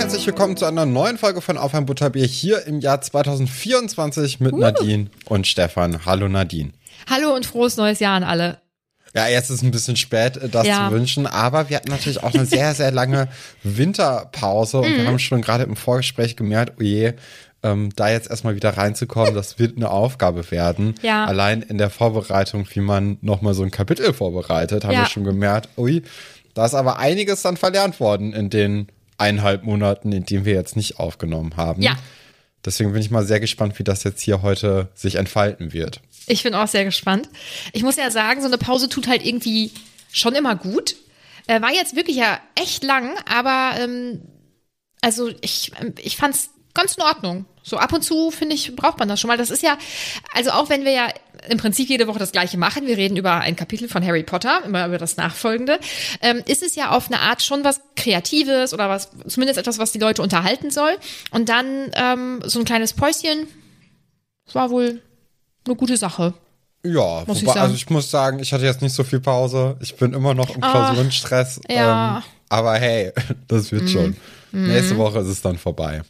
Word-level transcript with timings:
Herzlich 0.00 0.26
willkommen 0.26 0.56
zu 0.56 0.64
einer 0.64 0.86
neuen 0.86 1.18
Folge 1.18 1.40
von 1.40 1.56
Auf 1.58 1.74
ein 1.74 1.84
Butterbier 1.86 2.24
hier 2.26 2.66
im 2.66 2.80
Jahr 2.80 3.00
2024 3.00 4.40
mit 4.40 4.56
Nadine 4.56 5.06
und 5.26 5.46
Stefan. 5.46 6.04
Hallo 6.06 6.28
Nadine. 6.28 6.72
Hallo 7.08 7.34
und 7.34 7.44
frohes 7.46 7.76
neues 7.76 8.00
Jahr 8.00 8.14
an 8.16 8.24
alle. 8.24 8.58
Ja, 9.14 9.26
jetzt 9.28 9.50
ist 9.50 9.62
ein 9.62 9.70
bisschen 9.72 9.96
spät, 9.96 10.36
äh, 10.36 10.48
das 10.48 10.66
Ja. 10.66 10.88
zu 10.88 10.94
wünschen, 10.94 11.26
aber 11.26 11.68
wir 11.68 11.76
hatten 11.76 11.90
natürlich 11.90 12.22
auch 12.22 12.32
eine 12.32 12.46
sehr, 12.46 12.74
sehr 12.74 12.92
lange 12.92 13.28
Winterpause 13.62 14.78
und 14.78 14.90
Mhm. 14.90 14.96
wir 14.96 15.06
haben 15.06 15.18
schon 15.18 15.42
gerade 15.42 15.64
im 15.64 15.76
Vorgespräch 15.76 16.36
gemerkt, 16.36 16.74
oh 16.78 16.82
je, 16.82 17.12
ähm, 17.62 17.90
da 17.96 18.08
jetzt 18.08 18.30
erstmal 18.30 18.54
wieder 18.54 18.76
reinzukommen, 18.76 19.34
das 19.34 19.58
wird 19.58 19.76
eine 19.76 19.90
Aufgabe 19.90 20.50
werden. 20.50 20.94
Ja. 21.02 21.24
Allein 21.26 21.60
in 21.62 21.76
der 21.78 21.90
Vorbereitung, 21.90 22.66
wie 22.72 22.80
man 22.80 23.18
nochmal 23.20 23.54
so 23.54 23.62
ein 23.64 23.70
Kapitel 23.70 24.12
vorbereitet, 24.14 24.84
haben 24.84 24.94
Ja. 24.94 25.00
wir 25.00 25.06
schon 25.08 25.24
gemerkt, 25.24 25.68
ui, 25.76 26.02
da 26.54 26.64
ist 26.66 26.74
aber 26.74 26.98
einiges 26.98 27.42
dann 27.42 27.56
verlernt 27.56 28.00
worden 28.00 28.32
in 28.32 28.48
den 28.48 28.86
eineinhalb 29.20 29.64
Monaten, 29.64 30.12
in 30.12 30.24
denen 30.24 30.44
wir 30.44 30.54
jetzt 30.54 30.76
nicht 30.76 30.98
aufgenommen 30.98 31.56
haben. 31.56 31.82
Ja. 31.82 31.96
Deswegen 32.64 32.92
bin 32.92 33.00
ich 33.00 33.10
mal 33.10 33.24
sehr 33.24 33.40
gespannt, 33.40 33.78
wie 33.78 33.84
das 33.84 34.04
jetzt 34.04 34.20
hier 34.20 34.42
heute 34.42 34.88
sich 34.94 35.14
entfalten 35.14 35.72
wird. 35.72 36.00
Ich 36.26 36.42
bin 36.42 36.54
auch 36.54 36.68
sehr 36.68 36.84
gespannt. 36.84 37.28
Ich 37.72 37.82
muss 37.82 37.96
ja 37.96 38.10
sagen, 38.10 38.40
so 38.40 38.46
eine 38.46 38.58
Pause 38.58 38.88
tut 38.88 39.08
halt 39.08 39.24
irgendwie 39.24 39.72
schon 40.12 40.34
immer 40.34 40.56
gut. 40.56 40.96
Äh, 41.46 41.62
war 41.62 41.72
jetzt 41.72 41.96
wirklich 41.96 42.16
ja 42.16 42.38
echt 42.54 42.84
lang, 42.84 43.14
aber 43.26 43.80
ähm, 43.80 44.20
also 45.00 45.30
ich, 45.40 45.72
ich 46.02 46.16
fand's 46.16 46.50
ganz 46.74 46.94
in 46.94 47.02
Ordnung. 47.02 47.46
So 47.62 47.76
ab 47.76 47.92
und 47.92 48.02
zu, 48.02 48.30
finde 48.30 48.54
ich, 48.54 48.74
braucht 48.74 48.98
man 48.98 49.08
das 49.08 49.20
schon 49.20 49.28
mal. 49.28 49.36
Das 49.36 49.50
ist 49.50 49.62
ja, 49.62 49.76
also 50.34 50.50
auch 50.50 50.70
wenn 50.70 50.84
wir 50.84 50.92
ja 50.92 51.08
im 51.48 51.58
Prinzip 51.58 51.88
jede 51.88 52.06
Woche 52.06 52.18
das 52.18 52.32
Gleiche 52.32 52.58
machen, 52.58 52.86
wir 52.86 52.96
reden 52.96 53.16
über 53.16 53.34
ein 53.34 53.56
Kapitel 53.56 53.88
von 53.88 54.04
Harry 54.04 54.22
Potter, 54.22 54.62
immer 54.64 54.86
über 54.86 54.98
das 54.98 55.16
Nachfolgende, 55.16 55.78
ähm, 56.22 56.42
ist 56.46 56.62
es 56.62 56.74
ja 56.74 56.90
auf 56.90 57.06
eine 57.06 57.20
Art 57.20 57.42
schon 57.42 57.64
was 57.64 57.80
Kreatives 57.96 58.72
oder 58.72 58.88
was, 58.88 59.10
zumindest 59.26 59.58
etwas, 59.58 59.78
was 59.78 59.92
die 59.92 59.98
Leute 59.98 60.22
unterhalten 60.22 60.70
soll. 60.70 60.96
Und 61.30 61.48
dann 61.48 61.90
ähm, 61.94 62.40
so 62.44 62.58
ein 62.58 62.64
kleines 62.64 62.92
Päuschen, 62.92 63.46
das 64.46 64.54
war 64.54 64.70
wohl 64.70 65.02
eine 65.66 65.76
gute 65.76 65.96
Sache. 65.96 66.34
Ja, 66.82 67.24
Muss 67.26 67.38
ich 67.38 67.42
wobei, 67.42 67.54
sagen. 67.54 67.60
also 67.60 67.74
ich 67.74 67.90
muss 67.90 68.10
sagen, 68.10 68.38
ich 68.38 68.52
hatte 68.52 68.64
jetzt 68.64 68.80
nicht 68.80 68.94
so 68.94 69.04
viel 69.04 69.20
Pause. 69.20 69.76
Ich 69.80 69.96
bin 69.96 70.14
immer 70.14 70.32
noch 70.32 70.54
im 70.54 70.62
Klausurenstress. 70.62 71.60
ja. 71.68 72.16
Ähm, 72.18 72.22
aber 72.48 72.74
hey, 72.74 73.12
das 73.48 73.70
wird 73.70 73.88
schon. 73.88 74.16
Nächste 74.52 74.96
Woche 74.96 75.20
ist 75.20 75.28
es 75.28 75.42
dann 75.42 75.58
vorbei. 75.58 76.02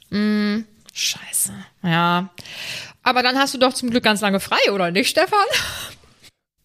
Scheiße. 0.92 1.52
Ja. 1.82 2.30
Aber 3.02 3.22
dann 3.22 3.36
hast 3.38 3.54
du 3.54 3.58
doch 3.58 3.72
zum 3.74 3.90
Glück 3.90 4.04
ganz 4.04 4.20
lange 4.20 4.40
frei, 4.40 4.72
oder 4.72 4.90
nicht, 4.90 5.08
Stefan? 5.08 5.38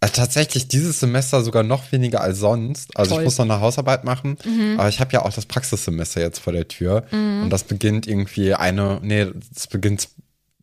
Äh, 0.02 0.10
Tatsächlich 0.10 0.68
dieses 0.68 1.00
Semester 1.00 1.42
sogar 1.44 1.64
noch 1.64 1.92
weniger 1.92 2.22
als 2.22 2.40
sonst. 2.40 2.96
Also 2.98 3.12
Toll. 3.12 3.20
Mhm. 3.20 3.24
ich 3.24 3.26
muss 3.26 3.38
noch 3.38 3.46
eine 3.46 3.62
Hausarbeit 3.62 4.04
machen, 4.04 4.38
aber 4.78 4.90
ich 4.90 5.00
habe 5.00 5.12
ja 5.14 5.22
auch 5.24 5.34
das 5.34 5.46
Praxissemester 5.46 6.22
jetzt 6.22 6.40
vor 6.40 6.54
der 6.54 6.68
Tür. 6.68 7.06
Und 7.12 7.50
das 7.50 7.64
beginnt 7.64 8.08
irgendwie 8.08 8.54
eine, 8.54 9.00
nee, 9.02 9.28
das 9.54 9.68
beginnt 9.68 10.10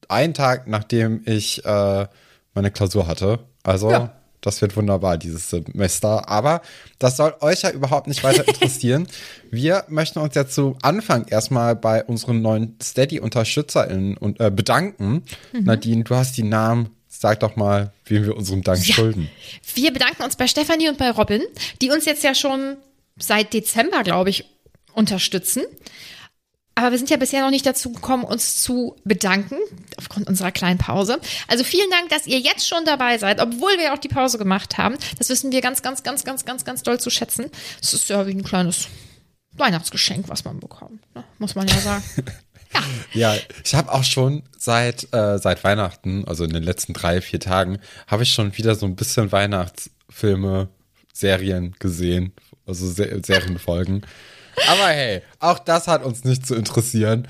einen 0.08 0.34
Tag, 0.34 0.66
nachdem 0.68 1.22
ich 1.24 1.64
äh, 1.64 2.06
meine 2.54 2.70
Klausur 2.70 3.06
hatte. 3.06 3.38
Also 3.62 3.90
Ja. 3.90 4.12
Das 4.42 4.60
wird 4.60 4.76
wunderbar 4.76 5.16
dieses 5.16 5.48
Semester. 5.48 6.28
Aber 6.28 6.60
das 6.98 7.16
soll 7.16 7.34
euch 7.40 7.62
ja 7.62 7.70
überhaupt 7.70 8.08
nicht 8.08 8.22
weiter 8.22 8.46
interessieren. 8.46 9.06
Wir 9.50 9.84
möchten 9.88 10.18
uns 10.18 10.34
jetzt 10.34 10.54
zu 10.54 10.76
Anfang 10.82 11.26
erstmal 11.28 11.74
bei 11.74 12.04
unseren 12.04 12.42
neuen 12.42 12.76
Steady-UnterstützerInnen 12.82 14.16
und, 14.18 14.40
äh, 14.40 14.50
bedanken. 14.50 15.22
Mhm. 15.52 15.64
Nadine, 15.64 16.04
du 16.04 16.14
hast 16.14 16.36
die 16.36 16.42
Namen. 16.42 16.90
Sag 17.08 17.40
doch 17.40 17.54
mal, 17.54 17.92
wem 18.06 18.24
wir 18.24 18.36
unseren 18.36 18.62
Dank 18.62 18.84
schulden. 18.84 19.30
Wir 19.74 19.92
bedanken 19.92 20.24
uns 20.24 20.34
bei 20.34 20.48
Stefanie 20.48 20.88
und 20.88 20.98
bei 20.98 21.10
Robin, 21.10 21.42
die 21.80 21.90
uns 21.90 22.04
jetzt 22.04 22.24
ja 22.24 22.34
schon 22.34 22.78
seit 23.16 23.52
Dezember, 23.52 24.02
glaube 24.02 24.30
ich, 24.30 24.44
unterstützen. 24.94 25.62
Aber 26.74 26.90
wir 26.90 26.98
sind 26.98 27.10
ja 27.10 27.18
bisher 27.18 27.42
noch 27.42 27.50
nicht 27.50 27.66
dazu 27.66 27.92
gekommen, 27.92 28.24
uns 28.24 28.62
zu 28.62 28.96
bedanken, 29.04 29.56
aufgrund 29.98 30.26
unserer 30.28 30.52
kleinen 30.52 30.78
Pause. 30.78 31.20
Also 31.48 31.64
vielen 31.64 31.90
Dank, 31.90 32.08
dass 32.08 32.26
ihr 32.26 32.38
jetzt 32.38 32.66
schon 32.66 32.84
dabei 32.86 33.18
seid, 33.18 33.40
obwohl 33.40 33.76
wir 33.78 33.92
auch 33.92 33.98
die 33.98 34.08
Pause 34.08 34.38
gemacht 34.38 34.78
haben. 34.78 34.96
Das 35.18 35.28
wissen 35.28 35.52
wir 35.52 35.60
ganz, 35.60 35.82
ganz, 35.82 36.02
ganz, 36.02 36.24
ganz, 36.24 36.44
ganz, 36.44 36.64
ganz 36.64 36.82
doll 36.82 36.98
zu 36.98 37.10
schätzen. 37.10 37.50
Es 37.82 37.92
ist 37.92 38.08
ja 38.08 38.26
wie 38.26 38.32
ein 38.32 38.42
kleines 38.42 38.88
Weihnachtsgeschenk, 39.52 40.28
was 40.28 40.44
man 40.44 40.60
bekommt, 40.60 41.02
ne? 41.14 41.24
muss 41.38 41.54
man 41.54 41.68
ja 41.68 41.78
sagen. 41.78 42.04
Ja, 43.12 43.36
ich 43.64 43.74
habe 43.74 43.92
auch 43.92 44.02
schon 44.02 44.44
seit, 44.58 45.12
äh, 45.12 45.38
seit 45.38 45.62
Weihnachten, 45.62 46.26
also 46.26 46.44
in 46.44 46.54
den 46.54 46.62
letzten 46.62 46.94
drei, 46.94 47.20
vier 47.20 47.38
Tagen, 47.38 47.78
habe 48.06 48.22
ich 48.22 48.32
schon 48.32 48.56
wieder 48.56 48.74
so 48.76 48.86
ein 48.86 48.96
bisschen 48.96 49.30
Weihnachtsfilme, 49.30 50.68
Serien 51.12 51.76
gesehen, 51.78 52.32
also 52.66 52.88
Se 52.88 53.20
Serienfolgen. 53.22 54.06
Aber 54.68 54.88
hey, 54.88 55.22
auch 55.38 55.58
das 55.58 55.88
hat 55.88 56.04
uns 56.04 56.24
nicht 56.24 56.46
zu 56.46 56.54
interessieren. 56.54 57.26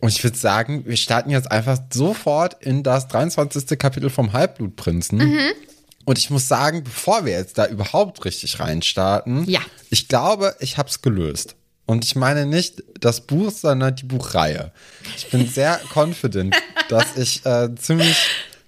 Und 0.00 0.08
ich 0.10 0.22
würde 0.22 0.36
sagen, 0.36 0.84
wir 0.86 0.96
starten 0.96 1.30
jetzt 1.30 1.50
einfach 1.50 1.78
sofort 1.92 2.62
in 2.62 2.82
das 2.82 3.08
23. 3.08 3.78
Kapitel 3.78 4.10
vom 4.10 4.32
Halbblutprinzen. 4.32 5.20
Und 6.04 6.18
ich 6.18 6.30
muss 6.30 6.46
sagen, 6.48 6.84
bevor 6.84 7.24
wir 7.24 7.32
jetzt 7.32 7.58
da 7.58 7.66
überhaupt 7.66 8.24
richtig 8.24 8.60
reinstarten, 8.60 9.44
Ja. 9.48 9.60
ich 9.90 10.06
glaube, 10.08 10.54
ich 10.60 10.78
habe 10.78 10.88
es 10.88 11.02
gelöst. 11.02 11.56
Und 11.86 12.04
ich 12.04 12.14
meine 12.16 12.46
nicht 12.46 12.82
das 13.00 13.20
Buch, 13.22 13.50
sondern 13.52 13.94
die 13.96 14.04
Buchreihe. 14.04 14.72
Ich 15.16 15.30
bin 15.30 15.46
sehr 15.48 15.80
confident, 15.94 16.54
dass 16.88 17.16
ich 17.16 17.44
äh, 17.46 17.74
ziemlich 17.76 18.16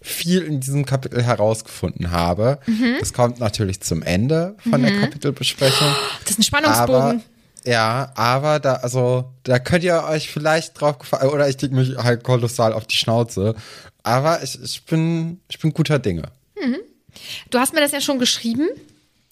viel 0.01 0.43
in 0.43 0.61
diesem 0.61 0.87
Kapitel 0.87 1.23
herausgefunden 1.23 2.11
habe. 2.13 2.59
Das 3.01 3.13
kommt 3.13 3.41
natürlich 3.41 3.81
zum 3.81 4.03
Ende 4.03 4.55
von 4.71 4.81
der 4.83 4.99
Kapitelbesprechung. 5.01 5.89
Das 6.23 6.31
ist 6.31 6.39
ein 6.39 6.43
Spannungsbogen. 6.45 7.23
Ja, 7.69 8.13
aber 8.15 8.61
da, 8.61 8.75
also, 8.77 9.33
da 9.45 9.59
könnt 9.59 9.85
ihr 9.85 10.03
euch 10.05 10.31
vielleicht 10.31 10.81
drauf 10.81 10.99
gefallen, 10.99 11.29
oder 11.31 11.49
ich 11.49 11.61
leg 11.61 11.73
mich 11.73 11.97
halt 11.99 12.25
kolossal 12.25 12.73
auf 12.73 12.87
die 12.87 12.97
Schnauze. 12.97 13.55
Aber 14.03 14.43
ich, 14.43 14.59
ich 14.63 14.83
bin, 14.85 15.41
ich 15.49 15.59
bin 15.59 15.73
guter 15.75 15.99
Dinge. 15.99 16.23
Du 17.51 17.59
hast 17.59 17.75
mir 17.75 17.81
das 17.81 17.93
ja 17.93 18.01
schon 18.01 18.19
geschrieben. 18.19 18.69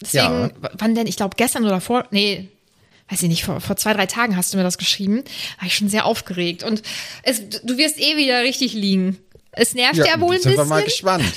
Deswegen, 0.03 0.25
Ja. 0.25 0.51
wann 0.79 0.95
denn? 0.95 1.07
Ich 1.07 1.17
glaube 1.17 1.37
gestern 1.37 1.65
oder 1.65 1.81
vor, 1.81 2.05
nee, 2.11 2.49
weiß 3.09 3.23
ich 3.23 3.29
nicht, 3.29 3.45
vor, 3.45 3.61
vor 3.61 3.77
zwei, 3.77 3.95
drei 3.95 4.07
Tagen 4.07 4.37
hast 4.37 4.53
du 4.53 4.59
mir 4.59 4.65
das 4.65 4.77
geschrieben. 4.79 5.23
War 5.59 5.67
ich 5.67 5.77
schon 5.77 5.89
sehr 5.89 6.05
aufgeregt. 6.05 6.63
Und 6.63 6.83
es, 7.23 7.41
du 7.63 7.79
wirst 7.79 7.99
eh 7.99 8.17
wieder 8.17 8.43
richtig 8.43 8.75
liegen. 8.75 9.19
Es 9.53 9.73
nervt 9.75 9.97
ja, 9.97 10.21
wohl 10.21 10.35
ein 10.35 10.43
bisschen. 10.43 10.57
wir 10.57 10.65
mal 10.67 10.85
gespannt. 10.85 11.25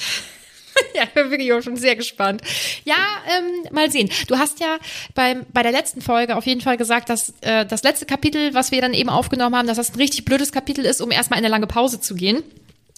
Ja, 1.00 1.06
ich 1.06 1.14
bin 1.14 1.32
wirklich 1.32 1.54
auch 1.54 1.62
schon 1.62 1.78
sehr 1.78 1.96
gespannt. 1.96 2.42
Ja, 2.84 2.96
ähm, 3.38 3.68
mal 3.74 3.90
sehen. 3.90 4.10
Du 4.28 4.38
hast 4.38 4.60
ja 4.60 4.78
beim, 5.16 5.46
bei 5.54 5.64
der 5.64 5.72
letzten 5.72 6.02
Folge 6.02 6.36
auf 6.36 6.46
jeden 6.46 6.62
Fall 6.62 6.76
gesagt, 6.78 7.10
dass 7.10 7.34
äh, 7.42 7.66
das 7.66 7.84
letzte 7.84 8.06
Kapitel, 8.06 8.54
was 8.54 8.72
wir 8.72 8.82
dann 8.82 8.94
eben 8.94 9.10
aufgenommen 9.10 9.56
haben, 9.56 9.68
dass 9.68 9.78
das 9.78 9.92
ein 9.94 9.96
richtig 9.98 10.26
blödes 10.26 10.52
Kapitel 10.52 10.86
ist, 10.86 11.00
um 11.02 11.12
erstmal 11.12 11.40
in 11.40 11.46
eine 11.46 11.52
lange 11.52 11.68
Pause 11.68 12.02
zu 12.02 12.16
gehen, 12.16 12.44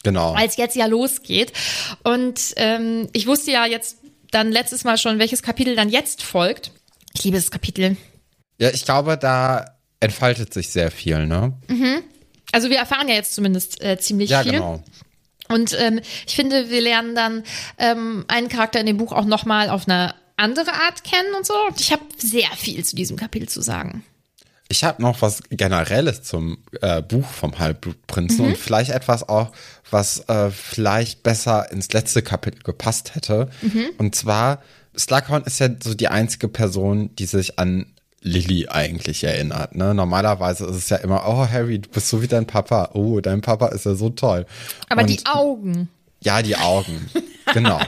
Genau. 0.03 0.33
weil 0.33 0.47
es 0.47 0.57
jetzt 0.57 0.75
ja 0.75 0.87
losgeht. 0.87 1.53
Und 2.03 2.53
ähm, 2.55 3.07
ich 3.13 3.27
wusste 3.27 3.51
ja 3.51 3.65
jetzt 3.67 3.97
dann 4.31 4.51
letztes 4.51 4.83
Mal 4.83 4.97
schon, 4.97 5.19
welches 5.19 5.43
Kapitel 5.43 5.75
dann 5.75 5.89
jetzt 5.89 6.23
folgt. 6.23 6.71
Ich 7.13 7.23
liebe 7.23 7.37
das 7.37 7.51
Kapitel. 7.51 7.97
Ja, 8.59 8.69
ich 8.71 8.85
glaube, 8.85 9.17
da 9.17 9.65
entfaltet 9.99 10.53
sich 10.53 10.69
sehr 10.69 10.89
viel, 10.89 11.27
ne? 11.27 11.53
Also 12.51 12.69
wir 12.69 12.77
erfahren 12.77 13.07
ja 13.09 13.15
jetzt 13.15 13.35
zumindest 13.35 13.81
äh, 13.83 13.99
ziemlich 13.99 14.29
Ja, 14.29 14.41
viel. 14.43 14.53
genau. 14.53 14.83
Und 15.51 15.75
ähm, 15.79 15.99
ich 16.25 16.35
finde, 16.35 16.69
wir 16.69 16.81
lernen 16.81 17.15
dann 17.15 17.43
ähm, 17.77 18.25
einen 18.27 18.49
Charakter 18.49 18.79
in 18.79 18.85
dem 18.85 18.97
Buch 18.97 19.11
auch 19.11 19.25
nochmal 19.25 19.69
auf 19.69 19.87
eine 19.87 20.15
andere 20.37 20.71
Art 20.73 21.03
kennen 21.03 21.35
und 21.37 21.45
so. 21.45 21.53
Und 21.67 21.79
ich 21.79 21.91
habe 21.91 22.03
sehr 22.17 22.49
viel 22.57 22.83
zu 22.83 22.95
diesem 22.95 23.17
Kapitel 23.17 23.47
zu 23.47 23.61
sagen. 23.61 24.03
Ich 24.69 24.85
habe 24.85 25.01
noch 25.01 25.21
was 25.21 25.43
Generelles 25.49 26.23
zum 26.23 26.59
äh, 26.81 27.01
Buch 27.01 27.27
vom 27.27 27.59
Halbblutprinzen 27.59 28.45
und 28.45 28.57
vielleicht 28.57 28.91
etwas 28.91 29.27
auch, 29.27 29.51
was 29.89 30.29
äh, 30.29 30.49
vielleicht 30.49 31.23
besser 31.23 31.69
ins 31.73 31.91
letzte 31.91 32.21
Kapitel 32.21 32.63
gepasst 32.63 33.13
hätte. 33.13 33.49
Und 33.97 34.15
zwar, 34.15 34.61
Slughorn 34.97 35.43
ist 35.43 35.59
ja 35.59 35.67
so 35.83 35.93
die 35.93 36.07
einzige 36.07 36.47
Person, 36.47 37.13
die 37.17 37.25
sich 37.25 37.59
an 37.59 37.93
Lily 38.21 38.67
eigentlich 38.69 39.23
erinnert. 39.23 39.75
Ne? 39.75 39.93
Normalerweise 39.93 40.65
ist 40.65 40.75
es 40.77 40.89
ja 40.89 40.97
immer, 40.97 41.23
oh 41.27 41.47
Harry, 41.49 41.79
du 41.79 41.89
bist 41.89 42.07
so 42.09 42.21
wie 42.21 42.27
dein 42.27 42.45
Papa. 42.45 42.91
Oh, 42.93 43.19
dein 43.19 43.41
Papa 43.41 43.67
ist 43.69 43.85
ja 43.85 43.95
so 43.95 44.09
toll. 44.09 44.45
Aber 44.89 45.01
Und- 45.01 45.09
die 45.09 45.25
Augen. 45.25 45.89
Ja, 46.23 46.41
die 46.43 46.55
Augen. 46.55 47.09
genau. 47.53 47.79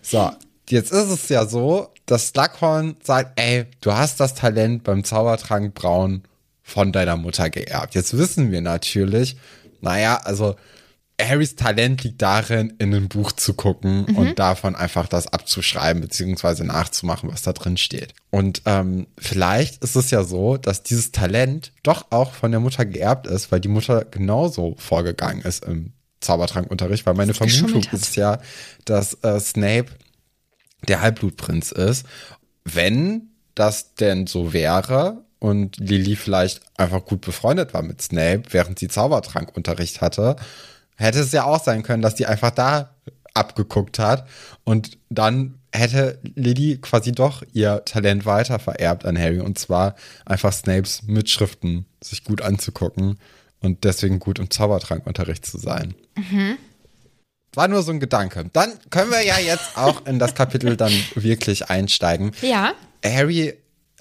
So, 0.00 0.30
jetzt 0.70 0.90
ist 0.90 1.10
es 1.10 1.28
ja 1.28 1.44
so, 1.46 1.88
dass 2.06 2.28
Slughorn 2.28 2.96
sagt, 3.02 3.38
ey, 3.38 3.66
du 3.82 3.92
hast 3.92 4.20
das 4.20 4.34
Talent 4.34 4.84
beim 4.84 5.04
Zaubertrank 5.04 5.74
Braun 5.74 6.22
von 6.62 6.92
deiner 6.92 7.16
Mutter 7.16 7.50
geerbt. 7.50 7.94
Jetzt 7.94 8.16
wissen 8.16 8.50
wir 8.50 8.62
natürlich, 8.62 9.36
naja, 9.82 10.16
also 10.24 10.56
Harrys 11.20 11.54
Talent 11.54 12.02
liegt 12.02 12.20
darin, 12.22 12.74
in 12.78 12.92
ein 12.92 13.08
Buch 13.08 13.32
zu 13.32 13.54
gucken 13.54 14.04
und 14.16 14.38
davon 14.38 14.74
einfach 14.74 15.06
das 15.06 15.28
abzuschreiben 15.32 16.02
beziehungsweise 16.02 16.64
nachzumachen, 16.64 17.30
was 17.30 17.42
da 17.42 17.52
drin 17.52 17.76
steht. 17.76 18.14
Und 18.30 18.62
ähm, 18.66 19.06
vielleicht 19.16 19.82
ist 19.84 19.94
es 19.94 20.10
ja 20.10 20.24
so, 20.24 20.56
dass 20.56 20.82
dieses 20.82 21.12
Talent 21.12 21.72
doch 21.84 22.06
auch 22.10 22.32
von 22.32 22.50
der 22.50 22.60
Mutter 22.60 22.84
geerbt 22.84 23.28
ist, 23.28 23.52
weil 23.52 23.60
die 23.60 23.68
Mutter 23.68 24.04
genauso 24.04 24.74
vorgegangen 24.78 25.42
ist 25.42 25.64
im 25.64 25.92
Zaubertrankunterricht, 26.20 27.06
weil 27.06 27.14
meine 27.14 27.34
Vermutung 27.34 27.66
geschummelt 27.66 27.92
hat. 27.92 28.00
ist 28.00 28.16
ja, 28.16 28.40
dass 28.84 29.14
äh, 29.22 29.38
Snape 29.38 29.86
der 30.88 31.00
Halbblutprinz 31.00 31.70
ist. 31.70 32.06
Wenn 32.64 33.28
das 33.54 33.94
denn 33.94 34.26
so 34.26 34.52
wäre 34.52 35.24
und 35.38 35.76
Lily 35.76 36.16
vielleicht 36.16 36.62
einfach 36.76 37.04
gut 37.04 37.20
befreundet 37.20 37.72
war 37.72 37.82
mit 37.82 38.02
Snape, 38.02 38.42
während 38.50 38.78
sie 38.78 38.88
Zaubertrankunterricht 38.88 40.00
hatte, 40.00 40.36
hätte 40.96 41.20
es 41.20 41.32
ja 41.32 41.44
auch 41.44 41.62
sein 41.62 41.82
können, 41.82 42.02
dass 42.02 42.14
die 42.14 42.26
einfach 42.26 42.50
da 42.50 42.94
abgeguckt 43.34 43.98
hat 43.98 44.28
und 44.62 44.96
dann 45.10 45.58
hätte 45.72 46.20
Lily 46.36 46.78
quasi 46.80 47.10
doch 47.10 47.42
ihr 47.52 47.84
Talent 47.84 48.26
weiter 48.26 48.60
vererbt 48.60 49.04
an 49.04 49.18
Harry 49.18 49.40
und 49.40 49.58
zwar 49.58 49.96
einfach 50.24 50.52
Snapes 50.52 51.02
Mitschriften 51.02 51.86
sich 52.02 52.22
gut 52.22 52.42
anzugucken 52.42 53.18
und 53.60 53.82
deswegen 53.82 54.20
gut 54.20 54.38
im 54.38 54.50
Zaubertrankunterricht 54.50 55.44
zu 55.44 55.58
sein. 55.58 55.94
War 57.54 57.68
nur 57.68 57.82
so 57.82 57.92
ein 57.92 58.00
Gedanke. 58.00 58.48
Dann 58.52 58.72
können 58.90 59.10
wir 59.10 59.24
ja 59.24 59.38
jetzt 59.38 59.76
auch 59.76 60.06
in 60.06 60.18
das 60.18 60.34
Kapitel 60.34 60.76
dann 60.76 60.92
wirklich 61.14 61.70
einsteigen. 61.70 62.32
Ja. 62.42 62.72
Harry 63.04 63.54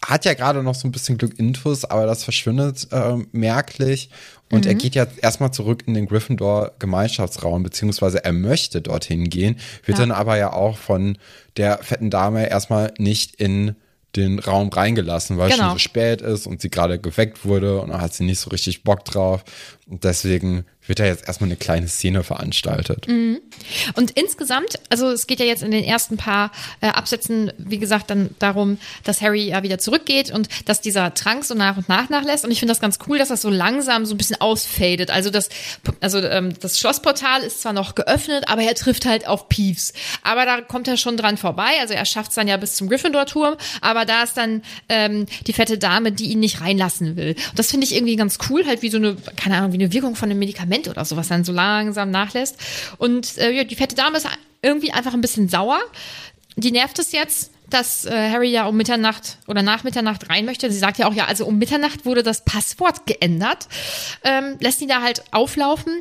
hat 0.06 0.26
ja 0.26 0.34
gerade 0.34 0.62
noch 0.64 0.76
so 0.76 0.88
ein 0.88 0.92
bisschen 0.92 1.18
Glück 1.18 1.38
Intus, 1.40 1.86
aber 1.86 2.06
das 2.06 2.24
verschwindet 2.24 2.88
ähm, 2.92 3.28
merklich. 3.32 4.10
Und 4.52 4.66
er 4.68 4.76
geht 4.76 4.94
ja 4.94 5.08
erstmal 5.22 5.52
zurück 5.52 5.84
in 5.88 5.96
den 5.96 6.06
Gryffindor-Gemeinschaftsraum, 6.08 7.64
beziehungsweise 7.64 8.24
er 8.24 8.34
möchte 8.34 8.82
dorthin 8.82 9.30
gehen, 9.30 9.56
wird 9.86 9.98
Ja. 9.98 10.04
dann 10.06 10.12
aber 10.12 10.38
ja 10.38 10.54
auch 10.54 10.78
von 10.78 11.18
der 11.58 11.80
fetten 11.80 12.10
Dame 12.10 12.48
erstmal 12.50 12.94
nicht 12.98 13.36
in 13.36 13.76
den 14.16 14.38
Raum 14.38 14.70
reingelassen, 14.70 15.38
weil 15.40 15.50
es 15.50 15.56
Genau. 15.56 15.70
schon 15.70 15.78
so 15.78 15.80
spät 15.80 16.22
ist 16.22 16.46
und 16.46 16.62
sie 16.62 16.70
gerade 16.70 17.00
geweckt 17.00 17.46
wurde 17.46 17.82
und 17.82 17.90
dann 17.90 18.00
hat 18.02 18.14
sie 18.14 18.24
nicht 18.26 18.40
so 18.40 18.52
richtig 18.52 18.84
Bock 18.84 19.06
drauf. 19.06 19.44
Und 19.88 20.04
deswegen 20.04 20.66
wird 20.86 21.00
da 21.00 21.06
jetzt 21.06 21.28
erstmal 21.28 21.48
eine 21.48 21.56
kleine 21.56 21.88
Szene 21.88 22.24
veranstaltet. 22.24 23.08
Und 23.96 24.12
insgesamt, 24.12 24.80
also 24.90 25.10
es 25.10 25.28
geht 25.28 25.40
ja 25.40 25.46
jetzt 25.46 25.64
in 25.64 25.72
den 25.72 25.84
ersten 25.84 26.18
paar 26.18 26.52
äh, 26.82 26.88
Absätzen, 26.88 27.52
wie 27.58 27.78
gesagt, 27.78 28.10
dann 28.10 28.30
darum, 28.40 28.78
dass 29.04 29.22
Harry 29.22 29.50
ja 29.50 29.64
wieder 29.64 29.78
zurückgeht 29.78 30.32
und 30.32 30.50
dass 30.66 30.82
dieser 30.82 31.14
Trank 31.14 31.46
so 31.46 31.54
nach 31.54 31.78
und 31.78 31.88
nach 31.88 32.10
nachlässt. 32.10 32.44
Und 32.44 32.52
ich 32.52 32.60
finde 32.60 32.72
das 32.72 32.82
ganz 32.82 33.00
cool, 33.08 33.18
dass 33.18 33.30
das 33.30 33.42
so 33.42 33.50
langsam 33.50 34.06
so 34.06 34.14
ein 34.14 34.18
bisschen 34.18 34.42
ausfadet. 34.42 35.10
Also 35.10 35.30
das, 35.30 35.50
also 36.02 36.20
ähm, 36.20 36.54
das 36.60 36.80
Schlossportal 36.80 37.44
ist 37.44 37.62
zwar 37.62 37.74
noch 37.74 37.96
geöffnet, 37.96 38.46
aber 38.48 38.64
er 38.64 38.76
trifft 38.76 39.06
halt 39.06 39.28
auf 39.28 39.48
Peeves. 39.48 39.94
Aber 40.22 40.46
da 40.46 40.62
kommt 40.62 40.88
er 40.88 40.98
schon 40.98 41.16
dran 41.16 41.38
vorbei. 41.38 41.72
Also 41.80 41.94
er 41.94 42.06
schafft 42.06 42.30
es 42.30 42.36
dann 42.36 42.48
ja 42.48 42.58
bis 42.58 42.76
zum 42.76 42.90
Gryffindor-Turm, 42.90 43.56
aber 43.82 44.06
da 44.06 44.24
ist 44.24 44.36
dann 44.36 44.62
ähm, 44.90 45.28
die 45.48 45.54
fette 45.54 45.78
Dame, 45.78 46.12
die 46.12 46.26
ihn 46.26 46.40
nicht 46.40 46.62
reinlassen 46.62 47.16
will. 47.16 47.36
Und 47.50 47.60
das 47.60 47.72
finde 47.72 47.86
ich 47.86 47.96
irgendwie 47.96 48.16
ganz 48.16 48.38
cool, 48.50 48.66
halt 48.66 48.82
wie 48.82 48.90
so 48.90 48.98
eine, 48.98 49.16
keine 49.36 49.58
Ahnung, 49.58 49.72
wie 49.72 49.78
eine 49.78 49.94
Wirkung 49.94 50.16
von 50.16 50.30
einem 50.30 50.40
Medikament 50.40 50.73
oder 50.88 51.06
so, 51.06 51.16
was 51.18 51.28
dann 51.28 51.44
so 51.44 51.52
langsam 51.52 52.12
nachlässt. 52.12 52.58
Und 52.98 53.38
äh, 53.38 53.52
ja, 53.52 53.64
die 53.64 53.76
fette 53.76 53.96
Dame 53.96 54.18
ist 54.18 54.28
irgendwie 54.62 54.92
einfach 54.92 55.14
ein 55.14 55.22
bisschen 55.22 55.50
sauer. 55.50 55.80
Die 56.56 56.72
nervt 56.72 57.00
es 57.00 57.12
jetzt, 57.12 57.52
dass 57.70 58.06
äh, 58.06 58.30
Harry 58.30 58.52
ja 58.52 58.68
um 58.68 58.78
Mitternacht 58.78 59.38
oder 59.48 59.62
nach 59.62 59.84
Mitternacht 59.84 60.30
rein 60.30 60.46
möchte. 60.46 60.72
Sie 60.72 60.78
sagt 60.78 60.98
ja 60.98 61.08
auch, 61.08 61.14
ja, 61.14 61.26
also 61.26 61.46
um 61.46 61.58
Mitternacht 61.58 62.06
wurde 62.06 62.24
das 62.24 62.46
Passwort 62.46 63.06
geändert. 63.08 63.68
Ähm, 64.24 64.58
lässt 64.60 64.82
ihn 64.82 64.88
da 64.88 65.02
halt 65.02 65.24
auflaufen. 65.32 66.00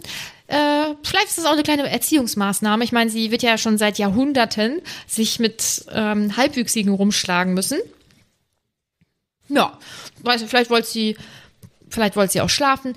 Äh, 0.49 0.95
vielleicht 1.03 1.29
ist 1.29 1.39
das 1.39 1.47
auch 1.47 1.53
eine 1.53 1.63
kleine 1.63 1.89
Erziehungsmaßnahme. 1.89 2.85
Ich 2.85 2.93
meine, 2.93 3.11
sie 3.11 3.31
wird 3.31 3.43
ja 3.43 3.57
schon 3.57 3.79
seit 3.79 3.99
Jahrhunderten 3.99 4.83
sich 5.07 5.39
mit 5.39 5.87
ähm, 5.91 6.37
Halbwüchsigen 6.37 6.93
rumschlagen 6.93 7.55
müssen. 7.55 7.79
Ja, 9.49 9.79
weiß 10.23 10.43
vielleicht 10.45 10.71
wollte 10.71 10.89
sie, 10.89 11.17
vielleicht 11.89 12.17
wollte 12.17 12.35
sie 12.35 12.41
auch 12.41 12.51
schlafen. 12.51 12.95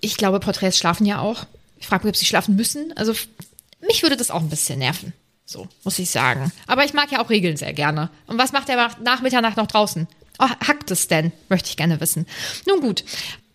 Ich, 0.00 0.16
glaube, 0.16 0.40
Porträts 0.40 0.78
schlafen 0.78 1.04
ja 1.06 1.20
auch. 1.20 1.46
Ich 1.78 1.86
frage 1.86 2.04
mich, 2.04 2.10
ob 2.12 2.16
sie 2.16 2.26
schlafen 2.26 2.56
müssen. 2.56 2.92
Also 2.96 3.12
mich 3.86 4.02
würde 4.02 4.16
das 4.16 4.30
auch 4.30 4.40
ein 4.40 4.48
bisschen 4.48 4.78
nerven. 4.78 5.12
So, 5.46 5.68
muss 5.82 5.98
ich 5.98 6.10
sagen. 6.10 6.52
Aber 6.66 6.84
ich 6.84 6.94
mag 6.94 7.10
ja 7.12 7.20
auch 7.22 7.28
Regeln 7.28 7.56
sehr 7.56 7.72
gerne. 7.72 8.08
Und 8.26 8.38
was 8.38 8.52
macht 8.52 8.68
er 8.68 8.76
nach- 8.76 8.98
nach 9.00 9.20
Mitternacht 9.20 9.56
noch 9.56 9.66
draußen? 9.66 10.06
Oh, 10.38 10.48
hackt 10.66 10.90
es 10.90 11.06
denn? 11.08 11.32
Möchte 11.48 11.68
ich 11.68 11.76
gerne 11.76 12.00
wissen. 12.00 12.26
Nun 12.66 12.80
gut. 12.80 13.04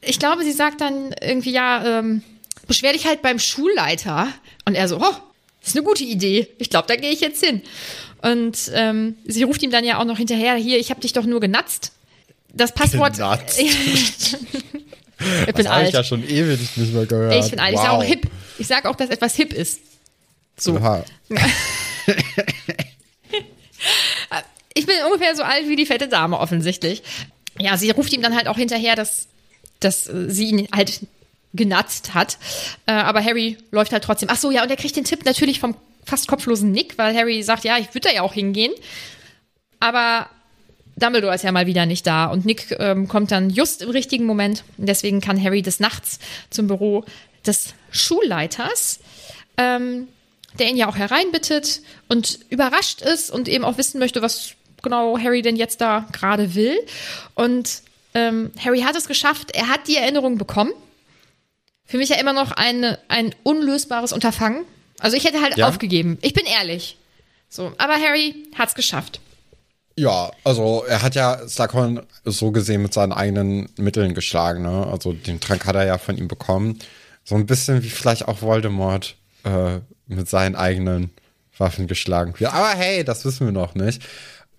Ich 0.02 0.20
glaube, 0.20 0.44
sie 0.44 0.52
sagt 0.52 0.82
dann 0.82 1.14
irgendwie, 1.22 1.52
ja, 1.52 2.00
ähm, 2.00 2.22
beschwer 2.68 2.94
dich 2.94 3.06
halt 3.08 3.22
beim 3.22 3.40
Schulleiter. 3.40 4.28
Und 4.66 4.76
er 4.76 4.88
so, 4.88 4.98
oh, 4.98 5.16
das 5.62 5.70
ist 5.70 5.76
eine 5.78 5.86
gute 5.86 6.04
Idee. 6.04 6.48
Ich 6.60 6.70
glaube, 6.70 6.88
da 6.88 6.96
gehe 6.96 7.12
ich 7.12 7.22
jetzt 7.22 7.44
hin. 7.44 7.62
Und 8.22 8.72
ähm, 8.74 9.16
sie 9.26 9.44
ruft 9.44 9.64
ihm 9.64 9.72
dann 9.72 9.84
ja 9.84 10.00
auch 10.00 10.06
noch 10.06 10.18
hinterher, 10.18 10.56
hier, 10.56 10.78
ich 10.80 10.90
habe 10.92 11.02
dich 11.02 11.14
doch 11.14 11.26
nur 11.26 11.40
genatzt. 11.40 11.92
Das 12.54 12.74
Passwort. 12.74 13.14
Genatzt. 13.16 13.60
ich 15.20 15.46
Das 15.48 15.56
bin 15.56 15.70
habe 15.70 15.82
ich 15.82 15.86
alt. 15.88 15.94
ja 15.94 16.04
schon 16.04 16.24
ewig 16.28 16.78
nicht 16.78 16.94
mehr 16.94 17.06
gehört. 17.06 17.34
Ich 17.36 17.50
bin 17.52 17.60
alt. 17.60 17.74
Ich 17.74 17.80
sage 17.80 17.92
auch 17.92 18.04
hip. 18.04 18.28
Ich 18.58 18.68
sage 18.68 18.90
auch, 18.90 18.96
dass 18.96 19.10
etwas 19.10 19.36
hip 19.36 19.54
ist. 19.54 19.80
So. 20.58 20.76
Oha. 20.76 21.04
Ich 24.74 24.86
bin 24.86 24.96
ungefähr 25.06 25.36
so 25.36 25.44
alt 25.44 25.68
wie 25.68 25.76
die 25.76 25.86
fette 25.86 26.08
Dame 26.08 26.40
offensichtlich. 26.40 27.04
Ja, 27.60 27.76
sie 27.76 27.90
ruft 27.90 28.14
ihm 28.14 28.22
dann 28.22 28.36
halt 28.36 28.48
auch 28.48 28.56
hinterher, 28.56 28.96
dass, 28.96 29.28
dass 29.82 30.06
sie 30.06 30.46
ihn 30.50 30.68
halt 30.74 31.02
genatzt 31.54 32.14
hat. 32.14 32.38
Äh, 32.86 32.92
aber 32.94 33.24
Harry 33.24 33.58
läuft 33.72 33.92
halt 33.92 34.04
trotzdem. 34.04 34.30
Ach 34.32 34.38
so, 34.38 34.52
ja, 34.52 34.64
und 34.64 34.70
er 34.70 34.78
kriegt 34.78 34.96
den 34.96 35.04
Tipp 35.04 35.26
natürlich 35.26 35.60
vom 35.60 35.76
fast 36.06 36.28
kopflosen 36.28 36.72
Nick, 36.72 36.98
weil 36.98 37.16
Harry 37.16 37.44
sagt, 37.44 37.66
ja, 37.66 37.78
ich 37.78 37.88
würde 37.94 38.08
da 38.08 38.14
ja 38.14 38.22
auch 38.22 38.34
hingehen. 38.34 38.72
Aber 39.80 40.30
Dumbledore 41.00 41.34
ist 41.36 41.44
ja 41.44 41.52
mal 41.52 41.66
wieder 41.68 41.86
nicht 41.86 42.06
da 42.08 42.26
und 42.26 42.46
Nick 42.46 42.76
ähm, 42.80 43.08
kommt 43.08 43.32
dann 43.32 43.50
just 43.50 43.82
im 43.82 43.90
richtigen 43.90 44.26
Moment. 44.26 44.64
Und 44.78 44.88
deswegen 44.88 45.22
kann 45.22 45.42
Harry 45.44 45.62
des 45.62 45.80
Nachts 45.80 46.20
zum 46.50 46.68
Büro 46.68 47.06
des 47.46 47.74
Schulleiters, 47.92 49.00
ähm, 49.58 50.08
der 50.58 50.68
ihn 50.70 50.78
ja 50.78 50.88
auch 50.90 50.98
hereinbittet 50.98 51.82
und 52.08 52.40
überrascht 52.50 53.02
ist 53.02 53.32
und 53.32 53.48
eben 53.48 53.64
auch 53.64 53.78
wissen 53.78 54.00
möchte, 54.00 54.22
was 54.22 54.52
genau 54.82 55.18
Harry 55.18 55.42
denn 55.42 55.56
jetzt 55.56 55.82
da 55.82 56.08
gerade 56.12 56.56
will. 56.56 56.78
Und 57.36 57.82
ähm, 58.14 58.52
Harry 58.64 58.82
hat 58.82 58.96
es 58.96 59.08
geschafft, 59.08 59.52
er 59.54 59.68
hat 59.70 59.88
die 59.88 59.96
Erinnerung 59.98 60.38
bekommen. 60.38 60.72
Für 61.86 61.98
mich 61.98 62.10
ja 62.10 62.18
immer 62.18 62.34
noch 62.34 62.52
eine, 62.52 63.00
ein 63.08 63.34
unlösbares 63.44 64.14
Unterfangen. 64.14 64.64
Also 65.00 65.18
ich 65.18 65.24
hätte 65.26 65.42
halt 65.42 65.58
Ja. 65.58 65.68
aufgegeben. 65.68 66.18
Ich 66.22 66.34
bin 66.34 66.46
ehrlich. 66.46 66.98
So, 67.50 67.74
aber 67.78 67.94
Harry 67.96 68.48
hat's 68.58 68.76
geschafft. 68.76 69.20
Ja, 70.00 70.32
also 70.46 70.86
er 70.88 71.02
hat 71.02 71.16
ja 71.16 71.46
Slughorn 71.48 72.02
so 72.24 72.52
gesehen 72.52 72.82
mit 72.82 72.94
seinen 72.94 73.12
eigenen 73.12 73.68
Mitteln 73.78 74.14
geschlagen, 74.14 74.62
ne? 74.64 74.88
Also 74.88 75.12
den 75.12 75.42
Trank 75.42 75.66
hat 75.66 75.76
er 75.76 75.86
ja 75.86 75.98
von 75.98 76.18
ihm 76.18 76.30
bekommen. 76.30 76.80
So 77.26 77.36
ein 77.36 77.46
bisschen 77.46 77.84
wie 77.84 77.90
vielleicht 77.90 78.28
auch 78.30 78.42
Voldemort 78.42 79.16
äh, 79.44 79.80
mit 80.08 80.30
seinen 80.30 80.56
eigenen 80.56 81.12
Waffen 81.58 81.88
geschlagen 81.88 82.34
wird. 82.40 82.54
Aber 82.54 82.70
hey, 82.70 83.04
das 83.04 83.26
wissen 83.26 83.46
wir 83.46 83.52
noch 83.52 83.76
nicht. 83.76 84.02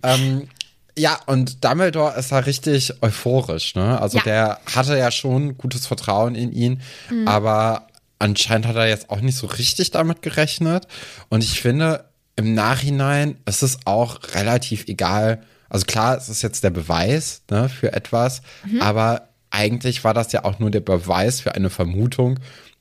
Ähm, 0.03 0.47
ja, 0.95 1.19
und 1.25 1.63
Dumbledore 1.65 2.17
ist 2.19 2.31
da 2.31 2.39
richtig 2.39 3.01
euphorisch, 3.01 3.73
ne? 3.73 3.99
Also 3.99 4.19
Ja. 4.19 4.23
der 4.23 4.59
hatte 4.75 4.95
ja 4.97 5.09
schon 5.09 5.57
gutes 5.57 5.87
Vertrauen 5.87 6.35
in 6.35 6.51
ihn, 6.51 6.81
aber 7.25 7.87
anscheinend 8.19 8.67
hat 8.67 8.75
er 8.75 8.87
jetzt 8.87 9.09
auch 9.09 9.21
nicht 9.21 9.37
so 9.37 9.47
richtig 9.47 9.89
damit 9.89 10.21
gerechnet. 10.21 10.85
Und 11.29 11.43
ich 11.43 11.59
finde, 11.61 12.05
im 12.35 12.53
Nachhinein 12.53 13.37
ist 13.45 13.61
es 13.61 13.79
auch 13.85 14.19
relativ 14.35 14.87
egal. 14.87 15.41
Also 15.69 15.85
klar, 15.85 16.17
es 16.17 16.29
ist 16.29 16.41
jetzt 16.41 16.63
der 16.63 16.69
Beweis 16.69 17.43
ne, 17.49 17.69
für 17.69 17.93
etwas, 17.93 18.41
aber 18.81 19.29
eigentlich 19.49 20.03
war 20.03 20.13
das 20.13 20.31
ja 20.31 20.43
auch 20.45 20.59
nur 20.59 20.71
der 20.71 20.79
Beweis 20.81 21.41
für 21.41 21.55
eine 21.55 21.69
Vermutung, 21.69 22.39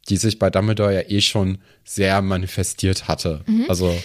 die 0.08 0.16
sich 0.16 0.38
bei 0.38 0.50
Dumbledore 0.50 0.94
ja 0.94 1.02
eh 1.08 1.20
schon 1.20 1.58
sehr 1.84 2.22
manifestiert 2.22 3.06
hatte. 3.08 3.44
Also 3.68 3.96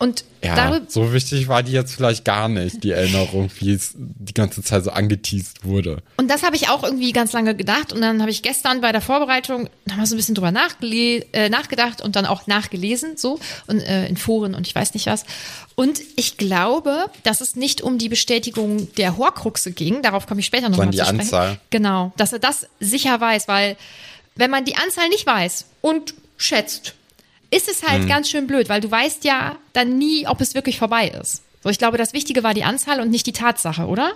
Und 0.00 0.24
ja, 0.42 0.80
so 0.88 1.12
wichtig 1.12 1.48
war 1.48 1.62
die 1.62 1.72
jetzt 1.72 1.94
vielleicht 1.94 2.24
gar 2.24 2.48
nicht, 2.48 2.82
die 2.84 2.92
Erinnerung, 2.92 3.50
wie 3.58 3.74
es 3.74 3.92
die 3.94 4.32
ganze 4.32 4.62
Zeit 4.62 4.82
so 4.82 4.90
angeteased 4.90 5.62
wurde. 5.62 6.02
Und 6.16 6.30
das 6.30 6.42
habe 6.42 6.56
ich 6.56 6.70
auch 6.70 6.82
irgendwie 6.82 7.12
ganz 7.12 7.34
lange 7.34 7.54
gedacht. 7.54 7.92
Und 7.92 8.00
dann 8.00 8.22
habe 8.22 8.30
ich 8.30 8.40
gestern 8.40 8.80
bei 8.80 8.92
der 8.92 9.02
Vorbereitung 9.02 9.68
nochmal 9.84 10.06
so 10.06 10.14
ein 10.14 10.16
bisschen 10.16 10.34
drüber 10.34 10.54
äh, 10.54 11.48
nachgedacht 11.50 12.00
und 12.00 12.16
dann 12.16 12.24
auch 12.24 12.46
nachgelesen, 12.46 13.18
so, 13.18 13.38
und 13.66 13.80
äh, 13.80 14.06
in 14.06 14.16
Foren 14.16 14.54
und 14.54 14.66
ich 14.66 14.74
weiß 14.74 14.94
nicht 14.94 15.04
was. 15.04 15.26
Und 15.74 16.00
ich 16.16 16.38
glaube, 16.38 17.10
dass 17.22 17.42
es 17.42 17.54
nicht 17.54 17.82
um 17.82 17.98
die 17.98 18.08
Bestätigung 18.08 18.94
der 18.94 19.18
Horcruxe 19.18 19.70
ging, 19.70 20.00
darauf 20.00 20.26
komme 20.26 20.40
ich 20.40 20.46
später 20.46 20.70
nochmal 20.70 20.86
zu 20.86 20.92
die 20.92 20.98
sprechen. 21.00 21.20
Anzahl. 21.20 21.60
Genau, 21.68 22.14
dass 22.16 22.32
er 22.32 22.38
das 22.38 22.66
sicher 22.80 23.20
weiß, 23.20 23.48
weil 23.48 23.76
wenn 24.34 24.50
man 24.50 24.64
die 24.64 24.76
Anzahl 24.76 25.10
nicht 25.10 25.26
weiß 25.26 25.66
und 25.82 26.14
schätzt, 26.38 26.94
ist 27.50 27.68
es 27.68 27.82
Mhm. 27.82 27.86
halt 27.86 28.08
ganz 28.08 28.28
schön 28.30 28.46
blöd, 28.46 28.68
weil 28.68 28.80
du 28.80 28.90
weißt 28.90 29.24
ja 29.24 29.56
dann 29.72 29.98
nie, 29.98 30.26
ob 30.26 30.40
es 30.40 30.54
wirklich 30.54 30.78
vorbei 30.78 31.08
ist. 31.08 31.42
So, 31.62 31.68
ich 31.68 31.78
glaube, 31.78 31.98
das 31.98 32.12
Wichtige 32.12 32.42
war 32.42 32.54
die 32.54 32.64
Anzahl 32.64 33.00
und 33.00 33.10
nicht 33.10 33.26
die 33.26 33.32
Tatsache, 33.32 33.86
oder? 33.86 34.12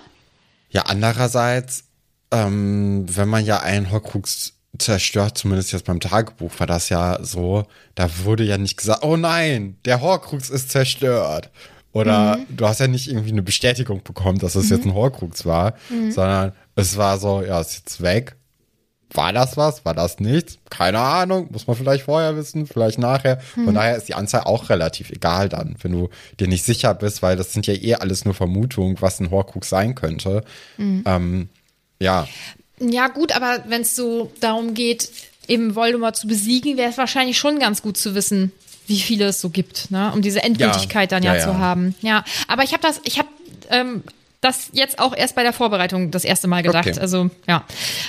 Ja, 0.70 0.82
andererseits, 0.86 1.84
ähm, 2.30 3.04
wenn 3.08 3.28
man 3.28 3.44
ja 3.44 3.60
einen 3.60 3.90
Horcrux 3.90 4.52
zerstört, 4.78 5.38
zumindest 5.38 5.72
jetzt 5.72 5.84
beim 5.84 6.00
Tagebuch 6.00 6.50
war 6.58 6.66
das 6.66 6.88
ja 6.88 7.18
so, 7.22 7.64
da 7.94 8.08
wurde 8.24 8.42
ja 8.44 8.58
nicht 8.58 8.76
gesagt, 8.76 9.04
oh 9.04 9.16
nein, 9.16 9.76
der 9.84 10.00
Horcrux 10.00 10.50
ist 10.50 10.70
zerstört. 10.70 11.50
Oder 11.92 12.40
du 12.48 12.66
hast 12.66 12.80
ja 12.80 12.88
nicht 12.88 13.08
irgendwie 13.08 13.30
eine 13.30 13.42
Bestätigung 13.42 14.02
bekommen, 14.02 14.38
dass 14.38 14.56
es 14.56 14.68
jetzt 14.70 14.84
ein 14.84 14.94
Horcrux 14.94 15.44
war, 15.44 15.74
sondern 16.10 16.52
es 16.74 16.96
war 16.96 17.18
so, 17.18 17.40
ja, 17.42 17.60
ist 17.60 17.74
jetzt 17.76 18.02
weg. 18.02 18.34
War 19.14 19.32
das 19.32 19.56
was? 19.56 19.84
War 19.84 19.94
das 19.94 20.18
nichts? 20.20 20.58
Keine 20.70 20.98
Ahnung. 20.98 21.48
Muss 21.50 21.66
man 21.66 21.76
vielleicht 21.76 22.04
vorher 22.04 22.36
wissen, 22.36 22.66
vielleicht 22.66 22.98
nachher. 22.98 23.40
Von 23.54 23.74
daher 23.74 23.96
ist 23.96 24.08
die 24.08 24.14
Anzahl 24.14 24.42
auch 24.42 24.70
relativ 24.70 25.10
egal 25.10 25.48
dann, 25.48 25.76
wenn 25.82 25.92
du 25.92 26.08
dir 26.40 26.48
nicht 26.48 26.64
sicher 26.64 26.92
bist, 26.94 27.22
weil 27.22 27.36
das 27.36 27.52
sind 27.52 27.66
ja 27.66 27.74
eh 27.74 27.94
alles 27.94 28.24
nur 28.24 28.34
Vermutungen, 28.34 28.96
was 29.00 29.20
ein 29.20 29.30
Horcrux 29.30 29.68
sein 29.68 29.94
könnte. 29.94 30.42
Ähm, 30.78 31.48
ja, 32.00 32.26
Ja, 32.80 33.06
gut, 33.08 33.32
aber 33.36 33.64
wenn 33.68 33.82
es 33.82 33.94
so 33.94 34.32
darum 34.40 34.74
geht, 34.74 35.10
eben 35.46 35.74
Voldemort 35.76 36.16
zu 36.16 36.26
besiegen, 36.26 36.76
wäre 36.76 36.90
es 36.90 36.98
wahrscheinlich 36.98 37.38
schon 37.38 37.58
ganz 37.60 37.82
gut 37.82 37.96
zu 37.96 38.14
wissen, 38.16 38.50
wie 38.86 38.98
viele 38.98 39.26
es 39.26 39.40
so 39.40 39.48
gibt, 39.48 39.90
ne? 39.90 40.10
um 40.12 40.22
diese 40.22 40.42
Endgültigkeit 40.42 41.12
dann 41.12 41.22
ja, 41.22 41.34
Ja, 41.34 41.38
ja. 41.38 41.44
zu 41.44 41.58
haben. 41.58 41.94
Ja, 42.00 42.24
aber 42.48 42.64
ich 42.64 42.72
habe 42.72 42.82
das, 42.82 43.00
ich 43.04 43.18
habe 43.18 43.28
ähm, 43.70 44.02
das 44.44 44.68
jetzt 44.72 44.98
auch 44.98 45.16
erst 45.16 45.34
bei 45.34 45.42
der 45.42 45.52
Vorbereitung 45.52 46.10
das 46.10 46.24
erste 46.24 46.48
Mal 46.48 46.62
gedacht. 46.62 46.88
Okay. 46.88 47.00
Also 47.00 47.30
ja, 47.48 47.64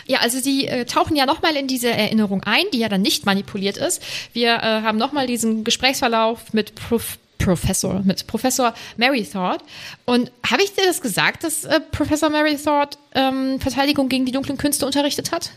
ja, 0.05 0.19
also 0.19 0.39
sie 0.39 0.67
äh, 0.67 0.85
tauchen 0.85 1.15
ja 1.15 1.25
nochmal 1.25 1.55
in 1.55 1.67
diese 1.67 1.89
Erinnerung 1.89 2.43
ein, 2.43 2.65
die 2.73 2.79
ja 2.79 2.89
dann 2.89 3.01
nicht 3.01 3.25
manipuliert 3.25 3.77
ist. 3.77 4.01
Wir 4.33 4.55
äh, 4.55 4.81
haben 4.81 4.97
nochmal 4.97 5.27
diesen 5.27 5.63
Gesprächsverlauf 5.63 6.53
mit 6.53 6.75
Prof 6.75 7.17
Professor, 7.37 8.01
mit 8.03 8.27
Professor 8.27 8.73
Mary 8.97 9.23
Thought. 9.23 9.61
Und 10.05 10.31
habe 10.49 10.63
ich 10.63 10.73
dir 10.73 10.85
das 10.85 11.01
gesagt, 11.01 11.43
dass 11.43 11.65
äh, 11.65 11.79
Professor 11.79 12.29
Mary 12.29 12.57
Thought 12.57 12.97
ähm, 13.13 13.59
Verteidigung 13.59 14.09
gegen 14.09 14.25
die 14.25 14.31
dunklen 14.31 14.57
Künste 14.57 14.85
unterrichtet 14.85 15.31
hat? 15.31 15.51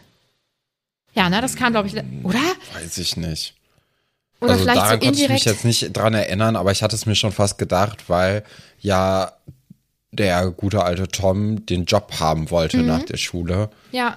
Ja, 1.15 1.31
ne, 1.31 1.41
das 1.41 1.57
kam, 1.57 1.73
glaube 1.73 1.89
ich, 1.89 1.95
oder? 2.25 2.41
weiß 2.75 2.99
ich 2.99 3.17
nicht. 3.17 3.55
Oder 4.41 4.53
also 4.53 4.65
vielleicht 4.65 4.81
so 4.81 4.85
daran 4.85 5.01
konnte 5.01 5.05
ich 5.07 5.11
mich 5.13 5.21
indirekt. 5.23 5.47
jetzt 5.47 5.65
nicht 5.65 5.97
dran 5.97 6.15
erinnern, 6.15 6.57
aber 6.57 6.73
ich 6.73 6.83
hatte 6.83 6.95
es 6.95 7.07
mir 7.07 7.15
schon 7.15 7.33
fast 7.33 7.59
gedacht, 7.59 8.09
weil 8.09 8.45
ja 8.81 9.33
der 10.11 10.51
gute 10.51 10.83
alte 10.83 11.09
Tom 11.09 11.67
den 11.67 11.85
Job 11.85 12.13
haben 12.21 12.51
wollte 12.51 12.79
Mhm. 12.79 12.87
nach 12.87 13.03
der 13.03 13.17
Schule. 13.19 13.71
Ja, 13.93 14.17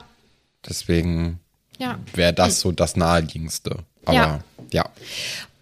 Deswegen 0.67 1.39
ja. 1.79 1.97
wäre 2.13 2.33
das 2.33 2.59
so 2.59 2.71
das 2.71 2.95
naheliegendste. 2.95 3.77
Aber 4.05 4.15
Ja. 4.15 4.39
ja. 4.71 4.89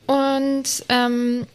Und 0.05 0.86
ähm, 0.89 1.48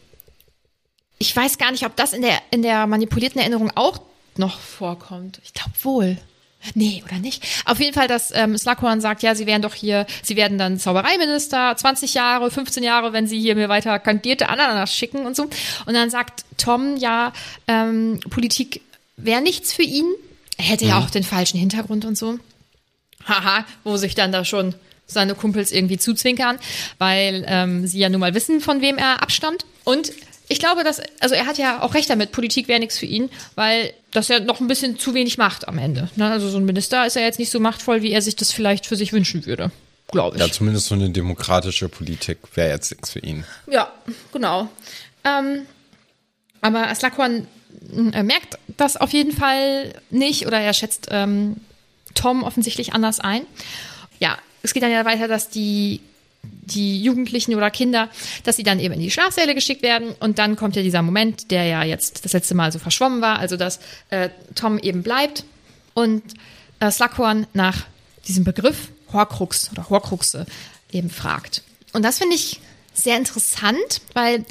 ich 1.19 1.35
weiß 1.35 1.57
gar 1.57 1.71
nicht, 1.71 1.85
ob 1.85 1.95
das 1.95 2.13
in 2.13 2.21
der, 2.21 2.39
in 2.51 2.61
der 2.61 2.87
manipulierten 2.87 3.39
Erinnerung 3.39 3.71
auch 3.75 3.99
noch 4.37 4.59
vorkommt. 4.59 5.39
Ich 5.43 5.53
glaube 5.53 5.71
wohl. 5.83 6.17
Nee, 6.73 7.03
oder 7.05 7.19
nicht? 7.19 7.43
Auf 7.65 7.79
jeden 7.79 7.93
Fall, 7.93 8.07
dass 8.07 8.31
ähm, 8.33 8.57
Slughorn 8.57 9.01
sagt, 9.01 9.23
ja, 9.23 9.35
sie 9.35 9.45
wären 9.45 9.61
doch 9.61 9.73
hier, 9.73 10.05
sie 10.23 10.35
werden 10.35 10.57
dann 10.57 10.79
Zaubereiminister, 10.79 11.75
20 11.77 12.13
Jahre, 12.13 12.49
15 12.49 12.83
Jahre, 12.83 13.13
wenn 13.13 13.27
sie 13.27 13.39
hier 13.39 13.55
mir 13.55 13.69
weiter 13.69 13.99
kandidierte 13.99 14.49
Ananas 14.49 14.95
schicken 14.95 15.25
und 15.25 15.35
so. 15.35 15.43
Und 15.85 15.93
dann 15.93 16.09
sagt 16.09 16.45
Tom, 16.57 16.97
ja, 16.97 17.33
ähm, 17.67 18.19
Politik 18.29 18.81
wäre 19.17 19.41
nichts 19.41 19.73
für 19.73 19.83
ihn. 19.83 20.07
Er 20.57 20.65
hätte 20.65 20.85
ja 20.85 20.99
auch 20.99 21.09
den 21.09 21.23
falschen 21.23 21.59
Hintergrund 21.59 22.05
und 22.05 22.17
so. 22.17 22.39
Haha, 23.27 23.65
wo 23.83 23.97
sich 23.97 24.15
dann 24.15 24.31
da 24.31 24.45
schon 24.45 24.75
seine 25.07 25.35
Kumpels 25.35 25.71
irgendwie 25.71 25.97
zuzwinkern, 25.97 26.57
weil 26.97 27.45
ähm, 27.47 27.85
sie 27.85 27.99
ja 27.99 28.09
nun 28.09 28.19
mal 28.19 28.33
wissen, 28.33 28.61
von 28.61 28.81
wem 28.81 28.97
er 28.97 29.21
abstammt. 29.21 29.65
Und 29.83 30.11
ich 30.47 30.59
glaube, 30.59 30.83
dass, 30.83 31.01
also 31.19 31.35
er 31.35 31.45
hat 31.45 31.57
ja 31.57 31.81
auch 31.81 31.93
recht 31.93 32.09
damit, 32.09 32.31
Politik 32.31 32.67
wäre 32.67 32.79
nichts 32.79 32.97
für 32.97 33.05
ihn, 33.05 33.29
weil 33.55 33.93
das 34.11 34.27
ja 34.27 34.39
noch 34.39 34.59
ein 34.59 34.67
bisschen 34.67 34.97
zu 34.99 35.13
wenig 35.13 35.37
macht 35.37 35.67
am 35.67 35.77
Ende. 35.77 36.09
Ne? 36.15 36.29
Also 36.29 36.49
so 36.49 36.57
ein 36.57 36.65
Minister 36.65 37.05
ist 37.05 37.15
ja 37.15 37.21
jetzt 37.21 37.39
nicht 37.39 37.49
so 37.49 37.59
machtvoll, 37.59 38.01
wie 38.01 38.11
er 38.11 38.21
sich 38.21 38.35
das 38.35 38.51
vielleicht 38.51 38.85
für 38.85 38.95
sich 38.95 39.11
wünschen 39.13 39.45
würde, 39.45 39.71
glaube 40.11 40.37
ich. 40.37 40.41
Ja, 40.41 40.51
zumindest 40.51 40.87
so 40.87 40.95
eine 40.95 41.09
demokratische 41.09 41.89
Politik 41.89 42.37
wäre 42.53 42.69
jetzt 42.69 42.91
nichts 42.91 43.11
für 43.11 43.19
ihn. 43.19 43.43
Ja, 43.67 43.91
genau. 44.31 44.69
Ähm, 45.23 45.65
aber 46.61 46.93
Slughorn 46.93 47.47
äh, 48.13 48.23
merkt 48.23 48.57
das 48.77 48.97
auf 48.97 49.11
jeden 49.11 49.31
Fall 49.31 49.93
nicht 50.09 50.47
oder 50.47 50.59
er 50.59 50.73
schätzt 50.73 51.07
ähm, 51.11 51.57
Tom 52.13 52.43
offensichtlich 52.43 52.93
anders 52.93 53.19
ein. 53.19 53.45
Ja, 54.19 54.37
es 54.63 54.73
geht 54.73 54.83
dann 54.83 54.91
ja 54.91 55.05
weiter, 55.05 55.27
dass 55.27 55.49
die, 55.49 56.01
die 56.61 57.01
Jugendlichen 57.01 57.55
oder 57.55 57.69
Kinder, 57.69 58.09
dass 58.43 58.55
sie 58.55 58.63
dann 58.63 58.79
eben 58.79 58.93
in 58.93 58.99
die 58.99 59.11
Schlafsäle 59.11 59.55
geschickt 59.55 59.81
werden 59.81 60.13
und 60.19 60.39
dann 60.39 60.55
kommt 60.55 60.75
ja 60.75 60.81
dieser 60.81 61.01
Moment, 61.01 61.51
der 61.51 61.65
ja 61.65 61.83
jetzt 61.83 62.25
das 62.25 62.33
letzte 62.33 62.55
Mal 62.55 62.71
so 62.71 62.79
verschwommen 62.79 63.21
war, 63.21 63.39
also 63.39 63.57
dass 63.57 63.79
äh, 64.09 64.29
Tom 64.55 64.79
eben 64.79 65.03
bleibt 65.03 65.45
und 65.93 66.23
äh, 66.79 66.91
Slughorn 66.91 67.47
nach 67.53 67.85
diesem 68.27 68.43
Begriff 68.43 68.89
Horcrux 69.13 69.71
oder 69.71 69.89
Horcruxe 69.89 70.45
eben 70.91 71.09
fragt. 71.09 71.63
Und 71.93 72.03
das 72.03 72.17
finde 72.17 72.35
ich 72.35 72.59
sehr 72.93 73.17
interessant, 73.17 74.01
weil 74.13 74.45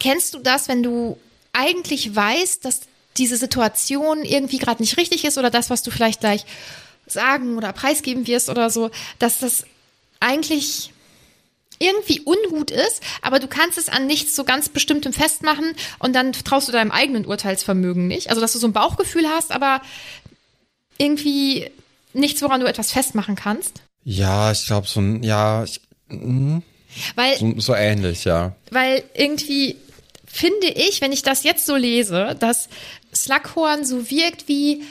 kennst 0.00 0.34
du 0.34 0.38
das, 0.38 0.68
wenn 0.68 0.82
du 0.82 1.18
eigentlich 1.52 2.14
weißt, 2.14 2.64
dass 2.64 2.82
diese 3.16 3.36
Situation 3.36 4.22
irgendwie 4.22 4.58
gerade 4.58 4.82
nicht 4.82 4.96
richtig 4.96 5.24
ist 5.24 5.38
oder 5.38 5.50
das, 5.50 5.70
was 5.70 5.82
du 5.82 5.90
vielleicht 5.90 6.20
gleich 6.20 6.44
sagen 7.06 7.56
oder 7.56 7.72
preisgeben 7.72 8.26
wirst 8.26 8.48
oder 8.48 8.70
so, 8.70 8.90
dass 9.18 9.40
das 9.40 9.64
eigentlich 10.20 10.92
irgendwie 11.78 12.20
ungut 12.24 12.70
ist, 12.70 13.02
aber 13.22 13.38
du 13.38 13.46
kannst 13.46 13.78
es 13.78 13.88
an 13.88 14.06
nichts 14.06 14.34
so 14.34 14.44
ganz 14.44 14.68
Bestimmtem 14.68 15.12
festmachen 15.12 15.74
und 15.98 16.14
dann 16.14 16.32
traust 16.32 16.68
du 16.68 16.72
deinem 16.72 16.90
eigenen 16.90 17.26
Urteilsvermögen 17.26 18.06
nicht. 18.06 18.30
Also, 18.30 18.40
dass 18.40 18.52
du 18.52 18.58
so 18.58 18.66
ein 18.66 18.72
Bauchgefühl 18.72 19.28
hast, 19.28 19.52
aber 19.52 19.80
irgendwie 20.98 21.70
nichts, 22.12 22.42
woran 22.42 22.60
du 22.60 22.66
etwas 22.66 22.92
festmachen 22.92 23.36
kannst. 23.36 23.82
Ja, 24.04 24.52
ich 24.52 24.66
glaube 24.66 24.86
so 24.86 25.00
ein, 25.00 25.22
ja, 25.22 25.64
ich, 25.64 25.80
Weil 27.14 27.36
so, 27.38 27.54
so 27.58 27.74
ähnlich, 27.74 28.24
ja. 28.24 28.52
weil 28.70 29.04
irgendwie 29.14 29.76
finde 30.26 30.68
ich, 30.68 31.00
wenn 31.00 31.12
ich 31.12 31.22
das 31.22 31.42
jetzt 31.44 31.66
so 31.66 31.76
lese, 31.76 32.36
dass 32.38 32.68
Slughorn 33.14 33.84
so 33.84 34.10
wirkt 34.10 34.48
wie, 34.48 34.82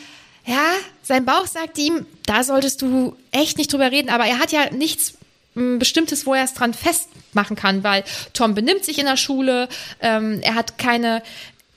ja, 0.45 0.73
sein 1.03 1.25
Bauch 1.25 1.47
sagt 1.47 1.77
ihm, 1.77 2.05
da 2.25 2.43
solltest 2.43 2.81
du 2.81 3.15
echt 3.31 3.57
nicht 3.57 3.71
drüber 3.71 3.91
reden, 3.91 4.09
aber 4.09 4.25
er 4.25 4.39
hat 4.39 4.51
ja 4.51 4.71
nichts 4.71 5.13
Bestimmtes, 5.79 6.25
wo 6.25 6.33
er 6.33 6.43
es 6.43 6.53
dran 6.53 6.73
festmachen 6.73 7.55
kann, 7.55 7.83
weil 7.83 8.03
Tom 8.33 8.53
benimmt 8.53 8.85
sich 8.85 8.99
in 8.99 9.05
der 9.05 9.17
Schule, 9.17 9.67
ähm, 10.01 10.39
er 10.41 10.55
hat 10.55 10.77
keine 10.77 11.23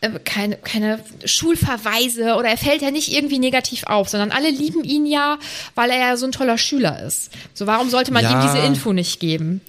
äh, 0.02 0.18
keine, 0.24 0.56
keine 0.56 1.02
Schulverweise 1.24 2.34
oder 2.36 2.48
er 2.48 2.56
fällt 2.56 2.82
ja 2.82 2.90
nicht 2.90 3.12
irgendwie 3.12 3.38
negativ 3.38 3.84
auf, 3.84 4.08
sondern 4.08 4.32
alle 4.32 4.50
lieben 4.50 4.84
ihn 4.84 5.06
ja, 5.06 5.38
weil 5.74 5.90
er 5.90 5.98
ja 5.98 6.16
so 6.16 6.26
ein 6.26 6.32
toller 6.32 6.58
Schüler 6.58 7.02
ist. 7.02 7.30
So, 7.54 7.66
warum 7.66 7.90
sollte 7.90 8.12
man 8.12 8.22
Ja. 8.22 8.32
ihm 8.32 8.40
diese 8.40 8.58
Info 8.58 8.92
nicht 8.92 9.20
geben? 9.20 9.60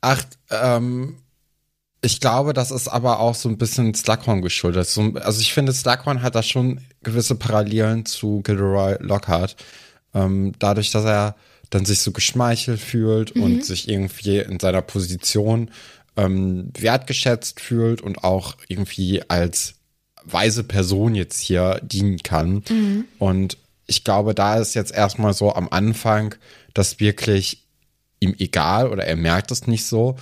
Ach, 0.00 0.22
ähm, 0.50 1.16
ich 2.00 2.18
glaube, 2.18 2.52
das 2.52 2.72
ist 2.72 2.88
aber 2.88 3.20
auch 3.20 3.36
so 3.36 3.48
ein 3.48 3.58
bisschen 3.58 3.94
Slughorn 3.94 4.42
geschuldet. 4.42 4.88
So, 4.88 5.12
also 5.22 5.40
ich 5.40 5.52
finde, 5.52 5.72
Slughorn 5.72 6.22
hat 6.22 6.34
da 6.34 6.42
schon 6.42 6.80
gewisse 7.04 7.36
Parallelen 7.36 8.04
zu 8.04 8.40
Gilderoy 8.42 8.96
Lockhart. 8.98 9.54
Ähm, 10.12 10.52
dadurch, 10.58 10.90
dass 10.90 11.04
er 11.04 11.36
dann 11.72 11.86
sich 11.86 12.00
so 12.00 12.12
geschmeichelt 12.12 12.80
fühlt 12.80 13.32
und 13.32 13.64
sich 13.64 13.88
irgendwie 13.88 14.38
in 14.38 14.60
seiner 14.60 14.82
Position 14.82 15.70
ähm, 16.16 16.70
wertgeschätzt 16.78 17.60
fühlt 17.60 18.02
und 18.02 18.22
auch 18.24 18.56
irgendwie 18.68 19.22
als 19.28 19.74
weise 20.22 20.64
Person 20.64 21.14
jetzt 21.14 21.40
hier 21.40 21.80
dienen 21.82 22.18
kann. 22.18 22.62
Und 23.18 23.56
ich 23.86 24.04
glaube, 24.04 24.34
da 24.34 24.58
ist 24.58 24.74
jetzt 24.74 24.92
erstmal 24.92 25.32
so 25.32 25.54
am 25.54 25.68
Anfang, 25.70 26.34
dass 26.74 27.00
wirklich 27.00 27.64
ihm 28.20 28.34
egal 28.38 28.88
oder 28.88 29.04
er 29.04 29.16
merkt 29.16 29.50
es 29.50 29.66
nicht 29.66 29.86
so. 29.86 30.16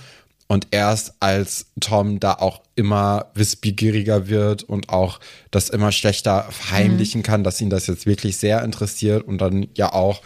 Und 0.47 0.67
erst 0.71 1.13
als 1.19 1.67
Tom 1.79 2.19
da 2.19 2.33
auch 2.33 2.61
immer 2.75 3.27
wissbegieriger 3.35 4.27
wird 4.27 4.63
und 4.63 4.89
auch 4.89 5.19
das 5.49 5.69
immer 5.69 5.91
schlechter 5.91 6.47
verheimlichen 6.49 7.23
kann, 7.23 7.43
dass 7.43 7.61
ihn 7.61 7.69
das 7.69 7.87
jetzt 7.87 8.05
wirklich 8.05 8.37
sehr 8.37 8.63
interessiert 8.63 9.25
und 9.25 9.37
dann 9.37 9.67
ja 9.75 9.93
auch 9.93 10.21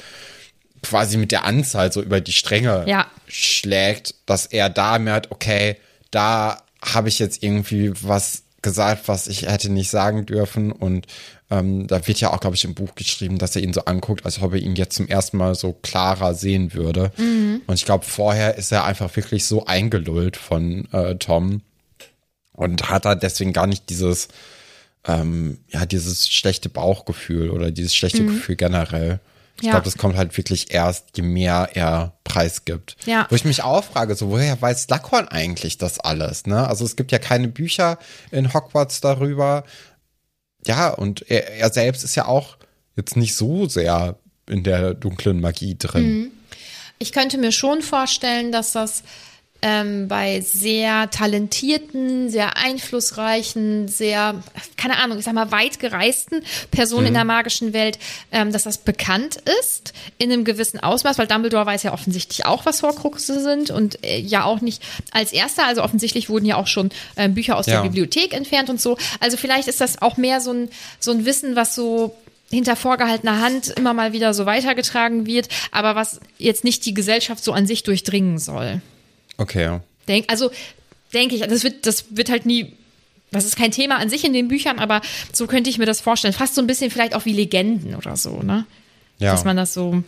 quasi 0.86 1.18
mit 1.18 1.32
der 1.32 1.44
Anzahl 1.46 1.92
so 1.92 2.02
über 2.02 2.22
die 2.22 2.32
Stränge 2.34 2.84
Ja. 2.88 3.08
schlägt, 3.28 4.16
dass 4.26 4.46
er 4.46 4.70
da 4.70 5.00
merkt, 5.00 5.32
okay, 5.32 5.78
da 6.12 6.62
habe 6.84 7.10
ich 7.10 7.18
jetzt 7.20 7.42
irgendwie 7.44 7.92
was 8.04 8.44
gesagt, 8.62 9.08
was 9.08 9.28
ich 9.28 9.44
hätte 9.48 9.70
nicht 9.72 9.90
sagen 9.90 10.26
dürfen. 10.26 10.72
Und 10.72 11.08
ähm, 11.52 11.88
da 11.88 12.06
wird 12.08 12.20
ja 12.20 12.32
auch, 12.32 12.40
glaube 12.40 12.56
ich, 12.56 12.64
im 12.66 12.74
Buch 12.76 12.96
geschrieben, 12.96 13.38
dass 13.38 13.56
er 13.56 13.64
ihn 13.64 13.74
so 13.74 13.86
anguckt, 13.86 14.26
als 14.26 14.42
ob 14.42 14.54
er 14.54 14.60
ihn 14.60 14.76
jetzt 14.76 14.96
zum 14.96 15.08
ersten 15.08 15.38
Mal 15.38 15.56
so 15.56 15.74
klarer 15.82 16.34
sehen 16.34 16.74
würde. 16.74 17.12
Und 17.68 17.74
ich 17.76 17.86
glaube, 17.86 18.06
vorher 18.06 18.56
ist 18.56 18.72
er 18.72 18.84
einfach 18.86 19.16
wirklich 19.16 19.46
so 19.46 19.66
eingelullt 19.66 20.38
von 20.38 20.88
äh, 20.92 21.16
Tom 21.16 21.62
und 22.54 22.90
hat 22.90 23.06
da 23.06 23.14
deswegen 23.16 23.54
gar 23.54 23.68
nicht 23.68 23.90
dieses, 23.90 24.28
ähm, 25.08 25.60
ja, 25.70 25.86
dieses 25.86 26.28
schlechte 26.30 26.70
Bauchgefühl 26.70 27.50
oder 27.52 27.70
dieses 27.72 27.96
schlechte 27.96 28.26
Gefühl 28.26 28.56
generell. 28.56 29.20
Ich 29.58 29.64
Ja. 29.64 29.72
glaube, 29.72 29.86
das 29.86 29.98
kommt 29.98 30.18
halt 30.18 30.36
wirklich 30.38 30.74
erst, 30.74 31.16
je 31.16 31.24
mehr 31.24 31.70
er 31.74 32.18
preisgibt. 32.24 32.98
Ja. 33.06 33.26
Wo 33.30 33.36
ich 33.36 33.46
mich 33.46 33.64
auch 33.64 33.84
frage, 33.84 34.16
so 34.16 34.30
woher 34.30 34.62
weiß 34.62 34.84
Slughorn 34.84 35.28
eigentlich 35.30 35.78
das 35.78 36.00
alles? 36.00 36.46
Ne? 36.46 36.68
Also 36.68 36.84
es 36.86 36.96
gibt 36.96 37.12
ja 37.12 37.20
keine 37.20 37.48
Bücher 37.48 37.98
in 38.32 38.54
Hogwarts 38.54 39.00
darüber. 39.02 39.64
Ja, 40.66 40.90
und 40.90 41.30
er, 41.30 41.58
er 41.58 41.72
selbst 41.72 42.04
ist 42.04 42.16
ja 42.16 42.26
auch 42.26 42.58
jetzt 42.98 43.16
nicht 43.16 43.36
so 43.36 43.68
sehr 43.68 44.18
in 44.50 44.64
der 44.64 44.94
dunklen 44.94 45.40
Magie 45.40 45.78
drin. 45.78 46.32
Ich 47.00 47.12
könnte 47.12 47.38
mir 47.38 47.52
schon 47.52 47.82
vorstellen, 47.82 48.52
dass 48.52 48.72
das 48.74 49.04
ähm, 49.62 50.08
bei 50.08 50.42
sehr 50.42 51.10
talentierten, 51.10 52.30
sehr 52.30 52.58
einflussreichen, 52.58 53.88
sehr, 53.88 54.36
keine 54.78 54.98
Ahnung, 54.98 55.18
ich 55.18 55.26
sag 55.26 55.34
mal, 55.34 55.52
weit 55.52 55.80
gereisten 55.80 56.44
Personen 56.72 57.08
in 57.08 57.14
der 57.14 57.24
magischen 57.24 57.74
Welt, 57.74 57.98
ähm, 58.32 58.52
dass 58.52 58.64
das 58.64 58.78
bekannt 58.78 59.38
ist 59.62 59.94
in 60.18 60.32
einem 60.32 60.44
gewissen 60.44 60.80
Ausmaß, 60.80 61.18
weil 61.18 61.28
Dumbledore 61.28 61.66
weiß 61.66 61.84
ja 61.84 61.94
offensichtlich 61.94 62.46
auch, 62.46 62.66
was 62.66 62.84
Horcruxe 62.84 63.42
sind 63.42 63.72
und 63.72 64.04
äh, 64.06 64.20
ja 64.20 64.44
auch 64.44 64.62
nicht 64.62 64.84
als 65.12 65.32
erster, 65.32 65.66
also 65.66 65.84
offensichtlich 65.84 66.30
wurden 66.30 66.46
ja 66.46 66.58
auch 66.58 66.68
schon 66.68 66.90
ähm, 67.18 67.34
Bücher 67.34 67.58
aus 67.58 67.66
Ja. 67.66 67.76
der 67.78 67.84
Bibliothek 67.90 68.34
entfernt 68.34 68.70
und 68.70 68.80
so. 68.80 68.98
Also 69.20 69.38
vielleicht 69.38 69.68
ist 69.68 69.82
das 69.82 70.02
auch 70.02 70.18
mehr 70.18 70.42
so 70.42 70.52
ein, 70.52 70.70
so 71.00 71.12
ein 71.12 71.26
Wissen, 71.26 71.56
was 71.56 71.74
so 71.76 72.16
hinter 72.52 72.76
vorgehaltener 72.76 73.42
Hand 73.42 73.70
immer 73.70 73.94
mal 73.94 74.14
wieder 74.14 74.34
so 74.34 74.46
weitergetragen 74.46 75.26
wird, 75.26 75.48
aber 75.72 75.96
was 75.96 76.20
jetzt 76.38 76.64
nicht 76.64 76.86
die 76.86 76.94
Gesellschaft 76.94 77.44
so 77.44 77.52
an 77.54 77.66
sich 77.66 77.82
durchdringen 77.84 78.38
soll. 78.38 78.82
Okay. 79.38 79.80
Denk, 80.08 80.26
also 80.30 80.52
denke 81.14 81.36
ich, 81.36 81.42
das 81.42 81.64
wird, 81.64 81.86
das 81.86 82.06
wird 82.12 82.30
halt 82.30 82.46
nie, 82.46 82.74
das 83.32 83.46
ist 83.46 83.56
kein 83.58 83.72
Thema 83.72 83.98
an 83.98 84.10
sich 84.10 84.24
in 84.24 84.34
den 84.34 84.48
Büchern, 84.48 84.80
aber 84.80 85.02
so 85.34 85.48
könnte 85.48 85.70
ich 85.70 85.78
mir 85.78 85.86
das 85.86 86.02
vorstellen. 86.02 86.34
Fast 86.34 86.56
so 86.56 86.62
ein 86.62 86.68
bisschen 86.68 86.92
vielleicht 86.92 87.16
auch 87.16 87.26
wie 87.26 87.34
Legenden 87.34 87.96
oder 87.96 88.16
so, 88.18 88.42
ne? 88.42 88.66
Ja. 89.18 89.32
Dass 89.32 89.46
man 89.46 89.56
das 89.58 89.74
so 89.74 90.04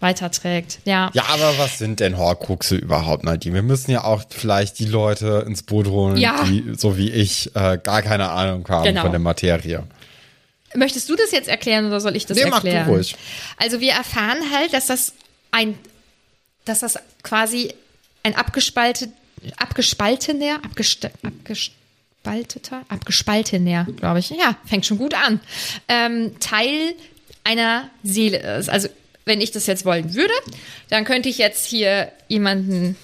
weiterträgt. 0.00 0.80
Ja. 0.84 1.10
Ja, 1.14 1.24
aber 1.28 1.56
was 1.58 1.78
sind 1.78 2.00
denn 2.00 2.18
Horcruxe 2.18 2.76
überhaupt, 2.76 3.24
Nadine? 3.24 3.54
Wir 3.54 3.62
müssen 3.62 3.90
ja 3.90 4.04
auch 4.04 4.24
vielleicht 4.28 4.78
die 4.78 4.84
Leute 4.84 5.44
ins 5.46 5.62
Boot 5.62 5.86
holen, 5.86 6.16
Ja. 6.18 6.44
die, 6.44 6.74
so 6.76 6.98
wie 6.98 7.10
ich, 7.10 7.54
äh, 7.54 7.78
gar 7.82 8.02
keine 8.02 8.28
Ahnung 8.30 8.66
haben 8.68 8.84
Genau. 8.84 9.02
von 9.02 9.10
der 9.10 9.20
Materie. 9.20 9.84
Möchtest 10.74 11.08
du 11.08 11.16
das 11.16 11.32
jetzt 11.32 11.48
erklären 11.48 11.86
oder 11.86 12.00
soll 12.00 12.16
ich 12.16 12.26
das 12.26 12.36
Nee, 12.36 12.44
mach 12.50 12.60
du 12.60 12.66
erklären? 12.68 12.88
ruhig. 12.88 13.16
Also 13.56 13.80
wir 13.80 13.92
erfahren 13.92 14.38
halt, 14.52 14.72
dass 14.74 14.86
das 14.86 15.14
ein, 15.50 15.78
dass 16.66 16.80
das 16.80 16.98
quasi 17.22 17.72
ein 18.26 18.34
abgespaltet, 18.34 19.10
abgespaltener, 19.56 20.56
abgest, 20.64 21.08
abgespalteter, 21.22 22.84
abgespaltener, 22.88 23.86
glaube 23.96 24.18
ich. 24.18 24.30
Ja, 24.30 24.56
fängt 24.64 24.84
schon 24.84 24.98
gut 24.98 25.14
an. 25.14 25.40
Ähm, 25.88 26.38
Teil 26.40 26.94
einer 27.44 27.88
Seele 28.02 28.58
ist. 28.58 28.68
Also 28.68 28.88
wenn 29.24 29.40
ich 29.40 29.52
das 29.52 29.66
jetzt 29.66 29.84
wollen 29.84 30.14
würde, 30.14 30.34
dann 30.88 31.04
könnte 31.04 31.28
ich 31.28 31.38
jetzt 31.38 31.66
hier 31.66 32.10
jemanden 32.28 32.96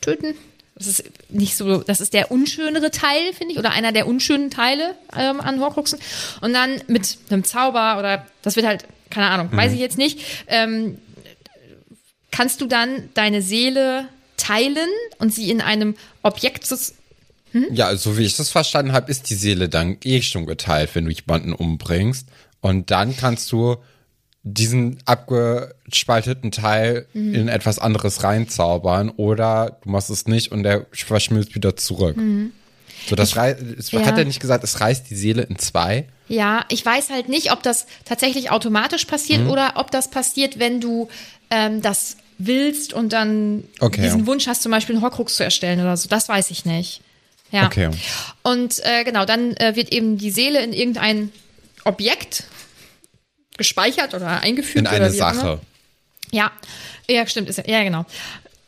töten. 0.00 0.34
Das 0.76 0.86
ist 0.86 1.04
nicht 1.28 1.56
so, 1.56 1.82
das 1.82 2.00
ist 2.00 2.14
der 2.14 2.30
unschönere 2.30 2.90
Teil, 2.92 3.32
finde 3.32 3.54
ich, 3.54 3.58
oder 3.58 3.72
einer 3.72 3.92
der 3.92 4.06
unschönen 4.06 4.50
Teile 4.50 4.94
ähm, 5.16 5.40
an 5.40 5.60
Horcruxen. 5.60 5.98
Und 6.40 6.52
dann 6.52 6.80
mit 6.86 7.18
einem 7.30 7.44
Zauber 7.44 7.98
oder 7.98 8.26
das 8.42 8.56
wird 8.56 8.66
halt, 8.66 8.84
keine 9.10 9.28
Ahnung, 9.28 9.50
weiß 9.52 9.72
ich 9.72 9.80
jetzt 9.80 9.98
nicht, 9.98 10.20
ähm, 10.46 10.98
kannst 12.30 12.60
du 12.60 12.66
dann 12.66 13.10
deine 13.14 13.42
Seele 13.42 14.08
teilen 14.42 14.88
und 15.18 15.32
sie 15.32 15.50
in 15.50 15.60
einem 15.60 15.94
Objekt 16.22 16.66
sus- 16.66 16.94
Ja, 17.70 17.94
so 17.96 18.16
wie 18.16 18.22
ich 18.24 18.36
das 18.36 18.48
verstanden 18.50 18.92
habe, 18.92 19.10
ist 19.10 19.28
die 19.30 19.34
Seele 19.34 19.68
dann 19.68 19.98
eh 20.04 20.22
schon 20.22 20.46
geteilt, 20.46 20.90
wenn 20.94 21.04
du 21.04 21.10
jemanden 21.10 21.52
umbringst. 21.52 22.26
Und 22.60 22.90
dann 22.90 23.16
kannst 23.16 23.52
du 23.52 23.76
diesen 24.44 24.98
abgespalteten 25.04 26.50
Teil 26.50 27.06
Mhm. 27.12 27.34
in 27.34 27.48
etwas 27.48 27.78
anderes 27.78 28.22
reinzaubern 28.24 29.10
oder 29.10 29.78
du 29.82 29.90
machst 29.90 30.10
es 30.10 30.26
nicht 30.26 30.50
und 30.52 30.62
der 30.62 30.86
verschmilzt 30.92 31.54
wieder 31.54 31.76
zurück. 31.76 32.16
So, 33.08 33.16
das 33.16 33.36
rei 33.36 33.50
es 33.78 33.92
Mhm. 33.92 34.00
ja. 34.00 34.06
hat 34.06 34.18
er 34.18 34.24
nicht 34.24 34.40
gesagt, 34.40 34.64
es 34.64 34.80
reißt 34.80 35.08
die 35.10 35.16
Seele 35.16 35.42
in 35.42 35.58
zwei. 35.58 36.08
Ja, 36.28 36.64
ich 36.70 36.84
weiß 36.86 37.10
halt 37.10 37.28
nicht, 37.28 37.52
ob 37.52 37.62
das 37.62 37.86
tatsächlich 38.04 38.50
automatisch 38.50 39.04
passiert 39.04 39.42
Mhm. 39.42 39.50
oder 39.50 39.74
ob 39.76 39.90
das 39.90 40.10
passiert, 40.10 40.58
wenn 40.58 40.80
du 40.80 41.08
ähm, 41.50 41.82
das 41.82 42.16
willst 42.46 42.92
und 42.92 43.12
dann 43.12 43.64
Okay. 43.80 44.02
diesen 44.02 44.26
Wunsch 44.26 44.46
hast, 44.46 44.62
zum 44.62 44.72
Beispiel 44.72 44.94
einen 44.96 45.02
Horcrux 45.02 45.36
zu 45.36 45.44
erstellen 45.44 45.80
oder 45.80 45.96
so. 45.96 46.08
Das 46.08 46.28
weiß 46.28 46.50
ich 46.50 46.64
nicht. 46.64 47.00
Ja. 47.50 47.66
Okay. 47.66 47.90
Und 48.42 48.80
äh, 48.84 49.04
genau, 49.04 49.24
dann 49.24 49.54
äh, 49.56 49.76
wird 49.76 49.92
eben 49.92 50.16
die 50.18 50.30
Seele 50.30 50.62
in 50.62 50.72
irgendein 50.72 51.30
Objekt 51.84 52.44
gespeichert 53.58 54.14
oder 54.14 54.40
eingefügt 54.40 54.78
In 54.78 54.86
eine. 54.86 55.10
Sache. 55.10 55.60
Ja, 56.30 56.50
ja, 57.08 57.26
stimmt, 57.26 57.48
ist 57.50 57.58
ja, 57.58 57.64
ja 57.66 57.82
genau, 57.82 58.06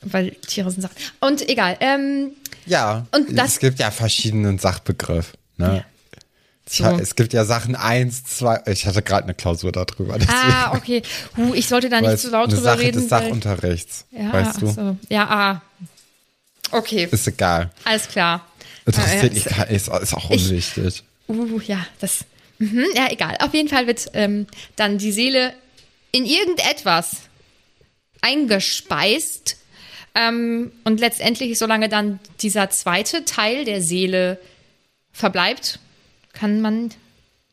weil 0.03 0.33
Tiere 0.47 0.71
sind 0.71 0.83
Sachen. 0.83 0.97
Und 1.21 1.49
egal. 1.49 1.77
Ähm, 1.81 2.33
Ja. 2.67 3.07
Und 3.13 3.39
das- 3.39 3.53
es 3.55 3.59
gibt 3.61 3.79
ja 3.79 3.91
verschiedenen 3.91 4.59
Sachbegriff. 4.59 5.33
Ne? 5.57 5.85
Ich 5.94 5.94
So. 6.67 6.85
ha- 6.85 6.99
Es 6.99 7.15
gibt 7.15 7.33
ja 7.35 7.45
Sachen 7.45 7.77
eins, 7.77 8.25
zwei. 8.25 8.63
Ich 8.67 8.87
hatte 8.87 9.03
gerade 9.03 9.25
eine 9.25 9.35
Klausur 9.35 9.71
darüber. 9.71 10.15
Deswegen, 10.19 10.33
ah, 10.33 10.73
okay. 10.75 11.03
Huh, 11.37 11.53
ich 11.55 11.69
sollte 11.69 11.89
da 11.91 12.01
nicht 12.01 12.19
zu 12.19 12.31
laut 12.31 12.47
eine 12.49 12.55
drüber 12.57 12.71
Sache 12.71 12.81
reden. 12.81 13.01
des 13.01 13.09
Sachunterrichts. 13.11 14.07
ja, 14.11 14.33
weißt 14.33 14.63
du? 14.63 14.67
So. 14.69 14.97
Ja, 15.11 15.29
ah. 15.29 15.63
Okay, 16.71 17.07
Ist 17.11 17.27
egal. 17.29 17.71
alles 17.85 18.09
klar. 18.09 18.47
Interessiert 18.87 19.35
Ja, 19.35 19.57
ja, 19.59 19.63
ist, 19.65 19.89
ist 19.89 20.15
auch 20.15 20.31
Ich- 20.31 20.45
unwichtig. 20.51 21.03
Uh, 21.29 21.61
ja, 21.61 21.87
das. 22.01 22.25
Mhm, 22.59 22.85
ja, 22.95 23.09
egal. 23.11 23.37
Auf 23.41 23.53
jeden 23.55 23.69
Fall 23.69 23.87
wird 23.87 24.07
ähm, 24.15 24.47
dann 24.77 24.99
die 24.99 25.13
Seele 25.13 25.53
in 26.13 26.25
irgendetwas 26.25 27.17
eingespeist. 28.21 29.57
Ähm, 30.15 30.73
und 30.85 31.01
letztendlich, 31.01 31.59
solange 31.59 31.89
dann 31.89 32.21
dieser 32.41 32.71
zweite 32.71 33.25
Teil 33.25 33.65
der 33.65 33.83
Seele 33.83 34.39
verbleibt, 35.13 35.81
kann 36.35 36.61
man 36.61 36.91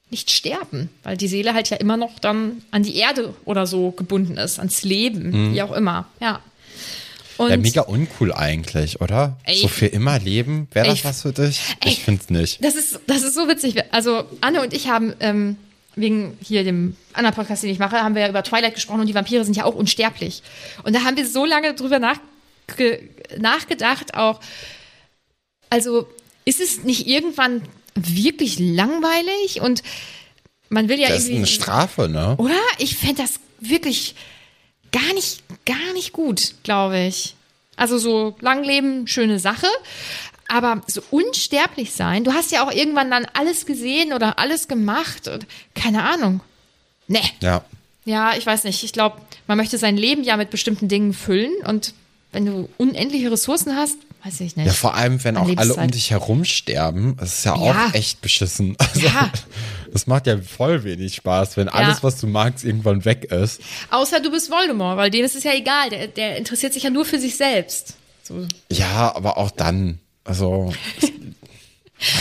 nicht 0.10 0.30
sterben, 0.30 0.90
weil 1.04 1.16
die 1.16 1.28
Seele 1.28 1.54
halt 1.54 1.70
ja 1.70 1.78
immer 1.78 1.96
noch 1.96 2.20
dann 2.20 2.64
an 2.72 2.84
die 2.84 2.98
Erde 2.98 3.34
oder 3.46 3.66
so 3.66 3.92
gebunden 3.92 4.38
ist, 4.38 4.60
ans 4.60 4.84
Leben, 4.84 5.54
wie 5.54 5.62
auch 5.62 5.72
immer. 5.72 6.08
Ja. 6.20 6.42
Und 7.38 7.50
Ja, 7.50 7.58
mega 7.58 7.82
uncool 7.82 8.34
eigentlich, 8.34 9.00
oder? 9.00 9.38
Ey. 9.46 9.58
so 9.62 9.68
für 9.70 9.88
immer 9.88 10.20
leben, 10.20 10.68
wäre 10.74 10.88
das 10.88 11.06
was 11.06 11.22
für 11.22 11.32
dich? 11.32 11.62
Ey. 11.80 11.92
Ich 11.92 12.04
find's 12.04 12.30
nicht. 12.30 12.64
Das 12.64 12.76
ist, 12.76 13.00
das 13.08 13.24
ist 13.24 13.36
so 13.36 13.48
witzig. 13.48 13.82
Also 13.92 14.26
Anne 14.42 14.62
und 14.62 14.74
ich 14.74 14.90
haben 14.90 15.14
ähm, 15.22 15.56
wegen 15.96 16.38
hier 16.44 16.64
dem 16.64 16.96
anderen 17.14 17.36
Podcast, 17.36 17.64
den 17.64 17.70
ich 17.70 17.80
mache, 17.80 18.02
haben 18.02 18.16
wir 18.16 18.22
ja 18.24 18.30
über 18.30 18.44
Twilight 18.44 18.76
gesprochen 18.76 19.02
und 19.02 19.08
die 19.08 19.16
Vampire 19.16 19.44
sind 19.46 19.56
ja 19.56 19.64
auch 19.64 19.76
unsterblich. 19.76 20.44
Und 20.84 20.94
da 20.94 21.04
haben 21.04 21.18
wir 21.18 21.26
so 21.28 21.46
lange 21.46 21.74
drüber 21.74 22.00
nachge 22.00 23.00
nachgedacht, 23.38 24.14
auch, 24.14 24.40
also 25.70 26.08
ist 26.46 26.60
es 26.60 26.84
nicht 26.84 27.08
irgendwann 27.08 27.62
wirklich 27.96 28.60
langweilig 28.60 29.62
und 29.62 29.84
man 30.70 30.88
will 30.90 31.00
ja 31.00 31.10
Das 31.10 31.20
ist 31.20 31.24
irgendwie. 31.26 31.38
eine 31.38 31.48
Strafe, 31.48 32.08
ne? 32.10 32.36
Oder? 32.38 32.60
Ich 32.78 32.96
fände 32.96 33.22
das 33.22 33.36
wirklich 33.60 34.16
gar 34.92 35.14
nicht, 35.14 35.44
gar 35.66 35.94
nicht 35.94 36.14
gut, 36.14 36.56
glaube 36.64 37.00
ich. 37.00 37.36
Also 37.76 37.98
so 37.98 38.36
Langleben, 38.40 39.08
schöne 39.08 39.40
Sache. 39.40 39.68
Aber 40.48 40.82
so 40.88 41.02
unsterblich 41.12 41.92
sein, 41.94 42.24
du 42.26 42.34
hast 42.34 42.52
ja 42.52 42.66
auch 42.68 42.72
irgendwann 42.74 43.10
dann 43.10 43.26
alles 43.34 43.66
gesehen 43.66 44.12
oder 44.14 44.38
alles 44.38 44.68
gemacht 44.68 45.28
und 45.30 45.46
keine 45.76 46.04
Ahnung. 46.04 46.42
Nee. 47.08 47.20
Ja. 47.42 47.64
Ja, 48.04 48.36
ich 48.36 48.46
weiß 48.46 48.64
nicht. 48.66 48.84
Ich 48.84 48.94
glaube, 48.94 49.22
man 49.48 49.58
möchte 49.58 49.78
sein 49.78 49.96
Leben 49.96 50.24
ja 50.24 50.36
mit 50.38 50.50
bestimmten 50.50 50.88
Dingen 50.88 51.14
füllen 51.14 51.54
und 51.66 51.94
wenn 52.34 52.46
du 52.46 52.68
unendliche 52.78 53.32
Ressourcen 53.32 53.76
hast, 53.76 53.98
weiß 54.24 54.40
ich 54.42 54.56
nicht. 54.56 54.68
Ja, 54.68 54.74
vor 54.74 54.96
allem, 54.96 55.24
wenn 55.24 55.38
auch 55.38 55.50
alle 55.58 55.74
um 55.76 55.90
dich 55.92 56.12
herum 56.12 56.46
sterben, 56.46 57.16
das 57.18 57.40
ist 57.40 57.46
ja 57.46 57.54
auch 57.54 57.66
Ja. 57.66 57.90
echt 57.94 58.22
beschissen. 58.22 58.76
Also, 58.80 59.00
Ja. 59.02 59.32
Das 59.92 60.08
macht 60.08 60.26
ja 60.28 60.38
voll 60.38 60.84
wenig 60.86 61.16
Spaß, 61.16 61.58
wenn 61.58 61.68
alles, 61.68 62.02
was 62.02 62.18
du 62.18 62.26
magst, 62.28 62.64
irgendwann 62.64 63.04
weg 63.04 63.26
ist. 63.26 63.60
Außer 63.90 64.22
du 64.22 64.32
bist 64.32 64.50
Voldemort, 64.50 64.96
weil 64.98 65.12
dem 65.12 65.26
ist 65.26 65.36
es 65.36 65.44
ja 65.44 65.54
egal. 65.54 65.90
Der, 65.90 66.08
der 66.08 66.38
interessiert 66.38 66.72
sich 66.74 66.84
ja 66.84 66.90
nur 66.90 67.04
für 67.04 67.20
sich 67.20 67.36
selbst. 67.36 67.96
So. 68.24 68.48
Ja, 68.72 69.14
aber 69.14 69.38
auch 69.38 69.52
dann, 69.52 70.00
also, 70.24 70.74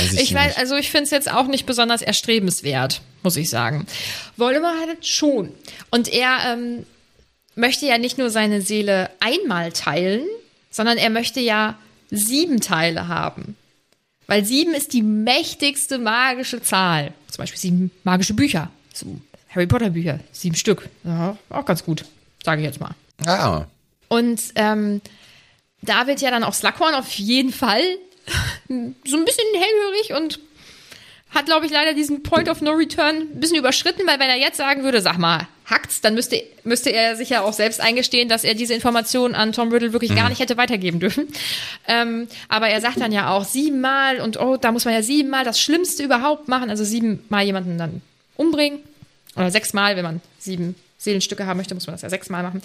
weiß 0.01 0.15
ich, 0.15 0.21
Ich 0.21 0.35
weiß, 0.35 0.57
also 0.57 0.75
ich 0.77 0.91
finde 0.91 1.05
es 1.05 1.11
jetzt 1.11 1.31
auch 1.31 1.47
nicht 1.47 1.65
besonders 1.67 2.03
erstrebenswert, 2.03 3.03
muss 3.23 3.37
ich 3.37 3.49
sagen. 3.51 3.87
Voldemort 4.37 4.75
hat 4.81 4.99
es 5.01 5.07
schon. 5.09 5.53
Und 5.91 6.09
er 6.09 6.39
ähm, 6.53 6.85
möchte 7.55 7.87
ja 7.87 7.99
nicht 7.99 8.19
nur 8.19 8.31
seine 8.31 8.63
Seele 8.63 9.11
einmal 9.21 9.71
teilen, 9.73 10.23
sondern 10.73 10.99
er 10.99 11.11
möchte 11.11 11.39
ja 11.41 11.79
sieben 12.11 12.61
Teile 12.61 13.09
haben. 13.09 13.57
Weil 14.27 14.45
sieben 14.45 14.75
ist 14.75 14.93
die 14.93 15.03
mächtigste 15.03 15.99
magische 15.99 16.63
Zahl. 16.63 17.13
Zum 17.29 17.43
Beispiel 17.43 17.59
sieben 17.61 17.91
magische 18.05 18.35
Bücher. 18.35 18.71
So 18.95 19.19
Harry 19.49 19.67
Potter 19.67 19.91
Bücher, 19.91 20.21
sieben 20.33 20.55
Stück. 20.57 20.89
Ja, 21.05 21.37
auch 21.49 21.65
ganz 21.65 21.85
gut, 21.85 22.05
sage 22.45 22.61
ich 22.61 22.67
jetzt 22.67 22.81
mal. 22.81 22.95
Ah, 23.27 23.67
Und 24.09 24.41
ähm, 24.55 25.01
da 25.83 26.07
wird 26.07 26.21
ja 26.21 26.31
dann 26.31 26.45
auch 26.45 26.55
Slughorn 26.55 26.95
auf 26.95 27.13
jeden 27.15 27.53
Fall 27.53 27.83
so 28.69 28.75
ein 28.75 28.95
bisschen 29.25 29.45
hellhörig 29.55 30.13
und 30.17 30.39
hat, 31.31 31.47
glaube 31.47 31.67
ich, 31.67 31.73
leider 31.73 31.95
diesen 31.95 32.23
Point 32.23 32.49
of 32.49 32.61
No 32.61 32.73
Return 32.73 33.17
ein 33.17 33.41
bisschen 33.41 33.57
überschritten, 33.57 34.07
weil 34.07 34.19
wenn 34.19 34.29
er 34.29 34.37
jetzt 34.37 34.57
sagen 34.57 34.83
würde, 34.83 35.01
sag 35.01 35.19
mal, 35.19 35.47
hackt's, 35.65 36.01
dann 36.01 36.15
müsste, 36.15 36.43
müsste 36.65 36.91
er 36.91 37.15
sich 37.15 37.31
ja 37.31 37.43
auch 37.43 37.53
selbst 37.53 37.81
eingestehen, 37.81 38.29
dass 38.29 38.43
er 38.43 38.55
diese 38.55 38.75
Information 38.75 39.35
an 39.35 39.53
Tom 39.53 39.73
Riddle 39.73 39.93
wirklich 39.93 40.15
gar 40.15 40.29
nicht 40.29 40.41
hätte 40.41 40.57
weitergeben 40.57 40.99
dürfen. 40.99 41.29
Ähm, 41.87 42.27
aber 42.49 42.69
er 42.69 42.81
sagt 42.81 43.01
dann 43.01 43.13
ja 43.13 43.31
auch 43.31 43.45
siebenmal 43.45 44.21
und 44.21 44.41
oh, 44.41 44.57
da 44.57 44.73
muss 44.73 44.85
man 44.85 44.95
ja 44.95 45.03
siebenmal 45.03 45.45
das 45.45 45.61
Schlimmste 45.61 46.03
überhaupt 46.03 46.49
machen, 46.49 46.69
also 46.69 46.85
siebenmal 46.85 47.45
jemanden 47.45 47.79
dann 47.79 48.03
umbringen. 48.37 48.81
Oder 49.37 49.53
sechsmal, 49.53 49.97
wenn 49.97 50.05
man 50.05 50.21
sieben 50.39 50.75
Seelenstücke 50.99 51.47
haben 51.47 51.57
möchte, 51.59 51.75
muss 51.75 51.87
man 51.87 51.95
das 51.95 52.03
ja 52.03 52.11
sechsmal 52.11 52.43
machen. 52.43 52.63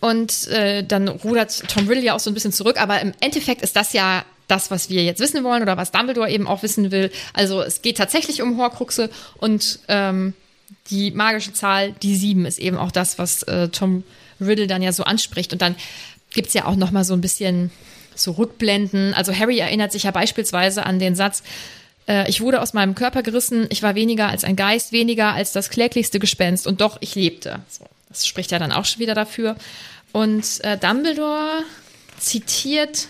Und 0.00 0.48
äh, 0.48 0.82
dann 0.82 1.08
rudert 1.08 1.68
Tom 1.68 1.86
Riddle 1.86 2.02
ja 2.02 2.14
auch 2.14 2.20
so 2.20 2.30
ein 2.30 2.34
bisschen 2.34 2.52
zurück, 2.52 2.80
aber 2.80 3.00
im 3.00 3.12
Endeffekt 3.20 3.60
ist 3.60 3.76
das 3.76 3.92
ja 3.92 4.24
das, 4.50 4.70
was 4.70 4.90
wir 4.90 5.04
jetzt 5.04 5.20
wissen 5.20 5.44
wollen 5.44 5.62
oder 5.62 5.76
was 5.76 5.92
Dumbledore 5.92 6.30
eben 6.30 6.46
auch 6.46 6.62
wissen 6.62 6.90
will. 6.90 7.10
Also 7.32 7.62
es 7.62 7.82
geht 7.82 7.98
tatsächlich 7.98 8.42
um 8.42 8.58
Horcruxe 8.58 9.10
und 9.38 9.80
ähm, 9.88 10.34
die 10.90 11.10
magische 11.10 11.52
Zahl, 11.52 11.92
die 12.02 12.16
sieben, 12.16 12.46
ist 12.46 12.58
eben 12.58 12.76
auch 12.76 12.90
das, 12.90 13.18
was 13.18 13.42
äh, 13.44 13.68
Tom 13.68 14.04
Riddle 14.40 14.66
dann 14.66 14.82
ja 14.82 14.92
so 14.92 15.04
anspricht. 15.04 15.52
Und 15.52 15.62
dann 15.62 15.76
gibt's 16.32 16.54
ja 16.54 16.64
auch 16.66 16.76
noch 16.76 16.90
mal 16.90 17.04
so 17.04 17.14
ein 17.14 17.20
bisschen 17.20 17.70
so 18.14 18.32
Rückblenden. 18.32 19.14
Also 19.14 19.34
Harry 19.34 19.58
erinnert 19.58 19.92
sich 19.92 20.04
ja 20.04 20.10
beispielsweise 20.10 20.84
an 20.86 20.98
den 20.98 21.14
Satz, 21.14 21.42
äh, 22.08 22.28
ich 22.28 22.40
wurde 22.40 22.60
aus 22.60 22.72
meinem 22.72 22.94
Körper 22.94 23.22
gerissen, 23.22 23.66
ich 23.70 23.82
war 23.82 23.94
weniger 23.94 24.28
als 24.28 24.44
ein 24.44 24.56
Geist, 24.56 24.92
weniger 24.92 25.32
als 25.32 25.52
das 25.52 25.70
kläglichste 25.70 26.18
Gespenst 26.18 26.66
und 26.66 26.80
doch, 26.80 26.98
ich 27.00 27.14
lebte. 27.14 27.60
So, 27.68 27.84
das 28.08 28.26
spricht 28.26 28.50
ja 28.50 28.58
dann 28.58 28.72
auch 28.72 28.84
schon 28.84 29.00
wieder 29.00 29.14
dafür. 29.14 29.56
Und 30.12 30.44
äh, 30.64 30.76
Dumbledore 30.76 31.62
zitiert 32.18 33.06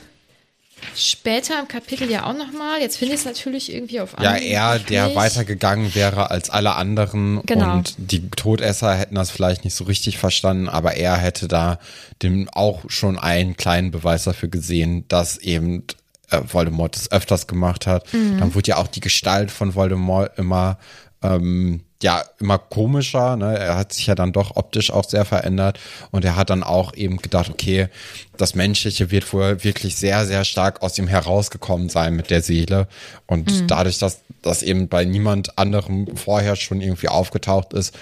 später 0.96 1.58
im 1.60 1.68
Kapitel 1.68 2.10
ja 2.10 2.24
auch 2.24 2.32
nochmal. 2.36 2.80
Jetzt 2.80 2.96
finde 2.96 3.14
ich 3.14 3.20
es 3.20 3.26
natürlich 3.26 3.72
irgendwie 3.72 4.00
auf 4.00 4.14
ja, 4.20 4.36
er, 4.36 4.78
der 4.78 5.06
nicht. 5.06 5.16
weitergegangen 5.16 5.94
wäre 5.94 6.30
als 6.30 6.50
alle 6.50 6.74
anderen 6.76 7.42
Genau. 7.46 7.72
und 7.74 7.94
die 7.98 8.28
Todesser 8.30 8.94
hätten 8.94 9.14
das 9.14 9.30
vielleicht 9.30 9.64
nicht 9.64 9.74
so 9.74 9.84
richtig 9.84 10.18
verstanden, 10.18 10.68
aber 10.68 10.94
er 10.94 11.16
hätte 11.16 11.48
da 11.48 11.78
dem 12.22 12.48
auch 12.52 12.82
schon 12.88 13.18
einen 13.18 13.56
kleinen 13.56 13.90
Beweis 13.90 14.24
dafür 14.24 14.48
gesehen, 14.48 15.04
dass 15.08 15.36
eben 15.38 15.84
äh, 16.30 16.40
Voldemort 16.46 16.96
das 16.96 17.10
öfters 17.12 17.46
gemacht 17.46 17.86
hat. 17.86 18.12
Mhm. 18.12 18.38
Dann 18.38 18.54
wurde 18.54 18.68
ja 18.68 18.76
auch 18.76 18.88
die 18.88 19.00
Gestalt 19.00 19.50
von 19.50 19.74
Voldemort 19.74 20.38
immer 20.38 20.78
ähm, 21.22 21.82
ja 22.02 22.24
immer 22.38 22.58
komischer. 22.58 23.36
Ne? 23.36 23.58
Er 23.58 23.76
hat 23.76 23.92
sich 23.92 24.06
ja 24.06 24.14
dann 24.14 24.32
doch 24.32 24.56
optisch 24.56 24.90
auch 24.90 25.04
sehr 25.04 25.24
verändert 25.24 25.78
und 26.10 26.24
er 26.24 26.36
hat 26.36 26.50
dann 26.50 26.62
auch 26.62 26.94
eben 26.94 27.18
gedacht, 27.18 27.50
okay, 27.50 27.88
das 28.36 28.54
Menschliche 28.54 29.10
wird 29.10 29.32
wohl 29.32 29.62
wirklich 29.64 29.96
sehr, 29.96 30.26
sehr 30.26 30.44
stark 30.44 30.82
aus 30.82 30.98
ihm 30.98 31.08
herausgekommen 31.08 31.88
sein 31.88 32.14
mit 32.16 32.30
der 32.30 32.42
Seele. 32.42 32.88
Und 33.26 33.70
dadurch, 33.70 33.98
dass 33.98 34.20
das 34.42 34.62
eben 34.62 34.88
bei 34.88 35.04
niemand 35.04 35.58
anderem 35.58 36.16
vorher 36.16 36.56
schon 36.56 36.80
irgendwie 36.80 37.08
aufgetaucht 37.08 37.72
ist, 37.74 37.94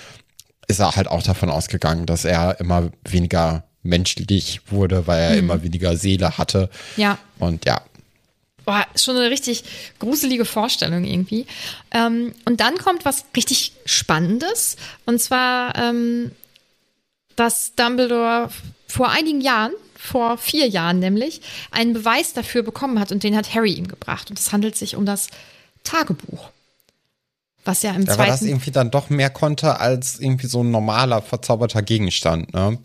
ist 0.68 0.80
er 0.80 0.94
halt 0.94 1.08
auch 1.08 1.22
davon 1.22 1.50
ausgegangen, 1.50 2.06
dass 2.06 2.24
er 2.24 2.60
immer 2.60 2.90
weniger 3.08 3.64
menschlich 3.82 4.60
wurde, 4.70 5.06
weil 5.06 5.22
er 5.22 5.36
immer 5.36 5.62
weniger 5.62 5.96
Seele 5.96 6.36
hatte. 6.36 6.68
Ja. 6.96 7.18
Und 7.38 7.64
ja, 7.64 7.80
Boah, 8.68 8.84
schon 8.96 9.16
eine 9.16 9.30
richtig 9.30 9.64
gruselige 9.98 10.44
Vorstellung 10.44 11.04
irgendwie. 11.04 11.46
Ähm, 11.90 12.34
und 12.44 12.60
dann 12.60 12.76
kommt 12.76 13.06
was 13.06 13.24
richtig 13.34 13.72
Spannendes. 13.86 14.76
Und 15.06 15.22
zwar, 15.22 15.74
ähm, 15.74 16.32
dass 17.34 17.74
Dumbledore 17.76 18.50
vor 18.86 19.08
einigen 19.08 19.40
Jahren, 19.40 19.72
vor 19.96 20.36
vier 20.36 20.68
Jahren 20.68 20.98
nämlich, 20.98 21.40
einen 21.70 21.94
Beweis 21.94 22.34
dafür 22.34 22.62
bekommen 22.62 23.00
hat 23.00 23.10
und 23.10 23.22
den 23.22 23.34
hat 23.34 23.54
Harry 23.54 23.72
ihm 23.72 23.88
gebracht. 23.88 24.28
Und 24.28 24.38
es 24.38 24.52
handelt 24.52 24.76
sich 24.76 24.96
um 24.96 25.06
das 25.06 25.28
Tagebuch. 25.82 26.50
Was 27.64 27.80
ja 27.82 27.92
im 27.92 28.04
da 28.04 28.18
war 28.18 28.26
das 28.26 28.40
zweiten 28.40 28.50
irgendwie 28.50 28.70
dann 28.70 28.90
doch 28.90 29.08
mehr 29.08 29.30
konnte 29.30 29.80
als 29.80 30.20
irgendwie 30.20 30.46
so 30.46 30.62
ein 30.62 30.70
normaler 30.70 31.22
verzauberter 31.22 31.80
Gegenstand. 31.80 32.52
Ne? 32.52 32.76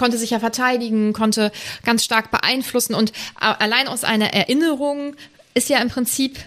Konnte 0.00 0.16
sich 0.16 0.30
ja 0.30 0.40
verteidigen, 0.40 1.12
konnte 1.12 1.52
ganz 1.84 2.02
stark 2.02 2.30
beeinflussen 2.30 2.94
und 2.94 3.12
allein 3.34 3.86
aus 3.86 4.02
einer 4.02 4.32
Erinnerung 4.32 5.14
ist 5.52 5.68
ja 5.68 5.76
im 5.76 5.90
Prinzip 5.90 6.38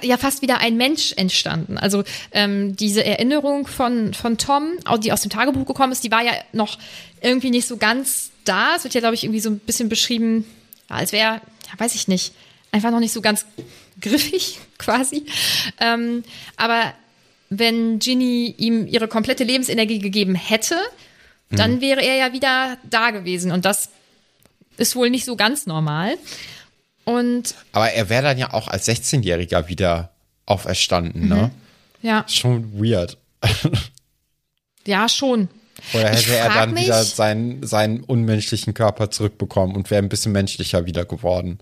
ja 0.00 0.16
fast 0.16 0.40
wieder 0.40 0.60
ein 0.60 0.78
Mensch 0.78 1.12
entstanden. 1.14 1.76
Also 1.76 2.04
ähm, 2.32 2.74
diese 2.74 3.04
Erinnerung 3.04 3.66
von, 3.66 4.14
von 4.14 4.38
Tom, 4.38 4.78
die 5.02 5.12
aus 5.12 5.20
dem 5.20 5.30
Tagebuch 5.30 5.66
gekommen 5.66 5.92
ist, 5.92 6.04
die 6.04 6.10
war 6.10 6.24
ja 6.24 6.32
noch 6.54 6.78
irgendwie 7.20 7.50
nicht 7.50 7.68
so 7.68 7.76
ganz 7.76 8.30
da. 8.44 8.76
Es 8.76 8.84
wird 8.84 8.94
ja, 8.94 9.00
glaube 9.00 9.14
ich, 9.14 9.24
irgendwie 9.24 9.40
so 9.40 9.50
ein 9.50 9.58
bisschen 9.58 9.90
beschrieben, 9.90 10.46
als 10.88 11.12
wäre, 11.12 11.34
ja, 11.34 11.40
weiß 11.76 11.94
ich 11.94 12.08
nicht, 12.08 12.32
einfach 12.72 12.92
noch 12.92 13.00
nicht 13.00 13.12
so 13.12 13.20
ganz 13.20 13.44
griffig 14.00 14.58
quasi. 14.78 15.26
Ähm, 15.80 16.24
aber 16.56 16.94
wenn 17.50 17.98
Ginny 17.98 18.54
ihm 18.56 18.86
ihre 18.86 19.06
komplette 19.06 19.44
Lebensenergie 19.44 19.98
gegeben 19.98 20.34
hätte, 20.34 20.78
dann 21.58 21.80
wäre 21.80 22.02
er 22.02 22.16
ja 22.16 22.32
wieder 22.32 22.76
da 22.84 23.10
gewesen. 23.10 23.52
Und 23.52 23.64
das 23.64 23.88
ist 24.76 24.96
wohl 24.96 25.10
nicht 25.10 25.24
so 25.24 25.36
ganz 25.36 25.66
normal. 25.66 26.16
Und 27.04 27.54
Aber 27.72 27.90
er 27.90 28.08
wäre 28.08 28.22
dann 28.22 28.38
ja 28.38 28.52
auch 28.52 28.68
als 28.68 28.88
16-Jähriger 28.88 29.68
wieder 29.68 30.10
auferstanden, 30.46 31.28
ne? 31.28 31.50
ja, 32.02 32.24
Schon 32.28 32.72
weird. 32.78 33.18
ja, 34.86 35.08
schon. 35.08 35.48
Oder 35.92 36.12
Ich 36.12 36.26
hätte 36.26 36.36
er 36.36 36.48
dann 36.48 36.76
wieder 36.76 37.02
seinen, 37.04 37.66
seinen 37.66 38.00
unmenschlichen 38.04 38.74
Körper 38.74 39.10
zurückbekommen 39.10 39.76
und 39.76 39.90
wäre 39.90 40.02
ein 40.02 40.08
bisschen 40.08 40.32
menschlicher 40.32 40.86
wieder 40.86 41.04
geworden. 41.04 41.58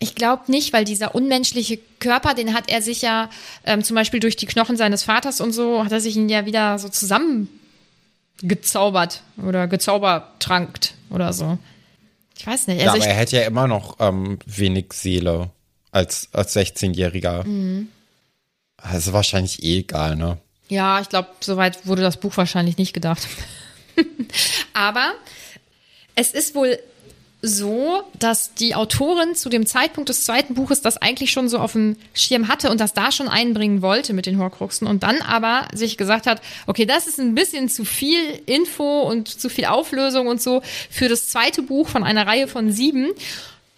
Ich 0.00 0.14
glaube 0.14 0.50
nicht, 0.50 0.72
weil 0.72 0.84
dieser 0.84 1.14
unmenschliche 1.14 1.78
Körper, 1.98 2.34
den 2.34 2.54
hat 2.54 2.68
er 2.68 2.82
sich 2.82 3.02
ja 3.02 3.30
ähm, 3.64 3.82
zum 3.82 3.94
Beispiel 3.94 4.20
durch 4.20 4.36
die 4.36 4.46
Knochen 4.46 4.76
seines 4.76 5.02
Vaters 5.02 5.40
und 5.40 5.52
so, 5.52 5.84
hat 5.84 5.92
er 5.92 6.00
sich 6.00 6.16
ihn 6.16 6.28
ja 6.28 6.46
wieder 6.46 6.78
so 6.78 6.88
zusammengezaubert 8.38 9.22
oder 9.42 9.66
gezaubertrankt 9.68 10.94
oder 11.10 11.32
so. 11.32 11.58
Ich 12.36 12.46
weiß 12.46 12.66
nicht. 12.66 12.80
Ja, 12.80 12.88
Also 12.88 12.96
aber 12.96 13.04
ich, 13.04 13.10
er 13.10 13.16
hätte 13.16 13.36
ja 13.36 13.42
immer 13.42 13.66
noch 13.66 13.96
ähm, 14.00 14.38
wenig 14.46 14.92
Seele 14.92 15.50
als, 15.92 16.28
als 16.32 16.56
16-Jähriger. 16.56 17.44
Mhm. 17.46 17.88
Also 18.76 19.12
wahrscheinlich 19.12 19.62
eh 19.62 19.78
egal, 19.78 20.16
ne? 20.16 20.38
Ja, 20.68 21.00
ich 21.00 21.08
glaube, 21.08 21.28
soweit 21.40 21.86
wurde 21.86 22.02
das 22.02 22.18
Buch 22.18 22.36
wahrscheinlich 22.36 22.76
nicht 22.76 22.92
gedacht. 22.92 23.26
Aber 24.74 25.12
es 26.14 26.32
ist 26.32 26.54
wohl 26.54 26.78
so, 27.46 28.02
dass 28.18 28.54
die 28.54 28.74
Autorin 28.74 29.34
zu 29.34 29.48
dem 29.50 29.66
Zeitpunkt 29.66 30.08
des 30.08 30.24
zweiten 30.24 30.54
Buches 30.54 30.80
das 30.80 30.96
eigentlich 30.96 31.30
schon 31.30 31.48
so 31.48 31.58
auf 31.58 31.72
dem 31.72 31.96
Schirm 32.14 32.48
hatte 32.48 32.70
und 32.70 32.80
das 32.80 32.94
da 32.94 33.12
schon 33.12 33.28
einbringen 33.28 33.82
wollte 33.82 34.12
mit 34.14 34.24
den 34.26 34.38
Horcruxen 34.38 34.86
und 34.86 35.02
dann 35.02 35.20
aber 35.20 35.68
sich 35.74 35.96
gesagt 35.96 36.26
hat, 36.26 36.40
okay, 36.66 36.86
das 36.86 37.06
ist 37.06 37.18
ein 37.20 37.34
bisschen 37.34 37.68
zu 37.68 37.84
viel 37.84 38.18
Info 38.46 39.02
und 39.02 39.28
zu 39.28 39.48
viel 39.50 39.66
Auflösung 39.66 40.26
und 40.26 40.40
so 40.40 40.62
für 40.90 41.08
das 41.08 41.28
zweite 41.28 41.62
Buch 41.62 41.88
von 41.88 42.02
einer 42.02 42.26
Reihe 42.26 42.48
von 42.48 42.72
sieben. 42.72 43.08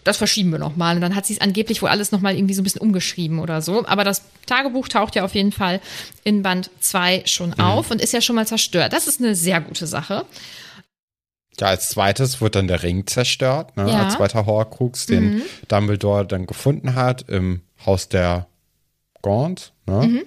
das 0.04 0.18
verschieben 0.18 0.50
wir 0.52 0.60
nochmal. 0.60 0.94
Und 0.94 1.00
dann 1.00 1.16
hat 1.16 1.26
sie 1.26 1.32
es 1.32 1.40
angeblich 1.40 1.82
wohl 1.82 1.88
alles 1.88 2.12
nochmal 2.12 2.36
irgendwie 2.36 2.54
so 2.54 2.60
ein 2.60 2.64
bisschen 2.64 2.80
umgeschrieben 2.80 3.40
oder 3.40 3.60
so. 3.60 3.84
Aber 3.86 4.04
das 4.04 4.22
Tagebuch 4.46 4.86
taucht 4.86 5.16
ja 5.16 5.24
auf 5.24 5.34
jeden 5.34 5.50
Fall 5.50 5.80
in 6.22 6.42
Band 6.44 6.70
2 6.78 7.22
schon 7.26 7.50
Mhm. 7.50 7.60
auf 7.60 7.90
und 7.90 8.00
ist 8.00 8.12
ja 8.12 8.20
schon 8.20 8.36
mal 8.36 8.46
zerstört. 8.46 8.92
Das 8.92 9.08
ist 9.08 9.20
eine 9.20 9.34
sehr 9.34 9.60
gute 9.60 9.88
Sache. 9.88 10.24
Ja, 11.60 11.68
als 11.68 11.88
zweites 11.88 12.40
wird 12.40 12.54
dann 12.54 12.68
der 12.68 12.82
Ring 12.82 13.06
zerstört, 13.06 13.76
ne? 13.76 13.90
Ja. 13.90 14.04
als 14.04 14.14
zweiter 14.14 14.46
Horcrux, 14.46 15.06
den 15.06 15.42
Dumbledore 15.68 16.26
dann 16.26 16.46
gefunden 16.46 16.94
hat 16.94 17.28
im 17.28 17.62
Haus 17.84 18.08
der 18.08 18.46
Gaunt. 19.22 19.72
Ne? 19.86 20.24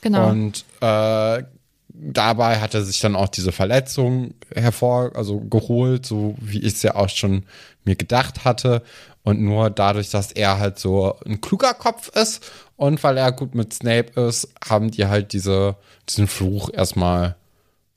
Genau. 0.00 0.30
Und 0.30 0.64
äh, 0.80 1.42
dabei 1.88 2.60
hat 2.60 2.74
er 2.74 2.82
sich 2.82 3.00
dann 3.00 3.16
auch 3.16 3.28
diese 3.28 3.52
Verletzung 3.52 4.34
hervor, 4.54 5.12
also 5.14 5.40
geholt, 5.40 6.06
so 6.06 6.34
wie 6.40 6.60
ich 6.60 6.74
es 6.74 6.82
ja 6.82 6.94
auch 6.94 7.08
schon 7.08 7.44
mir 7.84 7.96
gedacht 7.96 8.44
hatte. 8.44 8.82
Und 9.24 9.40
nur 9.40 9.68
dadurch, 9.70 10.10
dass 10.10 10.32
er 10.32 10.58
halt 10.58 10.78
so 10.78 11.18
ein 11.26 11.40
kluger 11.40 11.74
Kopf 11.74 12.08
ist 12.16 12.42
und 12.76 13.02
weil 13.02 13.18
er 13.18 13.32
gut 13.32 13.54
mit 13.54 13.74
Snape 13.74 14.18
ist, 14.20 14.48
haben 14.66 14.90
die 14.90 15.06
halt 15.06 15.32
diese, 15.32 15.76
diesen 16.08 16.28
Fluch 16.28 16.70
erstmal, 16.72 17.36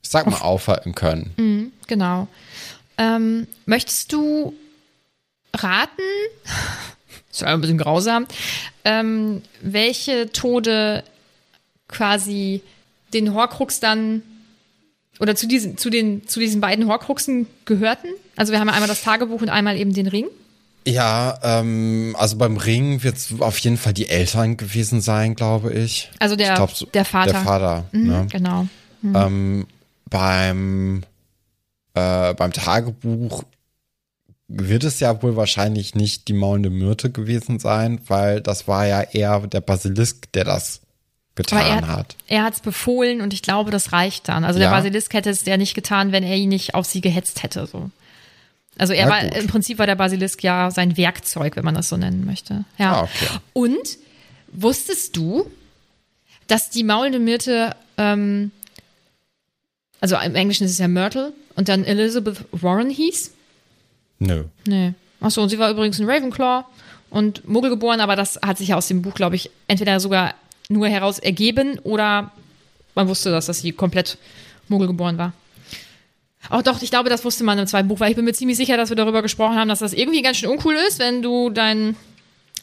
ich 0.04 0.10
sag 0.10 0.28
mal, 0.28 0.40
aufhalten 0.42 0.94
können. 0.96 1.72
Genau. 1.88 2.28
Ähm, 2.98 3.48
möchtest 3.66 4.12
du 4.14 4.54
raten, 5.56 6.02
ist 7.32 7.42
ja 7.42 7.48
ein 7.48 7.62
bisschen 7.62 7.78
grausam, 7.78 8.28
ähm, 8.86 9.42
welche 9.62 10.32
Tode 10.32 11.04
quasi 11.88 12.62
den 13.14 13.34
Horcrux 13.34 13.80
dann 13.80 14.22
oder 15.20 15.36
zu 15.36 15.48
diesen, 15.48 15.78
zu 15.78 15.90
den, 15.90 16.28
zu 16.28 16.40
diesen 16.40 16.62
beiden 16.62 16.88
Horcruxen 16.88 17.48
gehörten? 17.66 18.08
Also 18.38 18.52
wir 18.54 18.60
haben 18.60 18.68
ja 18.68 18.74
einmal 18.74 18.88
das 18.90 19.04
Tagebuch 19.04 19.42
und 19.42 19.50
einmal 19.50 19.78
eben 19.78 19.94
den 19.94 20.08
Ring. 20.08 20.26
Ja, 20.88 21.38
ähm, 21.44 22.16
also 22.18 22.38
beim 22.38 22.58
Ring 22.58 23.04
wird 23.04 23.18
es 23.18 23.30
auf 23.40 23.60
jeden 23.60 23.78
Fall 23.78 23.94
die 23.94 24.10
Eltern 24.10 24.58
gewesen 24.58 25.00
sein, 25.02 25.36
glaube 25.36 25.72
ich. 25.74 26.10
Also 26.20 26.36
der- 26.36 26.50
ich 26.54 26.56
glaub, 26.56 26.92
der 26.94 27.06
Vater. 27.06 27.32
Der 27.34 27.42
Vater, 27.42 27.86
Mhm, 27.92 28.08
ne? 28.08 28.28
Genau. 28.32 28.68
Ähm, 29.04 29.68
beim, 30.12 31.02
äh, 31.96 32.36
beim 32.36 32.54
Tagebuch 32.54 33.44
wird 34.48 34.84
es 34.84 35.00
ja 35.00 35.24
wohl 35.24 35.36
wahrscheinlich 35.36 35.96
nicht 35.96 36.28
die 36.28 36.34
maulende 36.34 36.70
Myrte 36.70 37.10
gewesen 37.10 37.58
sein, 37.58 38.00
weil 38.08 38.42
das 38.42 38.68
war 38.68 38.86
ja 38.86 39.02
eher 39.02 39.40
der 39.48 39.62
Basilisk, 39.62 40.32
der 40.34 40.44
das 40.44 40.82
getan 41.36 41.66
er, 41.66 41.88
hat. 41.88 42.18
er 42.28 42.44
hat 42.44 42.56
es 42.56 42.60
befohlen 42.60 43.22
und 43.22 43.34
ich 43.34 43.42
glaube, 43.42 43.72
das 43.72 43.94
reicht 43.94 44.28
dann. 44.28 44.44
Also 44.44 44.60
der 44.60 44.68
Ja. 44.70 44.76
Basilisk 44.76 45.14
hätte 45.14 45.30
es 45.30 45.46
ja 45.46 45.56
nicht 45.56 45.74
getan, 45.74 46.12
wenn 46.12 46.24
er 46.24 46.36
ihn 46.36 46.50
nicht 46.50 46.76
auf 46.76 46.86
sie 46.86 47.00
gehetzt 47.00 47.42
hätte. 47.44 47.66
So. 47.66 47.90
Also 48.78 48.92
er 48.94 49.06
Na 49.06 49.12
war 49.12 49.24
gut. 49.24 49.38
im 49.38 49.48
Prinzip 49.48 49.80
war 49.80 49.86
der 49.88 49.96
Basilisk 49.96 50.44
ja 50.44 50.70
sein 50.70 50.98
Werkzeug, 50.98 51.56
wenn 51.56 51.64
man 51.64 51.76
das 51.76 51.88
so 51.88 51.96
nennen 51.96 52.26
möchte. 52.26 52.66
Ja. 52.78 52.94
Ah, 52.96 53.04
okay. 53.04 53.28
Und 53.54 53.98
wusstest 54.52 55.16
du, 55.16 55.50
dass 56.48 56.70
die 56.70 56.84
maulende 56.84 57.20
Myrte, 57.20 57.74
ähm, 57.98 58.52
also 60.02 60.18
im 60.18 60.36
Englischen 60.36 60.66
ist 60.66 60.72
es 60.72 60.80
ja 60.80 60.88
Myrtle 60.88 61.32
und 61.56 61.70
dann 61.70 61.86
Elizabeth 61.86 62.44
Warren 62.52 62.90
hieß? 62.90 63.32
Nö. 64.20 64.44
Nee. 64.68 64.94
Achso, 65.22 65.42
und 65.42 65.50
sie 65.50 65.60
war 65.60 65.70
übrigens 65.70 66.00
ein 66.00 66.10
Ravenclaw 66.10 66.66
und 67.12 67.48
Muggel 67.48 67.70
geboren, 67.70 68.02
aber 68.02 68.16
das 68.16 68.40
hat 68.44 68.58
sich 68.58 68.70
ja 68.70 68.78
aus 68.78 68.88
dem 68.88 69.04
Buch, 69.04 69.14
glaube 69.14 69.36
ich, 69.36 69.52
entweder 69.68 70.00
sogar 70.00 70.34
nur 70.70 70.88
heraus 70.88 71.20
ergeben 71.20 71.80
oder 71.84 72.32
man 72.96 73.08
wusste 73.08 73.32
das, 73.32 73.46
dass 73.46 73.60
sie 73.60 73.72
komplett 73.72 74.18
Muggel 74.68 74.88
geboren 74.88 75.18
war. 75.18 75.34
Auch 76.50 76.64
doch, 76.64 76.82
ich 76.82 76.90
glaube, 76.90 77.10
das 77.10 77.24
wusste 77.24 77.44
man 77.44 77.60
im 77.60 77.68
zweiten 77.68 77.88
Buch, 77.88 78.00
weil 78.00 78.10
ich 78.10 78.16
bin 78.16 78.26
mir 78.26 78.34
ziemlich 78.34 78.58
sicher, 78.58 78.78
dass 78.78 78.90
wir 78.90 78.96
darüber 78.96 79.22
gesprochen 79.22 79.56
haben, 79.56 79.70
dass 79.70 79.80
das 79.80 79.94
irgendwie 79.94 80.24
ganz 80.24 80.38
schön 80.38 80.50
uncool 80.50 80.76
ist, 80.88 80.98
wenn 80.98 81.22
du 81.22 81.52
dein 81.52 81.96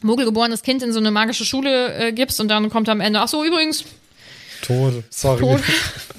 Muggelgeborenes 0.02 0.62
Kind 0.62 0.82
in 0.82 0.92
so 0.92 0.98
eine 0.98 1.12
magische 1.12 1.44
Schule 1.44 1.94
äh, 1.94 2.12
gibst 2.12 2.40
und 2.40 2.48
dann 2.48 2.70
kommt 2.70 2.88
am 2.88 3.00
Ende, 3.00 3.20
ach 3.20 3.28
so, 3.28 3.44
übrigens, 3.44 3.84
Tot, 4.62 5.04
sorry. 5.10 5.40
Tot. 5.40 5.60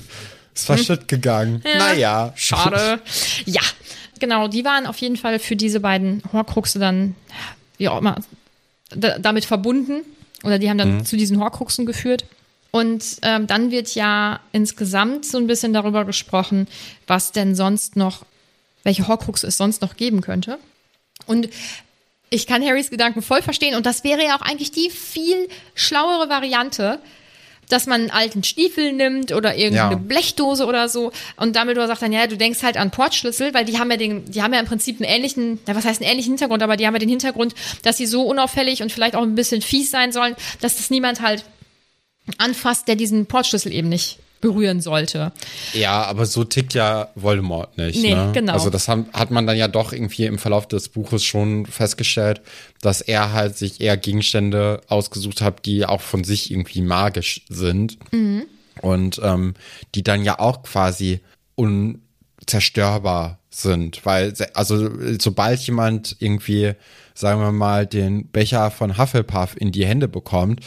Ist 0.59 0.65
verschütt 0.65 1.07
gegangen. 1.07 1.61
Naja. 1.63 2.33
Schade. 2.35 3.01
ja, 3.45 3.61
genau, 4.19 4.47
die 4.47 4.65
waren 4.65 4.85
auf 4.85 4.97
jeden 4.97 5.17
Fall 5.17 5.39
für 5.39 5.55
diese 5.55 5.79
beiden 5.79 6.23
Horcruxe 6.31 6.79
dann, 6.79 7.15
wie 7.77 7.89
auch 7.89 7.99
immer, 7.99 8.15
da, 8.89 9.19
damit 9.19 9.45
verbunden. 9.45 10.01
Oder 10.43 10.59
die 10.59 10.69
haben 10.69 10.77
dann 10.77 11.05
zu 11.05 11.17
diesen 11.17 11.39
Horcruxen 11.39 11.85
geführt. 11.85 12.25
Und 12.71 13.17
ähm, 13.23 13.47
dann 13.47 13.71
wird 13.71 13.95
ja 13.95 14.39
insgesamt 14.51 15.25
so 15.25 15.37
ein 15.37 15.47
bisschen 15.47 15.73
darüber 15.73 16.05
gesprochen, 16.05 16.67
was 17.07 17.31
denn 17.31 17.55
sonst 17.55 17.95
noch, 17.95 18.25
welche 18.83 19.07
Horcruxe 19.07 19.47
es 19.47 19.57
sonst 19.57 19.81
noch 19.81 19.97
geben 19.97 20.21
könnte. 20.21 20.59
Und 21.25 21.49
ich 22.29 22.45
kann 22.45 22.63
Harrys 22.63 22.89
Gedanken 22.89 23.21
voll 23.21 23.41
verstehen. 23.41 23.75
Und 23.75 23.85
das 23.85 24.03
wäre 24.03 24.23
ja 24.23 24.37
auch 24.37 24.41
eigentlich 24.41 24.71
die 24.71 24.89
viel 24.89 25.49
schlauere 25.73 26.29
Variante, 26.29 26.99
dass 27.69 27.87
man 27.87 28.01
einen 28.01 28.11
alten 28.11 28.43
Stiefel 28.43 28.91
nimmt 28.91 29.31
oder 29.31 29.55
irgendeine 29.55 29.93
Ja. 29.95 29.97
Blechdose 29.99 30.65
oder 30.65 30.89
so. 30.89 31.11
Und 31.37 31.55
Dumbledore 31.55 31.87
sagt 31.87 32.01
dann, 32.01 32.11
ja, 32.11 32.27
du 32.27 32.35
denkst 32.35 32.61
halt 32.63 32.77
an 32.77 32.91
Portschlüssel, 32.91 33.53
weil 33.53 33.63
die 33.65 33.79
haben 33.79 33.89
ja 33.89 33.97
den, 33.97 34.25
die 34.25 34.41
haben 34.41 34.53
ja 34.53 34.59
im 34.59 34.65
Prinzip 34.65 34.99
einen 34.99 35.09
ähnlichen, 35.09 35.59
ja, 35.67 35.75
was 35.75 35.85
heißt 35.85 36.01
einen 36.01 36.11
ähnlichen 36.11 36.33
Hintergrund, 36.33 36.61
aber 36.61 36.75
die 36.75 36.85
haben 36.85 36.93
ja 36.95 36.99
den 36.99 37.09
Hintergrund, 37.09 37.55
dass 37.83 37.97
sie 37.97 38.05
so 38.05 38.23
unauffällig 38.23 38.81
und 38.81 38.91
vielleicht 38.91 39.15
auch 39.15 39.23
ein 39.23 39.35
bisschen 39.35 39.61
fies 39.61 39.89
sein 39.91 40.11
sollen, 40.11 40.35
dass 40.61 40.75
das 40.77 40.89
niemand 40.89 41.21
halt 41.21 41.45
anfasst, 42.37 42.87
der 42.87 42.95
diesen 42.95 43.25
Portschlüssel 43.25 43.71
eben 43.71 43.89
nicht 43.89 44.19
berühren 44.41 44.81
sollte. 44.81 45.31
Ja, 45.73 46.03
aber 46.03 46.25
so 46.25 46.43
tickt 46.43 46.73
ja 46.73 47.09
Voldemort 47.15 47.77
nicht. 47.77 48.01
Nee, 48.01 48.15
ne? 48.15 48.31
genau. 48.33 48.53
Also 48.53 48.69
das 48.69 48.87
haben, 48.87 49.07
hat 49.13 49.31
man 49.31 49.45
dann 49.45 49.57
ja 49.57 49.67
doch 49.67 49.91
irgendwie 49.91 50.25
im 50.25 50.39
Verlauf 50.39 50.67
des 50.67 50.89
Buches 50.89 51.23
schon 51.23 51.65
festgestellt, 51.65 52.41
dass 52.81 53.01
er 53.01 53.33
halt 53.33 53.57
sich 53.57 53.81
eher 53.81 53.97
Gegenstände 53.97 54.81
ausgesucht 54.87 55.41
hat, 55.41 55.65
die 55.65 55.85
auch 55.85 56.01
von 56.01 56.23
sich 56.23 56.51
irgendwie 56.51 56.81
magisch 56.81 57.41
sind. 57.49 57.97
Mhm. 58.11 58.43
Und 58.81 59.19
ähm, 59.23 59.55
die 59.93 60.03
dann 60.03 60.23
ja 60.23 60.39
auch 60.39 60.63
quasi 60.63 61.19
unzerstörbar 61.55 63.39
sind. 63.49 64.05
Weil, 64.05 64.33
also 64.53 64.89
sobald 65.19 65.59
jemand 65.59 66.15
irgendwie, 66.19 66.73
sagen 67.13 67.41
wir 67.41 67.51
mal, 67.51 67.85
den 67.85 68.27
Becher 68.27 68.71
von 68.71 68.97
Hufflepuff 68.97 69.57
in 69.57 69.71
die 69.71 69.85
Hände 69.85 70.07
bekommt, 70.07 70.61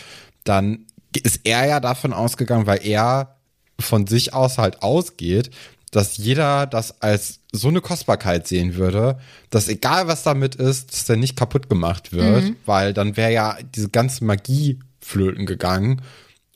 dann 0.44 0.86
ist 1.22 1.40
er 1.44 1.66
ja 1.66 1.80
davon 1.80 2.12
ausgegangen, 2.12 2.66
weil 2.66 2.84
er 2.86 3.36
von 3.82 4.06
sich 4.06 4.34
aus 4.34 4.58
halt 4.58 4.82
ausgeht, 4.82 5.50
dass 5.90 6.16
jeder 6.16 6.66
das 6.66 7.02
als 7.02 7.40
so 7.52 7.68
eine 7.68 7.82
Kostbarkeit 7.82 8.48
sehen 8.48 8.76
würde, 8.76 9.18
dass 9.50 9.68
egal 9.68 10.08
was 10.08 10.22
damit 10.22 10.54
ist, 10.54 10.92
dass 10.92 11.04
der 11.04 11.16
nicht 11.16 11.36
kaputt 11.36 11.68
gemacht 11.68 12.12
wird, 12.12 12.54
weil 12.64 12.94
dann 12.94 13.16
wäre 13.18 13.32
ja 13.32 13.58
diese 13.74 13.90
ganze 13.90 14.24
Magie 14.24 14.78
flöten 15.00 15.44
gegangen. 15.44 16.00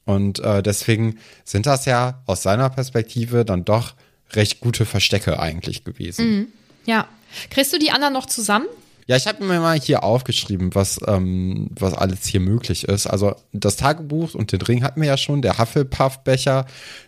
Und 0.06 0.38
äh, 0.38 0.62
deswegen 0.62 1.18
sind 1.44 1.66
das 1.66 1.84
ja 1.84 2.22
aus 2.26 2.42
seiner 2.42 2.70
Perspektive 2.70 3.44
dann 3.44 3.64
doch 3.64 3.94
recht 4.32 4.60
gute 4.60 4.86
Verstecke 4.86 5.38
eigentlich 5.38 5.84
gewesen. 5.84 6.52
Ja. 6.86 7.06
Kriegst 7.50 7.72
du 7.72 7.78
die 7.78 7.90
anderen 7.90 8.14
noch 8.14 8.26
zusammen? 8.26 8.66
Ja, 9.09 9.14
ich 9.16 9.29
habe 9.29 9.45
mir 9.45 9.61
mal 9.61 9.79
hier 9.79 10.03
aufgeschrieben, 10.03 10.75
was, 10.75 10.99
ähm, 11.07 11.69
was 11.79 11.95
alles 11.95 12.27
hier 12.27 12.40
möglich 12.40 12.88
ist. 12.88 13.07
Also 13.07 13.37
das 13.53 13.77
Tagebuch 13.77 14.35
und 14.35 14.51
den 14.51 14.61
Ring 14.62 14.83
hatten 14.83 15.01
wir 15.01 15.07
ja 15.07 15.16
schon, 15.16 15.42
der 15.42 15.59
Hufflepuff-Becher, 15.59 16.66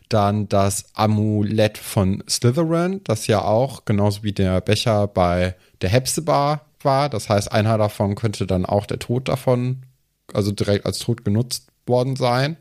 dann 0.09 0.49
das 0.49 0.85
Amulett 0.95 1.77
von 1.77 2.23
Slytherin, 2.29 3.01
das 3.03 3.27
ja 3.27 3.43
auch 3.43 3.85
genauso 3.85 4.23
wie 4.23 4.33
der 4.33 4.61
Becher 4.61 5.09
bei 5.09 5.57
der 5.81 5.91
Hepzibah 5.91 6.61
war. 6.83 7.09
Das 7.09 7.29
heißt, 7.29 7.51
einer 7.51 7.77
davon 7.79 8.15
könnte 8.15 8.47
dann 8.47 8.65
auch 8.65 8.87
der 8.87 9.01
Tod 9.01 9.29
davon, 9.29 9.83
also 10.33 10.53
direkt 10.53 10.87
als 10.87 11.01
Tod 11.01 11.25
genutzt 11.25 11.67
worden 11.85 12.15
sein. 12.15 12.57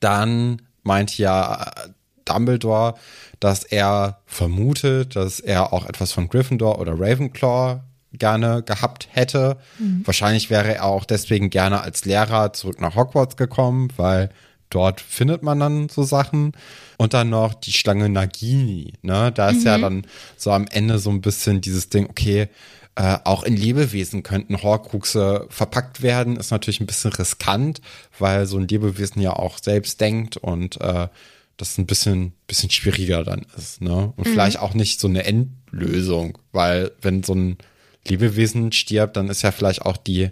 Dann 0.00 0.62
meint 0.82 1.18
ja 1.18 1.62
äh, 1.76 1.88
Dumbledore, 2.24 2.94
dass 3.38 3.64
er 3.64 4.20
vermutet, 4.24 5.14
dass 5.14 5.40
er 5.40 5.74
auch 5.74 5.84
etwas 5.84 6.12
von 6.12 6.28
Gryffindor 6.28 6.78
oder 6.78 6.98
Ravenclaw 6.98 7.82
gerne 8.12 8.62
gehabt 8.62 9.08
hätte. 9.10 9.56
Wahrscheinlich 10.04 10.50
wäre 10.50 10.74
er 10.74 10.84
auch 10.84 11.04
deswegen 11.04 11.50
gerne 11.50 11.80
als 11.80 12.04
Lehrer 12.04 12.52
zurück 12.52 12.80
nach 12.80 12.96
Hogwarts 12.96 13.36
gekommen, 13.36 13.88
weil 13.96 14.30
dort 14.70 15.00
findet 15.00 15.42
man 15.42 15.60
dann 15.60 15.88
so 15.88 16.02
Sachen. 16.02 16.52
Und 16.96 17.14
dann 17.14 17.30
noch 17.30 17.54
die 17.54 17.72
Schlange 17.72 18.08
Nagini, 18.08 18.92
ne? 19.02 19.32
Da 19.32 19.50
ist 19.50 19.64
ja 19.64 19.78
dann 19.78 20.06
so 20.36 20.52
am 20.52 20.66
Ende 20.66 20.98
so 20.98 21.10
ein 21.10 21.22
bisschen 21.22 21.60
dieses 21.62 21.88
Ding, 21.88 22.10
okay, 22.10 22.48
äh, 22.94 23.18
auch 23.24 23.44
in 23.44 23.56
Lebewesen 23.56 24.22
könnten 24.22 24.62
Horcruxe 24.62 25.46
verpackt 25.48 26.02
werden. 26.02 26.36
Ist 26.36 26.50
natürlich 26.50 26.80
ein 26.80 26.86
bisschen 26.86 27.12
riskant, 27.12 27.80
weil 28.18 28.46
so 28.46 28.58
ein 28.58 28.68
Lebewesen 28.68 29.22
ja 29.22 29.32
auch 29.32 29.58
selbst 29.58 30.00
denkt 30.00 30.36
und 30.36 30.80
äh, 30.80 31.08
das 31.56 31.78
ein 31.78 31.86
bisschen, 31.86 32.32
bisschen 32.46 32.70
schwieriger 32.70 33.24
dann 33.24 33.46
ist. 33.56 33.80
Ne? 33.80 34.12
Und 34.16 34.26
vielleicht 34.26 34.58
auch 34.58 34.74
nicht 34.74 35.00
so 35.00 35.08
eine 35.08 35.24
Endlösung, 35.24 36.38
weil 36.52 36.92
wenn 37.00 37.22
so 37.22 37.34
ein 37.34 37.58
Lebewesen 38.06 38.72
stirbt, 38.72 39.16
dann 39.16 39.28
ist 39.28 39.42
ja 39.42 39.52
vielleicht 39.52 39.82
auch 39.82 39.96
die 39.96 40.30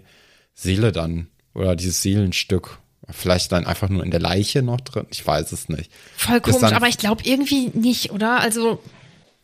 Seele 0.55 0.91
dann 0.91 1.27
oder 1.53 1.75
dieses 1.75 2.01
Seelenstück 2.01 2.79
vielleicht 3.11 3.51
dann 3.51 3.65
einfach 3.65 3.89
nur 3.89 4.03
in 4.03 4.11
der 4.11 4.19
Leiche 4.19 4.61
noch 4.61 4.79
drin. 4.81 5.07
Ich 5.09 5.25
weiß 5.25 5.51
es 5.51 5.67
nicht. 5.69 5.89
Voll 6.15 6.41
komisch, 6.41 6.61
dann- 6.61 6.73
aber 6.73 6.87
ich 6.87 6.97
glaube 6.99 7.23
irgendwie 7.25 7.69
nicht, 7.73 8.11
oder? 8.11 8.39
Also, 8.39 8.81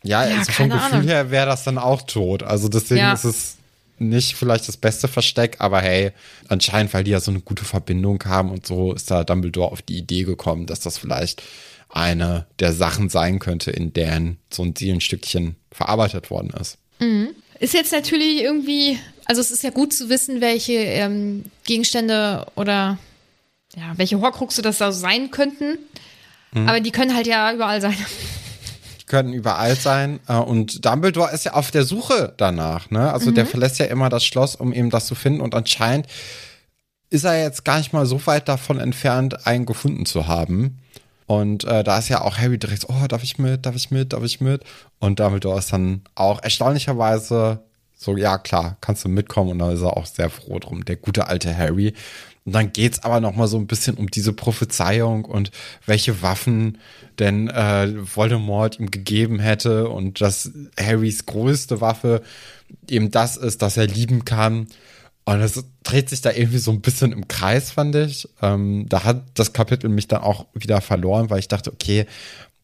Ja, 0.02 0.24
Ja, 0.24 0.38
also 0.38 0.52
vom 0.52 0.68
Gefühl 0.70 0.92
Ahnung. 0.94 1.02
her 1.08 1.30
wäre 1.32 1.46
das 1.46 1.64
dann 1.64 1.78
auch 1.78 2.02
tot. 2.02 2.44
Also 2.44 2.68
deswegen 2.68 3.00
Ja. 3.00 3.12
ist 3.12 3.24
es 3.24 3.56
nicht 3.98 4.36
vielleicht 4.36 4.68
das 4.68 4.76
beste 4.76 5.08
Versteck, 5.08 5.56
aber 5.58 5.80
hey, 5.80 6.12
anscheinend, 6.48 6.94
weil 6.94 7.02
die 7.02 7.10
ja 7.10 7.18
so 7.18 7.32
eine 7.32 7.40
gute 7.40 7.64
Verbindung 7.64 8.22
haben 8.24 8.50
und 8.50 8.66
so, 8.66 8.92
ist 8.92 9.10
da 9.10 9.24
Dumbledore 9.24 9.72
auf 9.72 9.82
die 9.82 9.96
Idee 9.98 10.22
gekommen, 10.22 10.66
dass 10.66 10.78
das 10.80 10.96
vielleicht 10.98 11.42
eine 11.88 12.46
der 12.60 12.72
Sachen 12.72 13.08
sein 13.08 13.38
könnte, 13.40 13.70
in 13.72 13.92
deren 13.94 14.36
so 14.52 14.62
ein 14.62 14.76
Seelenstückchen 14.76 15.56
verarbeitet 15.72 16.30
worden 16.30 16.50
ist. 16.60 16.78
Mhm. 17.00 17.30
Ist 17.58 17.74
jetzt 17.74 17.92
natürlich 17.92 18.42
irgendwie, 18.42 18.98
also 19.24 19.40
es 19.40 19.50
ist 19.50 19.62
ja 19.62 19.70
gut 19.70 19.92
zu 19.92 20.08
wissen, 20.08 20.40
welche 20.40 20.74
ähm, 20.74 21.44
Gegenstände 21.64 22.46
oder 22.54 22.98
ja, 23.74 23.92
welche 23.96 24.20
Horcruxe 24.20 24.62
das 24.62 24.78
da 24.78 24.92
sein 24.92 25.30
könnten. 25.30 25.78
Mhm. 26.52 26.68
Aber 26.68 26.80
die 26.80 26.90
können 26.90 27.14
halt 27.14 27.26
ja 27.26 27.52
überall 27.52 27.80
sein. 27.80 27.96
Die 29.00 29.08
können 29.08 29.32
überall 29.32 29.76
sein. 29.76 30.18
Äh, 30.26 30.34
und 30.34 30.84
Dumbledore 30.84 31.32
ist 31.32 31.44
ja 31.44 31.52
auf 31.52 31.70
der 31.70 31.84
Suche 31.84 32.34
danach. 32.36 32.90
Ne? 32.90 33.12
Also 33.12 33.30
mhm. 33.30 33.36
der 33.36 33.46
verlässt 33.46 33.78
ja 33.78 33.86
immer 33.86 34.08
das 34.08 34.24
Schloss, 34.24 34.56
um 34.56 34.72
eben 34.72 34.90
das 34.90 35.06
zu 35.06 35.14
finden. 35.14 35.40
Und 35.40 35.54
anscheinend 35.54 36.08
ist 37.08 37.24
er 37.24 37.40
jetzt 37.40 37.64
gar 37.64 37.78
nicht 37.78 37.92
mal 37.92 38.04
so 38.04 38.26
weit 38.26 38.48
davon 38.48 38.80
entfernt, 38.80 39.46
einen 39.46 39.64
gefunden 39.64 40.06
zu 40.06 40.26
haben. 40.26 40.80
Und 41.26 41.64
äh, 41.64 41.82
da 41.82 41.98
ist 41.98 42.08
ja 42.08 42.22
auch 42.22 42.38
Harry 42.38 42.58
direkt 42.58 42.82
so, 42.82 42.88
oh, 42.88 43.06
darf 43.08 43.22
ich 43.22 43.38
mit, 43.38 43.66
darf 43.66 43.74
ich 43.74 43.90
mit, 43.90 44.12
darf 44.12 44.22
ich 44.22 44.40
mit? 44.40 44.62
Und 45.00 45.18
Dumbledore 45.18 45.58
ist 45.58 45.72
dann 45.72 46.02
auch 46.14 46.42
erstaunlicherweise 46.42 47.60
so, 47.98 48.16
ja 48.16 48.38
klar, 48.38 48.76
kannst 48.80 49.04
du 49.04 49.08
mitkommen. 49.08 49.52
Und 49.52 49.58
da 49.58 49.72
ist 49.72 49.82
er 49.82 49.96
auch 49.96 50.06
sehr 50.06 50.30
froh 50.30 50.58
drum, 50.58 50.84
der 50.84 50.96
gute 50.96 51.26
alte 51.26 51.56
Harry. 51.56 51.94
Und 52.44 52.54
dann 52.54 52.72
geht's 52.72 53.02
aber 53.02 53.20
noch 53.20 53.34
mal 53.34 53.48
so 53.48 53.58
ein 53.58 53.66
bisschen 53.66 53.96
um 53.96 54.08
diese 54.08 54.32
Prophezeiung 54.32 55.24
und 55.24 55.50
welche 55.84 56.22
Waffen 56.22 56.78
denn 57.18 57.48
äh, 57.48 57.92
Voldemort 57.96 58.78
ihm 58.78 58.90
gegeben 58.92 59.40
hätte 59.40 59.88
und 59.88 60.20
dass 60.20 60.52
Harrys 60.78 61.26
größte 61.26 61.80
Waffe 61.80 62.22
eben 62.88 63.10
das 63.10 63.36
ist, 63.36 63.62
dass 63.62 63.76
er 63.76 63.88
lieben 63.88 64.24
kann. 64.24 64.68
Und 65.28 65.40
es 65.40 65.62
dreht 65.82 66.08
sich 66.08 66.20
da 66.20 66.30
irgendwie 66.30 66.58
so 66.58 66.70
ein 66.70 66.80
bisschen 66.80 67.10
im 67.10 67.26
Kreis, 67.26 67.72
fand 67.72 67.96
ich. 67.96 68.28
Ähm, 68.42 68.86
da 68.88 69.02
hat 69.02 69.24
das 69.34 69.52
Kapitel 69.52 69.90
mich 69.90 70.06
dann 70.06 70.22
auch 70.22 70.46
wieder 70.54 70.80
verloren, 70.80 71.30
weil 71.30 71.40
ich 71.40 71.48
dachte, 71.48 71.72
okay, 71.72 72.06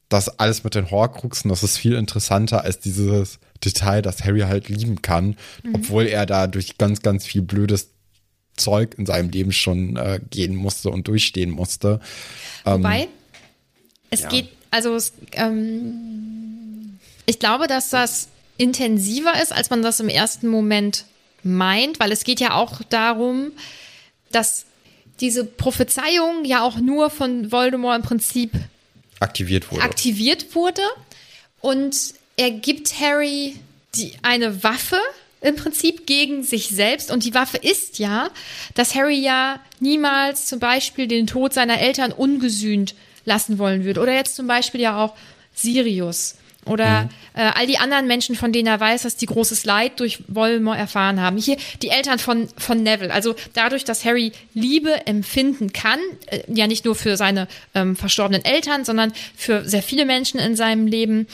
das 0.09 0.39
alles 0.39 0.63
mit 0.63 0.77
den 0.77 0.91
Horcruxen, 0.91 1.49
das 1.49 1.65
ist 1.65 1.77
viel 1.77 1.95
interessanter 1.95 2.63
als 2.63 2.79
dieses 2.79 3.41
Detail, 3.65 4.01
dass 4.01 4.25
Harry 4.25 4.41
halt 4.41 4.69
lieben 4.69 5.03
kann, 5.03 5.37
mhm. 5.65 5.75
obwohl 5.75 6.07
er 6.07 6.25
da 6.25 6.47
durch 6.47 6.79
ganz, 6.79 7.03
ganz 7.03 7.27
viel 7.27 7.43
blödes 7.43 7.89
Zeug 8.57 8.95
in 8.97 9.07
seinem 9.07 9.31
Leben 9.31 9.51
schon 9.51 9.97
äh, 9.97 10.21
gehen 10.31 10.55
musste 10.55 10.91
und 10.91 11.09
durchstehen 11.09 11.51
musste. 11.51 11.99
Ähm, 12.65 12.75
Wobei, 12.75 13.09
es 14.11 14.21
ja. 14.21 14.29
geht, 14.29 14.49
also 14.71 14.95
es, 14.95 15.15
ähm, 15.33 16.99
ich 17.27 17.41
glaube, 17.41 17.67
dass 17.67 17.91
das 17.91 18.29
intensiver 18.57 19.43
ist, 19.43 19.53
als 19.53 19.71
man 19.71 19.83
das 19.83 19.99
im 19.99 20.09
ersten 20.09 20.47
Moment 20.47 21.07
meint, 21.43 22.01
weil 22.01 22.13
es 22.13 22.25
geht 22.25 22.41
ja 22.41 22.55
auch 22.55 22.81
darum, 22.89 23.53
dass 24.31 24.67
diese 25.21 25.45
Prophezeiung 25.45 26.45
ja 26.45 26.63
auch 26.63 26.77
nur 26.77 27.11
von 27.11 27.53
Voldemort 27.53 27.97
im 27.97 28.03
Prinzip 28.03 28.53
aktiviert 29.21 29.71
wurde. 29.71 29.83
Aktiviert 29.83 30.55
wurde 30.55 30.83
und 31.61 31.97
er 32.37 32.51
gibt 32.51 33.01
Harry 33.01 33.57
die 33.95 34.15
eine 34.23 34.63
Waffe, 34.63 34.99
im 35.43 35.57
Prinzip 35.57 36.07
gegen 36.07 36.45
sich 36.45 36.69
selbst. 36.69 37.11
Und 37.11 37.25
die 37.25 37.35
Waffe 37.35 37.59
ist 37.59 37.99
ja, 37.99 38.31
dass 38.75 38.95
Harry 38.95 39.19
ja 39.19 39.61
niemals 39.81 40.47
zum 40.47 40.61
Beispiel 40.61 41.09
den 41.09 41.27
Tod 41.27 41.53
seiner 41.53 41.81
Eltern 41.81 42.13
ungesühnt 42.13 42.95
lassen 43.25 43.59
wollen 43.59 43.85
würde. 43.85 44.01
Oder 44.01 44.15
jetzt 44.15 44.37
zum 44.37 44.47
Beispiel 44.47 44.81
ja 44.81 45.05
auch 45.05 45.15
Sirius. 45.55 46.37
Oder 46.65 47.03
mhm. 47.03 47.09
äh, 47.35 47.51
all 47.55 47.67
die 47.67 47.79
anderen 47.79 48.07
Menschen, 48.07 48.37
von 48.37 48.53
denen 48.53 48.69
er 48.69 48.79
weiß, 48.79 49.03
dass 49.03 49.17
die 49.17 49.27
großes 49.27 49.65
Leid 49.65 49.99
durch 49.99 50.23
Voldemort 50.29 50.79
erfahren 50.79 51.21
haben. 51.21 51.37
Hier 51.37 51.57
die 51.83 51.89
Eltern 51.89 52.19
von, 52.19 52.49
von 52.57 52.83
Neville. 52.83 53.13
Also 53.13 53.35
dadurch, 53.55 53.85
dass 53.85 54.05
Harry 54.05 54.33
Liebe 54.55 55.07
empfinden 55.07 55.73
kann, 55.73 55.99
äh, 56.27 56.43
ja 56.49 56.67
nicht 56.67 56.85
nur 56.85 56.95
für 56.95 57.17
seine 57.17 57.49
ähm, 57.75 57.97
verstorbenen 57.97 58.45
Eltern, 58.45 58.85
sondern 58.85 59.13
für 59.37 59.69
sehr 59.69 59.83
viele 59.83 60.07
Menschen 60.07 60.39
in 60.39 60.55
seinem 60.55 60.87
Leben, 60.87 61.27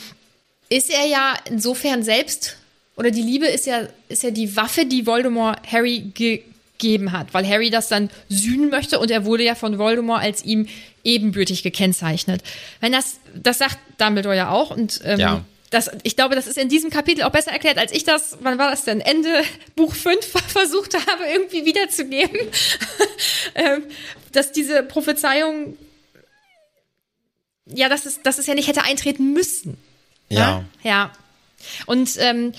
ist 0.69 0.89
er 0.89 1.05
ja 1.05 1.33
insofern 1.49 2.03
selbst 2.03 2.57
oder 2.99 3.11
die 3.11 3.21
Liebe 3.21 3.47
ist 3.47 3.65
ja, 3.65 3.87
ist 4.09 4.23
ja 4.23 4.31
die 4.31 4.57
Waffe, 4.57 4.85
die 4.85 5.05
Voldemort 5.05 5.59
Harry 5.71 6.11
gegeben 6.13 7.13
hat, 7.13 7.33
weil 7.33 7.47
Harry 7.47 7.69
das 7.69 7.87
dann 7.87 8.09
sühnen 8.27 8.69
möchte 8.69 8.99
und 8.99 9.09
er 9.09 9.23
wurde 9.23 9.45
ja 9.45 9.55
von 9.55 9.77
Voldemort 9.77 10.21
als 10.21 10.43
ihm 10.43 10.67
ebenbürtig 11.03 11.63
gekennzeichnet. 11.63 12.43
Wenn 12.79 12.91
das, 12.91 13.19
das 13.35 13.57
sagt 13.57 13.77
Dumbledore 13.97 14.35
ja 14.35 14.49
auch 14.51 14.71
und 14.71 15.01
ähm, 15.03 15.19
ja. 15.19 15.45
Das, 15.69 15.91
ich 16.01 16.15
glaube, 16.15 16.33
das 16.33 16.47
ist 16.47 16.57
in 16.57 16.67
diesem 16.67 16.89
Kapitel 16.89 17.23
auch 17.23 17.31
besser 17.31 17.51
erklärt, 17.51 17.77
als 17.77 17.91
ich 17.91 18.03
das, 18.03 18.39
wann 18.41 18.57
war 18.57 18.71
das 18.71 18.85
denn, 18.85 19.01
Ende 19.01 19.43
Buch 19.75 19.93
5 19.93 20.25
versucht 20.47 20.95
habe, 20.95 21.25
irgendwie 21.31 21.65
wiederzugeben. 21.65 22.39
ähm, 23.55 23.83
dass 24.31 24.51
diese 24.51 24.81
Prophezeiung, 24.83 25.77
ja, 27.67 27.87
dass 27.87 28.07
es, 28.07 28.21
dass 28.23 28.39
es 28.39 28.47
ja 28.47 28.55
nicht 28.55 28.67
hätte 28.67 28.83
eintreten 28.83 29.33
müssen. 29.33 29.77
Ja. 30.29 30.65
Ja. 30.83 30.89
ja. 30.89 31.11
Und 31.85 32.15
ähm, 32.17 32.53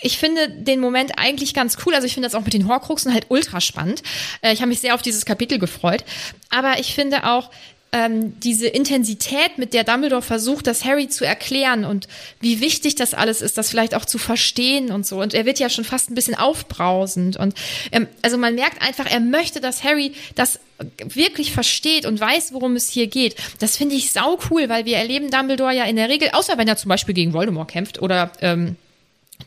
ich 0.00 0.18
finde 0.18 0.50
den 0.50 0.80
Moment 0.80 1.18
eigentlich 1.18 1.54
ganz 1.54 1.78
cool. 1.84 1.94
Also 1.94 2.06
ich 2.06 2.14
finde 2.14 2.28
das 2.28 2.34
auch 2.34 2.44
mit 2.44 2.52
den 2.52 2.68
Horcruxen 2.68 3.12
halt 3.12 3.26
ultra 3.28 3.60
spannend. 3.60 4.02
Äh, 4.42 4.52
ich 4.52 4.60
habe 4.60 4.68
mich 4.68 4.80
sehr 4.80 4.94
auf 4.94 5.02
dieses 5.02 5.24
Kapitel 5.24 5.58
gefreut. 5.58 6.04
Aber 6.50 6.78
ich 6.78 6.94
finde 6.94 7.24
auch 7.24 7.50
ähm, 7.92 8.38
diese 8.40 8.66
Intensität, 8.66 9.56
mit 9.56 9.72
der 9.72 9.84
Dumbledore 9.84 10.20
versucht, 10.20 10.66
das 10.66 10.84
Harry 10.84 11.08
zu 11.08 11.24
erklären 11.24 11.84
und 11.84 12.08
wie 12.40 12.60
wichtig 12.60 12.94
das 12.96 13.14
alles 13.14 13.40
ist, 13.40 13.56
das 13.56 13.70
vielleicht 13.70 13.94
auch 13.94 14.04
zu 14.04 14.18
verstehen 14.18 14.90
und 14.90 15.06
so. 15.06 15.20
Und 15.20 15.32
er 15.32 15.46
wird 15.46 15.58
ja 15.58 15.70
schon 15.70 15.84
fast 15.84 16.10
ein 16.10 16.14
bisschen 16.14 16.34
aufbrausend. 16.34 17.36
Und 17.36 17.54
ähm, 17.92 18.06
also 18.22 18.36
man 18.36 18.54
merkt 18.54 18.82
einfach, 18.82 19.10
er 19.10 19.20
möchte, 19.20 19.60
dass 19.60 19.82
Harry 19.82 20.12
das 20.34 20.58
wirklich 20.98 21.52
versteht 21.52 22.04
und 22.04 22.20
weiß, 22.20 22.52
worum 22.52 22.76
es 22.76 22.90
hier 22.90 23.06
geht. 23.06 23.36
Das 23.60 23.78
finde 23.78 23.94
ich 23.94 24.12
sau 24.12 24.38
cool, 24.50 24.68
weil 24.68 24.84
wir 24.84 24.98
erleben 24.98 25.30
Dumbledore 25.30 25.74
ja 25.74 25.84
in 25.84 25.96
der 25.96 26.10
Regel, 26.10 26.30
außer 26.32 26.58
wenn 26.58 26.68
er 26.68 26.76
zum 26.76 26.90
Beispiel 26.90 27.14
gegen 27.14 27.32
Voldemort 27.32 27.70
kämpft 27.70 28.02
oder 28.02 28.30
ähm, 28.42 28.76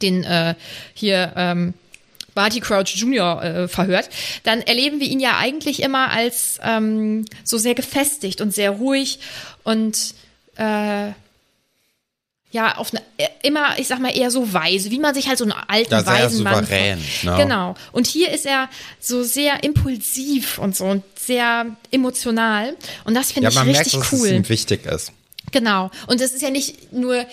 den 0.01 0.23
äh, 0.23 0.55
hier 0.93 1.33
ähm, 1.35 1.73
Barty 2.35 2.59
Crouch 2.59 2.95
Jr. 2.95 3.43
Äh, 3.43 3.67
verhört, 3.67 4.09
dann 4.43 4.61
erleben 4.61 4.99
wir 4.99 5.07
ihn 5.07 5.19
ja 5.19 5.37
eigentlich 5.37 5.81
immer 5.81 6.11
als 6.11 6.59
ähm, 6.63 7.25
so 7.43 7.57
sehr 7.57 7.75
gefestigt 7.75 8.41
und 8.41 8.53
sehr 8.53 8.71
ruhig 8.71 9.19
und 9.63 10.13
äh, 10.55 11.11
ja, 12.51 12.77
auf 12.77 12.91
eine, 12.91 13.03
immer, 13.43 13.77
ich 13.77 13.87
sag 13.87 13.99
mal, 13.99 14.15
eher 14.15 14.31
so 14.31 14.53
weise, 14.53 14.89
wie 14.89 14.99
man 14.99 15.13
sich 15.13 15.27
halt 15.27 15.37
so 15.37 15.43
einen 15.43 15.53
alten 15.67 15.91
ja, 15.93 16.05
weisen 16.05 16.43
Mann. 16.43 16.65
Souverän, 16.65 16.99
no. 17.21 17.37
Genau. 17.37 17.75
Und 17.91 18.07
hier 18.07 18.31
ist 18.31 18.45
er 18.45 18.69
so 18.99 19.21
sehr 19.21 19.63
impulsiv 19.63 20.57
und 20.57 20.75
so 20.75 20.85
und 20.85 21.03
sehr 21.15 21.67
emotional. 21.91 22.75
Und 23.03 23.13
das 23.13 23.31
finde 23.31 23.51
ja, 23.51 23.61
ich 23.61 23.67
richtig 23.67 23.93
merkt, 23.93 24.13
cool. 24.13 24.19
Dass 24.19 24.27
es 24.27 24.31
ihm 24.31 24.49
wichtig 24.49 24.85
ist. 24.87 25.11
Genau. 25.51 25.91
Und 26.07 26.21
es 26.21 26.33
ist 26.33 26.41
ja 26.41 26.49
nicht 26.49 26.91
nur, 26.91 27.23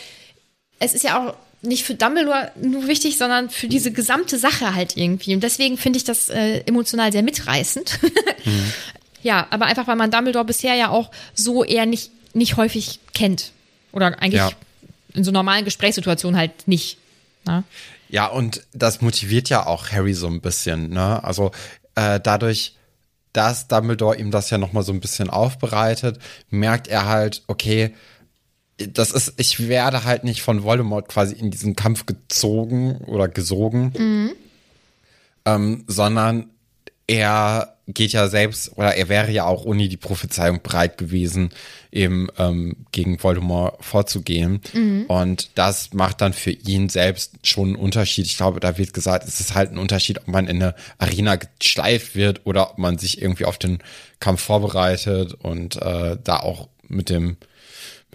es 0.81 0.93
ist 0.93 1.03
ja 1.03 1.19
auch 1.19 1.35
nicht 1.67 1.85
für 1.85 1.95
Dumbledore 1.95 2.53
nur 2.61 2.87
wichtig, 2.87 3.19
sondern 3.19 3.51
für 3.51 3.69
diese 3.69 3.93
gesamte 3.93 4.39
Sache 4.39 4.75
halt 4.75 4.97
irgendwie. 4.97 5.35
Und 5.35 5.43
deswegen 5.43 5.77
finde 5.77 5.99
ich 5.99 6.05
das 6.05 6.29
äh, 6.29 6.61
emotional 6.67 7.13
sehr 7.13 7.23
mitreißend. 7.23 7.99
Mhm. 8.45 8.73
Ja, 9.23 9.49
aber 9.51 9.67
einfach, 9.67 9.89
weil 9.89 9.97
man 9.97 10.13
Dumbledore 10.13 10.45
bisher 10.45 10.77
ja 10.77 10.91
auch 10.91 11.11
so 11.35 11.65
eher 11.65 11.85
nicht, 11.85 12.13
nicht 12.33 12.57
häufig 12.57 13.01
kennt. 13.13 13.51
Oder 13.91 14.23
eigentlich 14.23 14.35
ja. 14.35 14.53
in 15.15 15.25
so 15.25 15.33
normalen 15.33 15.65
Gesprächssituationen 15.65 16.39
halt 16.39 16.69
nicht. 16.69 16.97
Ne? 17.45 17.65
Ja, 18.09 18.27
und 18.27 18.63
das 18.73 19.01
motiviert 19.01 19.49
ja 19.49 19.67
auch 19.67 19.91
Harry 19.91 20.15
so 20.15 20.29
ein 20.29 20.41
bisschen. 20.41 20.91
Ne? 20.91 21.25
Also 21.25 21.51
äh, 21.97 22.21
dadurch, 22.21 22.77
dass 23.33 23.67
Dumbledore 23.67 24.17
ihm 24.17 24.31
das 24.31 24.51
ja 24.51 24.59
nochmal 24.59 24.85
so 24.85 24.93
ein 24.93 25.01
bisschen 25.01 25.29
aufbereitet, 25.29 26.21
merkt 26.51 26.87
er 26.87 27.07
halt, 27.07 27.43
okay, 27.49 27.95
das 28.79 29.11
ist, 29.11 29.35
ich 29.39 29.69
werde 29.69 30.05
halt 30.05 30.25
nicht 30.25 30.43
von 30.43 30.63
Voldemort 30.63 31.09
quasi 31.09 31.35
in 31.35 31.51
diesen 31.51 31.77
Kampf 31.77 32.07
gezogen 32.07 32.99
oder 33.07 33.29
gesogen, 33.29 33.93
mhm. 33.97 34.33
ähm, 35.47 35.85
sondern 35.87 36.51
er 37.07 37.77
geht 37.89 38.13
ja 38.13 38.27
selbst, 38.29 38.77
oder 38.77 38.97
er 38.97 39.09
wäre 39.09 39.31
ja 39.31 39.45
auch 39.45 39.65
ohne 39.65 39.89
die 39.89 39.97
Prophezeiung 39.97 40.61
bereit 40.61 40.99
gewesen, 40.99 41.51
eben 41.93 42.29
ähm, 42.37 42.85
gegen 42.91 43.23
Voldemort 43.23 43.83
vorzugehen. 43.83 44.61
Mhm. 44.73 45.05
Und 45.07 45.51
das 45.55 45.93
macht 45.93 46.21
dann 46.21 46.33
für 46.33 46.51
ihn 46.51 46.89
selbst 46.89 47.35
schon 47.45 47.69
einen 47.69 47.77
Unterschied. 47.77 48.27
Ich 48.27 48.37
glaube, 48.37 48.59
da 48.59 48.77
wird 48.77 48.93
gesagt, 48.93 49.27
es 49.29 49.39
ist 49.39 49.55
halt 49.55 49.71
ein 49.71 49.79
Unterschied, 49.79 50.19
ob 50.19 50.29
man 50.29 50.49
in 50.49 50.63
eine 50.63 50.75
Arena 50.99 51.37
geschleift 51.37 52.17
wird 52.17 52.45
oder 52.45 52.73
ob 52.73 52.79
man 52.79 52.99
sich 52.99 53.23
irgendwie 53.23 53.45
auf 53.45 53.57
den 53.57 53.79
Kampf 54.19 54.43
vorbereitet 54.43 55.35
und 55.35 55.77
äh, 55.77 56.19
da 56.23 56.41
auch 56.41 56.69
mit 56.89 57.09
dem 57.09 57.37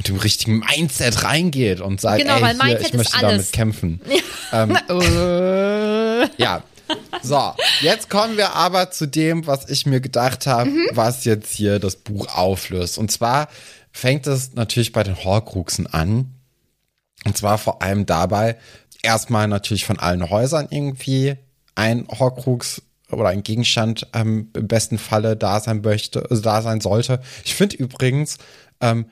mit 0.02 0.08
dem 0.08 0.18
richtigen 0.18 0.60
Mindset 0.60 1.24
reingeht 1.24 1.80
und 1.80 2.02
sagt, 2.02 2.24
genau, 2.24 2.44
ey, 2.44 2.56
hier, 2.66 2.82
ich 2.82 2.94
möchte 2.94 3.20
damit 3.22 3.54
kämpfen. 3.54 4.02
ähm, 4.52 4.76
ja. 6.38 6.64
So, 7.22 7.54
jetzt 7.82 8.10
kommen 8.10 8.36
wir 8.36 8.56
aber 8.56 8.90
zu 8.90 9.06
dem, 9.06 9.46
was 9.46 9.70
ich 9.70 9.86
mir 9.86 10.02
gedacht 10.02 10.48
habe, 10.48 10.72
mhm. 10.72 10.88
was 10.94 11.24
jetzt 11.24 11.54
hier 11.54 11.78
das 11.78 11.98
Buch 11.98 12.36
auflöst. 12.36 12.98
Und 12.98 13.12
zwar 13.12 13.48
fängt 13.92 14.26
es 14.26 14.56
natürlich 14.56 14.92
bei 14.92 15.04
den 15.04 15.24
Horcruxen 15.24 15.86
an. 15.86 16.34
Und 17.24 17.38
zwar 17.38 17.60
vor 17.60 17.84
allem 17.84 18.08
dabei, 18.08 18.58
erstmal 19.04 19.48
natürlich 19.48 19.86
von 19.86 20.00
allen 20.00 20.32
Häusern 20.32 20.68
irgendwie 20.72 21.36
ein 21.76 22.08
Horcrux 22.08 22.82
oder 23.12 23.30
ein 23.30 23.44
Gegenstand 23.44 24.08
ähm, 24.14 24.50
im 24.56 24.68
besten 24.68 24.98
Falle 24.98 25.38
da 25.38 25.60
sein 25.60 25.82
möchte, 25.82 26.28
also 26.28 26.42
da 26.42 26.64
sein 26.64 26.82
sollte. 26.82 27.22
Ich 27.46 27.54
finde 27.54 27.76
übrigens, 27.76 28.40
ähm, 28.82 29.06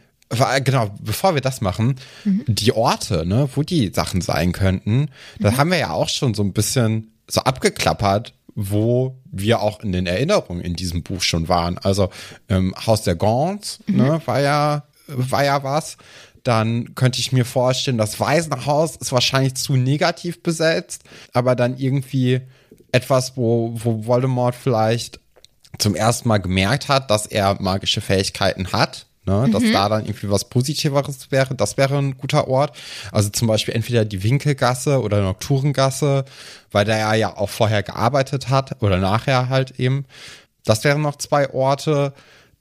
genau, 0.64 0.92
bevor 1.00 1.34
wir 1.34 1.42
das 1.42 1.62
machen, 1.62 1.96
mhm. 2.24 2.44
die 2.48 2.72
Orte, 2.72 3.26
ne, 3.26 3.50
wo 3.56 3.64
die 3.64 3.92
Sachen 3.94 4.22
sein 4.22 4.52
könnten, 4.52 5.00
mhm. 5.02 5.08
da 5.40 5.58
haben 5.58 5.72
wir 5.72 5.78
ja 5.78 5.92
auch 5.92 6.10
schon 6.10 6.34
so 6.34 6.44
ein 6.44 6.54
bisschen 6.54 7.12
so 7.28 7.42
abgeklappert, 7.42 8.34
wo 8.56 9.18
wir 9.32 9.62
auch 9.62 9.82
in 9.82 9.92
den 9.92 10.06
Erinnerungen 10.06 10.62
in 10.62 10.76
diesem 10.76 11.04
Buch 11.04 11.22
schon 11.22 11.48
waren. 11.48 11.78
Also 11.78 12.10
ähm, 12.50 12.76
Haus 12.86 13.04
der 13.04 13.16
Gaunt, 13.16 13.80
mhm. 13.88 13.98
ne, 13.98 14.22
war 14.26 14.40
ja, 14.42 14.84
war 15.08 15.44
ja 15.44 15.64
was. 15.64 15.98
Dann 16.44 16.96
könnte 16.96 17.20
ich 17.20 17.32
mir 17.32 17.46
vorstellen, 17.46 17.98
das 17.98 18.20
Waisenhaus 18.20 18.96
ist 18.96 19.12
wahrscheinlich 19.12 19.56
zu 19.56 19.76
negativ 19.76 20.42
besetzt, 20.42 21.04
aber 21.34 21.56
dann 21.56 21.78
irgendwie 21.78 22.42
etwas, 22.92 23.36
wo, 23.36 23.72
wo 23.76 24.06
Voldemort 24.06 24.56
vielleicht 24.56 25.20
zum 25.78 25.96
ersten 25.96 26.28
Mal 26.28 26.40
gemerkt 26.40 26.88
hat, 26.88 27.12
dass 27.12 27.26
er 27.26 27.62
magische 27.62 28.02
Fähigkeiten 28.02 28.72
hat. 28.72 29.06
Ne, 29.30 29.48
dass 29.52 29.62
mhm. 29.62 29.74
da 29.74 29.90
dann 29.90 30.06
irgendwie 30.06 30.32
was 30.32 30.50
Positiveres 30.50 31.32
wäre, 31.32 31.54
das 31.54 31.78
wäre 31.78 32.00
ein 32.00 32.18
guter 32.18 32.48
Ort. 32.48 32.76
Also 33.12 33.30
zum 33.30 33.48
Beispiel 33.48 33.76
entweder 33.76 34.04
die 34.04 34.24
Winkelgasse 34.24 35.04
oder 35.04 35.22
Nocturengasse, 35.22 36.26
weil 36.72 36.86
der 36.86 37.14
ja 37.14 37.38
auch 37.38 37.50
vorher 37.50 37.84
gearbeitet 37.84 38.50
hat 38.50 38.82
oder 38.82 38.98
nachher 38.98 39.48
halt 39.48 39.80
eben. 39.80 40.06
Das 40.66 40.84
wären 40.84 41.04
noch 41.04 41.18
zwei 41.18 41.54
Orte. 41.54 42.14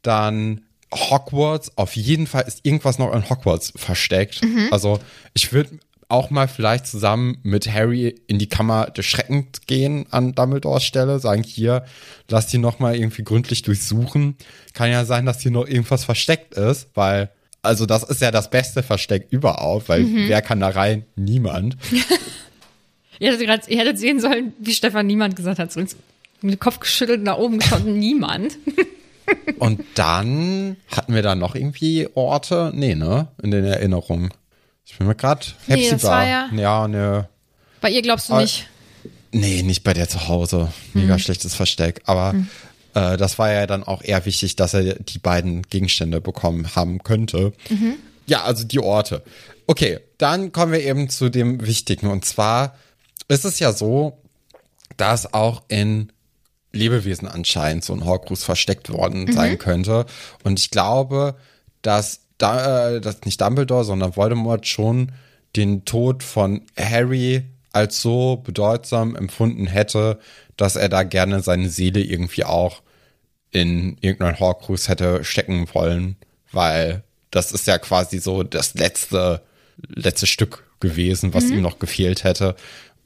Dann 0.03 0.61
Hogwarts, 0.93 1.73
auf 1.77 1.97
jeden 1.97 2.27
Fall 2.27 2.45
ist 2.47 2.61
irgendwas 2.65 2.99
noch 2.99 3.15
in 3.15 3.31
Hogwarts 3.31 3.73
versteckt. 3.75 4.43
Mhm. 4.43 4.69
Also 4.71 5.01
ich 5.33 5.55
würde 5.55 5.79
auch 6.09 6.31
mal 6.31 6.49
vielleicht 6.49 6.87
zusammen 6.87 7.39
mit 7.43 7.73
Harry 7.73 8.15
in 8.27 8.39
die 8.39 8.49
Kammer 8.49 8.87
des 8.87 9.05
Schreckens 9.05 9.61
gehen 9.67 10.07
an 10.11 10.35
Dumbledores 10.35 10.83
Stelle, 10.83 11.19
sagen 11.19 11.43
hier, 11.43 11.85
lass 12.29 12.47
die 12.47 12.59
noch 12.59 12.79
mal 12.79 12.97
irgendwie 12.97 13.25
gründlich 13.25 13.63
durchsuchen. 13.63 14.37
Kann 14.73 14.91
ja 14.91 15.05
sein, 15.05 15.27
dass 15.27 15.43
hier 15.43 15.51
noch 15.51 15.67
irgendwas 15.67 16.05
versteckt 16.05 16.55
ist, 16.55 16.89
weil 16.95 17.31
also 17.61 17.87
das 17.87 18.03
ist 18.05 18.23
ja 18.23 18.31
das 18.31 18.51
beste 18.51 18.83
Versteck 18.83 19.27
überhaupt, 19.31 19.89
weil 19.89 20.05
mhm. 20.05 20.29
wer 20.29 20.41
kann 20.41 20.61
da 20.61 20.69
rein? 20.69 21.05
Niemand. 21.17 21.77
ihr, 23.19 23.33
hättet 23.33 23.47
grad, 23.47 23.69
ihr 23.69 23.79
hättet 23.79 23.99
sehen 23.99 24.21
sollen, 24.21 24.55
wie 24.59 24.73
Stefan 24.73 25.07
niemand 25.07 25.37
gesagt 25.37 25.59
hat, 25.59 25.73
so 25.73 25.81
mit 25.81 26.55
dem 26.55 26.59
Kopf 26.59 26.81
geschüttelt 26.81 27.23
nach 27.23 27.37
oben 27.37 27.59
geschaut, 27.59 27.85
niemand. 27.85 28.57
Und 29.59 29.85
dann 29.95 30.77
hatten 30.91 31.15
wir 31.15 31.23
da 31.23 31.35
noch 31.35 31.55
irgendwie 31.55 32.09
Orte? 32.15 32.73
Nee, 32.75 32.95
ne? 32.95 33.29
In 33.43 33.51
den 33.51 33.65
Erinnerungen. 33.65 34.31
Ich 34.89 34.97
bin 34.97 35.07
mir 35.07 35.15
gerade 35.15 35.47
nee, 35.67 35.91
das 35.91 36.03
war 36.03 36.27
ja, 36.27 36.49
ja, 36.53 36.89
ne. 36.89 37.29
Bei 37.81 37.91
ihr 37.91 38.03
glaubst 38.03 38.29
du 38.29 38.33
aber, 38.33 38.43
nicht? 38.43 38.67
Nee, 39.31 39.63
nicht 39.63 39.85
bei 39.85 39.93
der 39.93 40.09
zu 40.09 40.29
Hause. 40.29 40.73
Mega 40.95 41.15
hm. 41.15 41.19
schlechtes 41.21 41.55
Versteck. 41.55 42.01
Aber 42.07 42.33
hm. 42.33 42.49
äh, 42.95 43.17
das 43.17 43.39
war 43.39 43.53
ja 43.53 43.67
dann 43.67 43.85
auch 43.85 44.03
eher 44.03 44.25
wichtig, 44.25 44.57
dass 44.57 44.75
er 44.75 44.95
die 44.95 45.19
beiden 45.19 45.63
Gegenstände 45.63 46.21
bekommen 46.21 46.75
haben 46.75 47.03
könnte. 47.03 47.53
Mhm. 47.69 47.97
Ja, 48.27 48.43
also 48.45 48.65
die 48.65 48.81
Orte. 48.81 49.23
Okay, 49.67 50.01
dann 50.17 50.53
kommen 50.53 50.73
wir 50.73 50.83
eben 50.83 51.11
zu 51.11 51.29
dem 51.29 51.67
Wichtigen. 51.67 52.09
Und 52.09 52.25
zwar 52.25 52.75
ist 53.29 53.45
es 53.45 53.59
ja 53.59 53.73
so, 53.73 54.19
dass 54.97 55.33
auch 55.35 55.63
in 55.69 56.11
Lebewesen 56.73 57.29
anscheinend 57.29 57.85
so 57.85 57.93
ein 57.93 58.05
Horcrux 58.05 58.45
versteckt 58.45 58.91
worden 58.91 59.25
mhm. 59.25 59.33
sein 59.33 59.59
könnte. 59.59 60.07
Und 60.43 60.59
ich 60.59 60.71
glaube, 60.71 61.37
dass, 61.83 62.21
da, 62.39 62.91
äh, 62.91 63.01
dass 63.01 63.23
nicht 63.23 63.41
Dumbledore, 63.41 63.85
sondern 63.85 64.17
Voldemort 64.17 64.67
schon 64.67 65.13
den 65.57 65.85
Tod 65.85 66.23
von 66.23 66.63
Harry 66.77 67.45
als 67.73 68.01
so 68.01 68.37
bedeutsam 68.37 69.17
empfunden 69.17 69.67
hätte, 69.67 70.19
dass 70.57 70.77
er 70.77 70.89
da 70.89 71.03
gerne 71.03 71.41
seine 71.43 71.69
Seele 71.69 72.01
irgendwie 72.01 72.45
auch 72.45 72.83
in 73.51 73.97
irgendein 74.01 74.41
Horcrux 74.41 74.89
hätte 74.89 75.25
stecken 75.25 75.69
wollen, 75.73 76.17
weil 76.53 77.03
das 77.31 77.53
ist 77.53 77.67
ja 77.67 77.79
quasi 77.79 78.19
so 78.19 78.43
das 78.43 78.75
letzte, 78.75 79.43
letzte 79.89 80.27
Stück 80.27 80.65
gewesen, 80.81 81.35
was 81.35 81.45
mhm. 81.45 81.55
ihm 81.55 81.63
noch 81.63 81.79
gefehlt 81.79 82.25
hätte. 82.25 82.57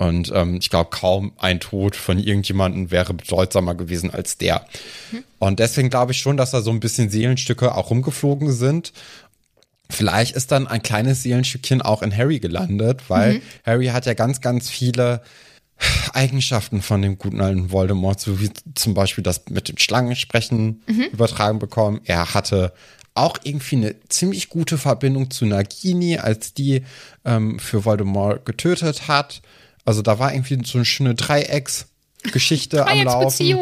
Und 0.02 0.32
ähm, 0.34 0.56
ich 0.56 0.68
glaube, 0.68 0.90
kaum 0.90 1.32
ein 1.38 1.60
Tod 1.60 1.94
von 1.94 2.18
irgendjemandem 2.18 2.90
wäre 2.90 3.14
bedeutsamer 3.14 3.76
gewesen 3.76 4.10
als 4.10 4.36
der. 4.36 4.66
Mhm. 5.12 5.22
Und 5.38 5.60
deswegen 5.60 5.90
glaube 5.90 6.10
ich 6.10 6.18
schon, 6.18 6.36
dass 6.36 6.50
da 6.50 6.60
so 6.60 6.70
ein 6.70 6.80
bisschen 6.80 7.08
Seelenstücke 7.08 7.72
auch 7.72 7.90
rumgeflogen 7.90 8.50
sind. 8.50 8.92
Vielleicht 9.88 10.34
ist 10.34 10.50
dann 10.50 10.66
ein 10.66 10.82
kleines 10.82 11.22
Seelenstückchen 11.22 11.82
auch 11.82 12.02
in 12.02 12.16
Harry 12.16 12.40
gelandet, 12.40 13.02
weil 13.06 13.34
mhm. 13.34 13.42
Harry 13.64 13.86
hat 13.86 14.06
ja 14.06 14.14
ganz, 14.14 14.40
ganz 14.40 14.68
viele 14.68 15.22
Eigenschaften 16.12 16.82
von 16.82 17.00
dem 17.00 17.16
guten 17.16 17.40
alten 17.40 17.70
Voldemort, 17.70 18.18
so 18.18 18.40
wie 18.40 18.50
zum 18.74 18.94
Beispiel 18.94 19.22
das 19.22 19.42
mit 19.50 19.68
dem 19.68 19.78
Schlangensprechen 19.78 20.82
mhm. 20.88 21.02
übertragen 21.12 21.60
bekommen. 21.60 22.00
Er 22.06 22.34
hatte 22.34 22.72
auch 23.14 23.38
irgendwie 23.44 23.76
eine 23.76 23.94
ziemlich 24.08 24.48
gute 24.48 24.78
Verbindung 24.78 25.30
zu 25.30 25.46
Nagini, 25.46 26.18
als 26.18 26.54
die 26.54 26.82
ähm, 27.24 27.60
für 27.60 27.84
Voldemort 27.84 28.44
getötet 28.44 29.06
hat. 29.06 29.42
Also 29.84 30.02
da 30.02 30.18
war 30.18 30.32
irgendwie 30.32 30.60
so 30.64 30.78
eine 30.78 30.84
schöne 30.84 31.14
Dreiecksgeschichte 31.14 32.86
am 32.86 33.02
Laufen. 33.02 33.58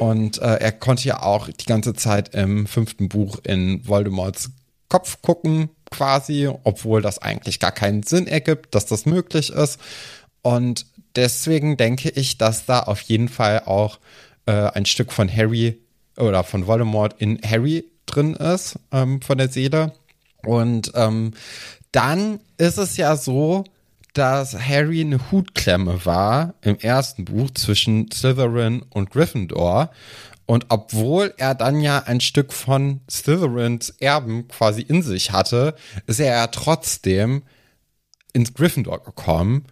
Und 0.00 0.38
äh, 0.38 0.56
er 0.56 0.72
konnte 0.72 1.08
ja 1.08 1.22
auch 1.22 1.48
die 1.48 1.64
ganze 1.64 1.94
Zeit 1.94 2.34
im 2.34 2.66
fünften 2.66 3.08
Buch 3.08 3.38
in 3.44 3.86
Voldemorts 3.86 4.50
Kopf 4.88 5.20
gucken, 5.22 5.70
quasi, 5.90 6.48
obwohl 6.64 7.02
das 7.02 7.18
eigentlich 7.20 7.60
gar 7.60 7.72
keinen 7.72 8.02
Sinn 8.02 8.26
ergibt, 8.26 8.74
dass 8.74 8.86
das 8.86 9.06
möglich 9.06 9.50
ist. 9.50 9.78
Und 10.42 10.86
deswegen 11.16 11.76
denke 11.76 12.10
ich, 12.10 12.38
dass 12.38 12.64
da 12.64 12.80
auf 12.80 13.00
jeden 13.02 13.28
Fall 13.28 13.62
auch 13.66 13.98
äh, 14.46 14.52
ein 14.52 14.86
Stück 14.86 15.12
von 15.12 15.34
Harry 15.34 15.78
oder 16.16 16.44
von 16.44 16.66
Voldemort 16.66 17.20
in 17.20 17.38
Harry 17.42 17.84
drin 18.06 18.34
ist, 18.34 18.78
ähm, 18.92 19.20
von 19.20 19.38
der 19.38 19.48
Seele. 19.48 19.92
Und 20.44 20.92
ähm, 20.94 21.32
dann 21.92 22.40
ist 22.56 22.78
es 22.78 22.96
ja 22.96 23.16
so, 23.16 23.64
dass 24.14 24.58
Harry 24.58 25.00
eine 25.00 25.30
Hutklemme 25.30 26.04
war 26.04 26.54
im 26.62 26.78
ersten 26.78 27.24
Buch 27.24 27.50
zwischen 27.54 28.10
Slytherin 28.10 28.82
und 28.90 29.10
Gryffindor. 29.10 29.90
Und 30.46 30.66
obwohl 30.70 31.34
er 31.36 31.54
dann 31.54 31.80
ja 31.80 32.04
ein 32.04 32.20
Stück 32.20 32.52
von 32.52 33.00
Slytherins 33.10 33.90
Erben 34.00 34.48
quasi 34.48 34.80
in 34.82 35.02
sich 35.02 35.32
hatte, 35.32 35.74
ist 36.06 36.20
er 36.20 36.34
ja 36.34 36.46
trotzdem 36.46 37.42
ins 38.32 38.54
Gryffindor 38.54 39.02
gekommen, 39.02 39.66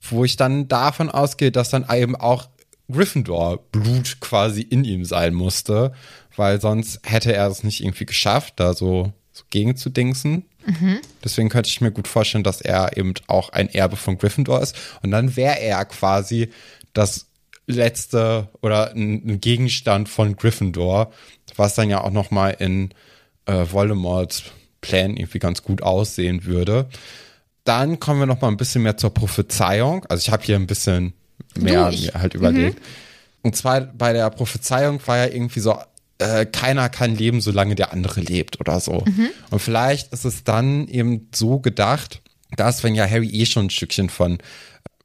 wo 0.00 0.24
ich 0.24 0.36
dann 0.36 0.68
davon 0.68 1.10
ausgehe, 1.10 1.52
dass 1.52 1.70
dann 1.70 1.86
eben 1.92 2.16
auch 2.16 2.48
Gryffindor-Blut 2.90 4.20
quasi 4.20 4.62
in 4.62 4.84
ihm 4.84 5.04
sein 5.04 5.34
musste, 5.34 5.92
weil 6.36 6.60
sonst 6.60 7.00
hätte 7.04 7.34
er 7.34 7.48
es 7.48 7.64
nicht 7.64 7.82
irgendwie 7.82 8.06
geschafft, 8.06 8.54
da 8.56 8.74
so, 8.74 9.12
so 9.32 9.44
gegen 9.50 9.76
zu 9.76 9.90
dingsen. 9.90 10.44
Mhm. 10.66 10.98
Deswegen 11.24 11.48
könnte 11.48 11.68
ich 11.68 11.80
mir 11.80 11.90
gut 11.90 12.08
vorstellen, 12.08 12.44
dass 12.44 12.60
er 12.60 12.96
eben 12.96 13.14
auch 13.26 13.50
ein 13.50 13.68
Erbe 13.68 13.96
von 13.96 14.18
Gryffindor 14.18 14.60
ist. 14.60 14.76
Und 15.02 15.10
dann 15.12 15.36
wäre 15.36 15.60
er 15.60 15.84
quasi 15.84 16.50
das 16.92 17.26
letzte 17.66 18.48
oder 18.62 18.92
ein, 18.92 19.40
Gegenstand 19.40 20.08
von 20.08 20.36
Gryffindor, 20.36 21.12
was 21.56 21.74
dann 21.74 21.90
ja 21.90 22.02
auch 22.02 22.10
noch 22.10 22.30
mal 22.30 22.50
in 22.50 22.90
äh, 23.46 23.64
Voldemorts 23.70 24.44
Plan 24.80 25.16
irgendwie 25.16 25.38
ganz 25.38 25.62
gut 25.62 25.82
aussehen 25.82 26.44
würde. 26.44 26.86
Dann 27.64 27.98
kommen 27.98 28.20
wir 28.20 28.26
noch 28.26 28.40
mal 28.40 28.48
ein 28.48 28.56
bisschen 28.56 28.82
mehr 28.82 28.96
zur 28.96 29.12
Prophezeiung. 29.12 30.04
Also 30.06 30.20
ich 30.20 30.30
habe 30.30 30.44
hier 30.44 30.56
ein 30.56 30.66
bisschen 30.66 31.12
mehr 31.56 31.90
halt 32.14 32.34
überlegt. 32.34 32.78
Mhm. 32.78 32.84
Und 33.42 33.56
zwar 33.56 33.80
bei 33.80 34.12
der 34.12 34.28
Prophezeiung 34.30 35.00
war 35.06 35.18
ja 35.18 35.26
irgendwie 35.26 35.60
so 35.60 35.76
äh, 36.18 36.46
keiner 36.46 36.88
kann 36.88 37.14
leben, 37.14 37.40
solange 37.40 37.74
der 37.74 37.92
andere 37.92 38.20
lebt 38.20 38.60
oder 38.60 38.80
so. 38.80 39.04
Mhm. 39.06 39.30
Und 39.50 39.60
vielleicht 39.60 40.12
ist 40.12 40.24
es 40.24 40.44
dann 40.44 40.88
eben 40.88 41.28
so 41.34 41.58
gedacht, 41.58 42.22
dass, 42.56 42.82
wenn 42.82 42.94
ja 42.94 43.08
Harry 43.08 43.28
eh 43.28 43.46
schon 43.46 43.66
ein 43.66 43.70
Stückchen 43.70 44.08
von 44.08 44.38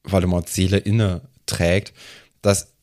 Voldemorts 0.04 0.54
Seele 0.54 0.78
inne 0.78 1.22
trägt, 1.46 1.94
dass 2.42 2.74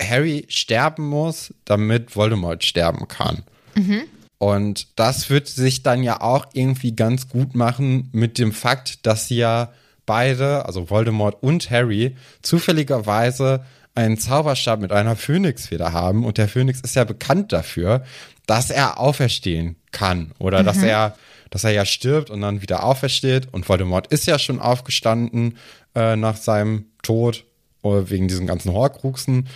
Harry 0.00 0.46
sterben 0.48 1.08
muss, 1.08 1.54
damit 1.64 2.14
Voldemort 2.14 2.64
sterben 2.64 3.08
kann. 3.08 3.42
Mhm. 3.74 4.02
Und 4.38 4.98
das 4.98 5.30
wird 5.30 5.48
sich 5.48 5.82
dann 5.82 6.02
ja 6.02 6.20
auch 6.20 6.46
irgendwie 6.52 6.94
ganz 6.94 7.28
gut 7.28 7.56
machen 7.56 8.08
mit 8.12 8.38
dem 8.38 8.52
Fakt, 8.52 9.04
dass 9.06 9.26
sie 9.26 9.38
ja 9.38 9.72
beide, 10.06 10.64
also 10.64 10.90
Voldemort 10.90 11.42
und 11.42 11.70
Harry, 11.70 12.16
zufälligerweise 12.42 13.64
einen 13.98 14.16
Zauberstab 14.16 14.80
mit 14.80 14.92
einer 14.92 15.16
Phönixfeder 15.16 15.92
haben 15.92 16.24
und 16.24 16.38
der 16.38 16.48
Phönix 16.48 16.80
ist 16.80 16.94
ja 16.94 17.02
bekannt 17.02 17.52
dafür, 17.52 18.04
dass 18.46 18.70
er 18.70 19.00
auferstehen 19.00 19.76
kann 19.90 20.30
oder 20.38 20.62
mhm. 20.62 20.66
dass 20.66 20.82
er 20.82 21.16
dass 21.50 21.64
er 21.64 21.70
ja 21.70 21.86
stirbt 21.86 22.28
und 22.28 22.42
dann 22.42 22.60
wieder 22.60 22.84
aufersteht 22.84 23.48
und 23.52 23.68
Voldemort 23.68 24.06
ist 24.08 24.26
ja 24.26 24.38
schon 24.38 24.60
aufgestanden 24.60 25.56
äh, 25.94 26.14
nach 26.14 26.36
seinem 26.36 26.86
Tod 27.02 27.44
oder 27.82 28.00
äh, 28.00 28.10
wegen 28.10 28.28
diesen 28.28 28.46
ganzen 28.46 28.72
Horcruxen 28.72 29.48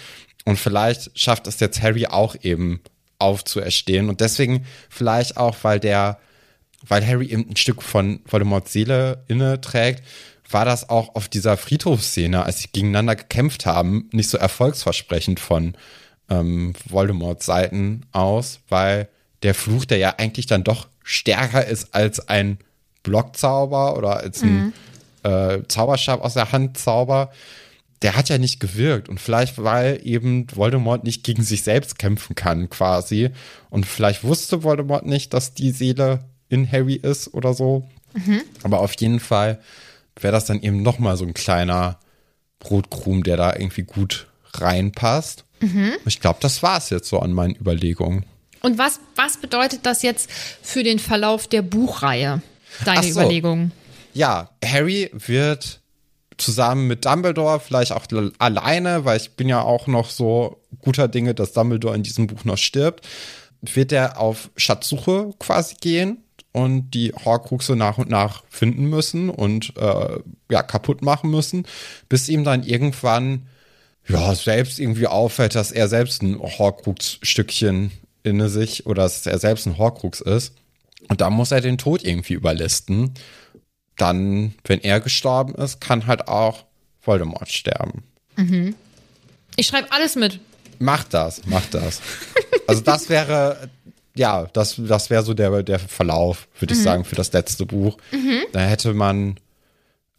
und 0.45 0.59
vielleicht 0.59 1.17
schafft 1.17 1.47
es 1.47 1.61
jetzt 1.61 1.81
Harry 1.81 2.07
auch 2.07 2.35
eben 2.43 2.81
aufzuerstehen 3.19 4.09
und 4.09 4.21
deswegen 4.21 4.67
vielleicht 4.89 5.37
auch, 5.37 5.57
weil 5.63 5.79
der 5.79 6.19
weil 6.89 7.07
Harry 7.07 7.27
eben 7.27 7.49
ein 7.49 7.57
Stück 7.57 7.81
von 7.81 8.19
Voldemorts 8.27 8.73
Seele 8.73 9.23
inne 9.29 9.61
trägt, 9.61 10.03
war 10.53 10.65
das 10.65 10.89
auch 10.89 11.15
auf 11.15 11.29
dieser 11.29 11.57
Friedhofsszene, 11.57 12.45
als 12.45 12.61
sie 12.61 12.69
gegeneinander 12.73 13.17
gekämpft 13.17 13.67
haben, 13.67 14.09
nicht 14.13 14.31
so 14.31 14.39
erfolgsversprechend 14.39 15.41
von 15.41 15.75
ähm, 16.29 16.75
Voldemorts 16.89 17.47
Seiten 17.47 18.03
aus, 18.13 18.61
weil 18.69 19.09
der 19.43 19.55
Fluch, 19.55 19.85
der 19.85 19.99
ja 19.99 20.15
eigentlich 20.19 20.47
dann 20.47 20.65
doch 20.65 20.89
stärker 21.03 21.67
ist 21.67 21.95
als 21.95 22.29
ein 22.29 22.59
Blockzauber 23.03 23.97
oder 23.97 24.19
als 24.19 24.43
ein 24.43 24.73
äh, 25.25 25.63
Zauberstab 25.67 26.23
aus 26.23 26.35
der 26.35 26.53
Hand 26.53 26.79
Zauber, 26.79 27.33
der 28.03 28.17
hat 28.17 28.29
ja 28.29 28.39
nicht 28.39 28.61
gewirkt. 28.61 29.09
Und 29.09 29.21
vielleicht, 29.21 29.63
weil 29.63 30.01
eben 30.05 30.47
Voldemort 30.55 31.05
nicht 31.05 31.25
gegen 31.25 31.43
sich 31.43 31.63
selbst 31.63 31.99
kämpfen 31.99 32.35
kann, 32.35 32.69
quasi. 32.69 33.31
Und 33.71 33.87
vielleicht 33.87 34.25
wusste 34.25 34.63
Voldemort 34.63 35.07
nicht, 35.07 35.33
dass 35.35 35.55
die 35.55 35.71
Seele 35.71 36.25
in 36.49 36.71
Harry 36.71 36.95
ist 36.95 37.33
oder 37.35 37.55
so. 37.55 37.89
Aber 38.63 38.81
auf 38.81 38.95
jeden 39.01 39.21
Fall 39.21 39.61
wäre 40.21 40.33
das 40.33 40.47
dann 40.47 40.61
eben 40.63 40.83
nochmal 40.83 41.17
so 41.17 41.25
ein 41.25 41.35
kleiner 41.35 41.99
Brotkrumm, 42.59 43.23
der 43.23 43.37
da 43.37 43.55
irgendwie 43.55 43.83
gut 43.83 44.29
reinpasst. 44.55 45.45
Ich 46.07 46.21
glaube, 46.21 46.39
das 46.41 46.63
war 46.63 46.79
es 46.79 46.91
jetzt 46.91 47.09
so 47.09 47.21
an 47.21 47.33
meinen 47.33 47.55
Überlegungen. 47.55 48.25
Und 48.63 48.79
was, 48.79 48.99
was 49.15 49.37
bedeutet 49.37 49.87
das 49.87 50.03
jetzt 50.03 50.31
für 50.31 50.83
den 50.83 50.99
Verlauf 50.99 51.47
der 51.47 51.63
Buchreihe? 51.63 52.43
Deine 52.85 53.13
so. 53.13 53.21
Überlegungen. 53.21 53.73
Ja, 54.13 54.51
Harry 54.65 55.11
wird 55.13 55.81
zusammen 56.37 56.89
mit 56.89 57.05
Dumbledore, 57.05 57.61
vielleicht 57.61 57.93
auch 57.93 58.07
alleine, 58.39 59.05
weil 59.05 59.19
ich 59.19 59.33
bin 59.33 59.49
ja 59.49 59.63
auch 59.63 59.87
noch 59.87 60.11
so 60.11 60.61
guter 60.81 61.09
Dinge, 61.09 61.35
dass 61.35 61.53
Dumbledore 61.53 61.95
in 61.95 62.03
diesem 62.03 62.27
Buch 62.27 62.45
noch 62.45 62.59
stirbt, 62.59 63.07
wird 63.61 63.93
er 63.93 64.19
auf 64.19 64.51
Schatzsuche 64.57 65.33
quasi 65.39 65.77
gehen 65.81 66.19
und 66.53 66.91
die 66.91 67.13
Horcruxe 67.13 67.77
nach 67.77 67.99
und 67.99 68.11
nach 68.11 68.45
finden 68.49 68.87
müssen 68.87 69.31
und 69.31 69.75
äh, 69.77 70.19
ja 70.51 70.63
kaputt 70.63 71.03
machen 71.03 71.31
müssen, 71.31 71.67
bis 72.09 72.29
ihm 72.29 72.45
dann 72.45 72.63
irgendwann 72.63 73.49
ja 74.09 74.35
selbst 74.35 74.79
irgendwie 74.79 75.07
auffällt, 75.07 75.55
dass 75.55 75.73
er 75.73 75.89
selbst 75.89 76.23
ein 76.23 76.39
Horcrux-Stückchen 76.39 77.93
inne 78.23 78.49
sich 78.49 78.87
oder 78.87 79.03
dass 79.03 79.27
er 79.27 79.39
selbst 79.39 79.67
ein 79.67 79.79
Horcrux 79.79 80.21
ist. 80.21 80.55
Und 81.09 81.21
da 81.21 81.31
muss 81.31 81.51
er 81.51 81.61
den 81.61 81.79
Tod 81.79 82.05
irgendwie 82.05 82.35
überlisten 82.35 83.15
dann, 83.97 84.55
wenn 84.65 84.81
er 84.81 85.01
gestorben 85.01 85.55
ist, 85.55 85.81
kann 85.81 86.07
halt 86.07 86.29
auch 86.29 86.65
Voldemort 87.01 87.51
sterben. 87.51 88.03
Ich 89.57 89.67
schreibe 89.67 89.93
alles 89.93 90.17
mit. 90.17 90.41
Macht 90.79 91.15
das, 91.15 91.47
macht 91.47 91.75
das. 91.75 92.01
Also 92.67 92.81
das 92.81 93.09
wäre, 93.09 93.69
ja, 94.17 94.47
das, 94.53 94.77
das 94.79 95.11
wäre 95.11 95.23
so 95.23 95.35
der, 95.35 95.63
der 95.63 95.79
Verlauf, 95.79 96.49
würde 96.59 96.75
ich 96.75 96.83
sagen, 96.83 97.05
für 97.05 97.17
das 97.17 97.33
letzte 97.33 97.67
Buch. 97.67 97.97
Da 98.53 98.61
hätte 98.61 98.93
man 98.95 99.37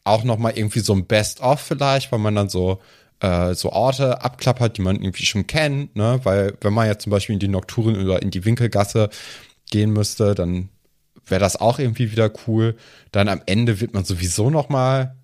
auch 0.04 0.24
noch 0.24 0.38
mal 0.38 0.54
irgendwie 0.56 0.80
so 0.80 0.94
ein 0.94 1.06
Best-of 1.06 1.60
vielleicht, 1.62 2.12
weil 2.12 2.20
man 2.20 2.36
dann 2.36 2.50
so 2.50 2.80
äh, 3.20 3.56
so 3.56 3.72
Orte 3.72 4.22
abklappert, 4.22 4.78
die 4.78 4.82
man 4.82 4.98
irgendwie 5.02 5.26
schon 5.26 5.48
kennt, 5.48 5.96
ne? 5.96 6.20
Weil 6.24 6.58
wenn 6.62 6.74
man 6.74 6.88
jetzt 6.88 7.04
zum 7.04 7.12
Beispiel 7.12 7.34
in 7.34 7.40
die 7.40 7.48
Nocturen 7.48 7.96
oder 8.04 8.22
in 8.22 8.32
die 8.32 8.46
Winkelgasse 8.46 9.10
gehen 9.72 9.92
müsste, 9.92 10.36
dann 10.36 10.70
wäre 11.26 11.40
das 11.40 11.56
auch 11.56 11.80
irgendwie 11.80 12.12
wieder 12.12 12.32
cool. 12.48 12.76
Dann 13.12 13.30
am 13.30 13.42
Ende 13.46 13.80
wird 13.80 13.94
man 13.94 14.04
sowieso 14.04 14.50
noch 14.50 14.70
mal 14.70 15.16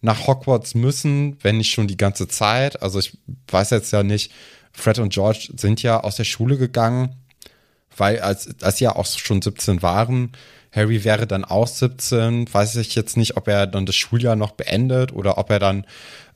nach 0.00 0.26
Hogwarts 0.26 0.74
müssen, 0.74 1.36
wenn 1.42 1.58
nicht 1.58 1.70
schon 1.70 1.86
die 1.86 1.96
ganze 1.96 2.26
Zeit. 2.26 2.82
Also 2.82 2.98
ich 2.98 3.18
weiß 3.48 3.70
jetzt 3.70 3.92
ja 3.92 4.02
nicht, 4.02 4.32
Fred 4.72 4.98
und 4.98 5.12
George 5.12 5.52
sind 5.56 5.82
ja 5.82 6.00
aus 6.00 6.16
der 6.16 6.24
Schule 6.24 6.56
gegangen, 6.56 7.16
weil 7.96 8.20
als, 8.20 8.48
als 8.62 8.78
sie 8.78 8.84
ja 8.84 8.96
auch 8.96 9.06
schon 9.06 9.42
17 9.42 9.82
waren, 9.82 10.32
Harry 10.72 11.04
wäre 11.04 11.26
dann 11.26 11.44
auch 11.44 11.66
17, 11.66 12.52
weiß 12.52 12.76
ich 12.76 12.94
jetzt 12.94 13.16
nicht, 13.16 13.36
ob 13.36 13.48
er 13.48 13.66
dann 13.66 13.86
das 13.86 13.94
Schuljahr 13.94 14.36
noch 14.36 14.52
beendet 14.52 15.12
oder 15.12 15.36
ob 15.36 15.50
er 15.50 15.58
dann 15.58 15.86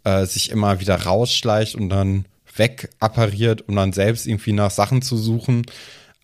äh, 0.05 0.27
sich 0.27 0.51
immer 0.51 0.81
wieder 0.81 1.03
rausschleicht 1.03 1.75
und 1.75 1.89
dann 1.89 2.27
wegappariert, 2.55 3.69
um 3.69 3.77
dann 3.77 3.93
selbst 3.93 4.27
irgendwie 4.27 4.53
nach 4.53 4.71
Sachen 4.71 5.03
zu 5.03 5.17
suchen. 5.17 5.65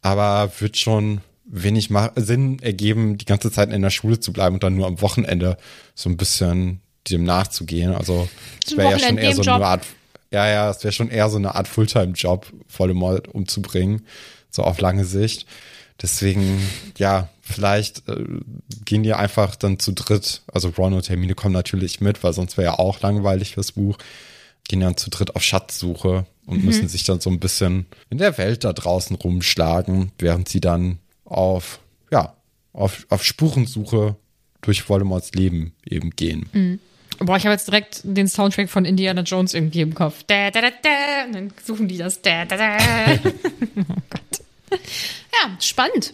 Aber 0.03 0.51
wird 0.59 0.77
schon 0.77 1.21
wenig 1.45 1.91
Sinn 2.17 2.59
ergeben, 2.61 3.19
die 3.19 3.25
ganze 3.25 3.51
Zeit 3.51 3.73
in 3.73 3.83
der 3.83 3.91
Schule 3.91 4.21
zu 4.21 4.33
bleiben 4.33 4.55
und 4.55 4.63
dann 4.63 4.77
nur 4.77 4.87
am 4.87 5.01
Wochenende 5.01 5.57
so 5.95 6.09
ein 6.09 6.17
bisschen 6.17 6.81
dem 7.11 7.25
nachzugehen. 7.25 7.95
Also 7.95 8.29
es 8.65 8.77
wäre 8.77 8.93
ja 8.93 8.99
schon 8.99 9.19
eher 9.19 9.35
so 9.35 9.43
eine 9.43 9.65
Art, 9.65 9.85
ja, 10.31 10.49
ja, 10.49 10.71
es 10.71 10.83
wäre 10.85 10.93
schon 10.93 11.11
eher 11.11 11.29
so 11.29 11.37
eine 11.37 11.55
Art 11.55 11.69
Fulltime-Job, 11.69 12.47
Voldemort 12.69 13.29
umzubringen, 13.29 14.07
so 14.53 14.63
auf 14.63 14.81
lange 14.81 15.05
Sicht. 15.05 15.47
Deswegen, 16.01 16.61
ja, 16.99 17.29
vielleicht 17.41 18.09
äh, 18.09 18.25
gehen 18.85 19.03
die 19.03 19.13
einfach 19.13 19.57
dann 19.57 19.79
zu 19.79 19.93
dritt, 19.93 20.43
also 20.53 20.69
Ron 20.71 20.95
und 20.95 21.09
Hermine 21.09 21.35
kommen 21.35 21.55
natürlich 21.55 22.01
mit, 22.01 22.23
weil 22.23 22.33
sonst 22.33 22.57
wäre 22.57 22.73
ja 22.73 22.79
auch 22.79 23.01
langweilig 23.01 23.55
fürs 23.55 23.73
Buch, 23.73 23.99
gehen 24.65 24.81
dann 24.81 24.97
zu 24.97 25.11
dritt 25.11 25.37
auf 25.37 25.43
Schatzsuche 25.43 26.27
und 26.47 26.65
müssen 26.65 26.89
sich 26.89 27.05
dann 27.05 27.21
so 27.21 27.31
ein 27.31 27.41
bisschen 27.41 27.87
in 28.11 28.19
der 28.19 28.37
Welt 28.39 28.65
da 28.65 28.73
draußen 28.73 29.17
rumschlagen, 29.17 30.13
während 30.19 30.49
sie 30.49 30.61
dann 30.61 30.99
auf, 31.25 31.81
ja, 32.11 32.35
auf, 32.73 33.07
auf 33.09 33.25
Spurensuche 33.25 34.17
durch 34.61 34.89
Voldemorts 34.89 35.33
Leben 35.33 35.73
eben 35.85 36.11
gehen. 36.11 36.81
Boah, 37.19 37.37
ich 37.37 37.45
habe 37.45 37.53
jetzt 37.53 37.69
direkt 37.69 38.01
den 38.03 38.27
Soundtrack 38.27 38.69
von 38.69 38.85
Indiana 38.85 39.23
Jones 39.23 39.55
irgendwie 39.55 39.81
im 39.83 39.95
Kopf. 39.95 40.25
Da, 40.27 40.51
da, 40.51 40.61
da, 40.61 40.71
da. 40.83 41.25
Und 41.27 41.35
dann 41.35 41.53
suchen 41.63 41.87
die 41.87 41.99
das. 41.99 42.23
Da, 42.23 42.45
da, 42.45 42.57
da. 42.57 42.77
oh 43.25 43.95
Gott. 44.11 44.42
Ja, 44.73 45.51
spannend. 45.61 46.13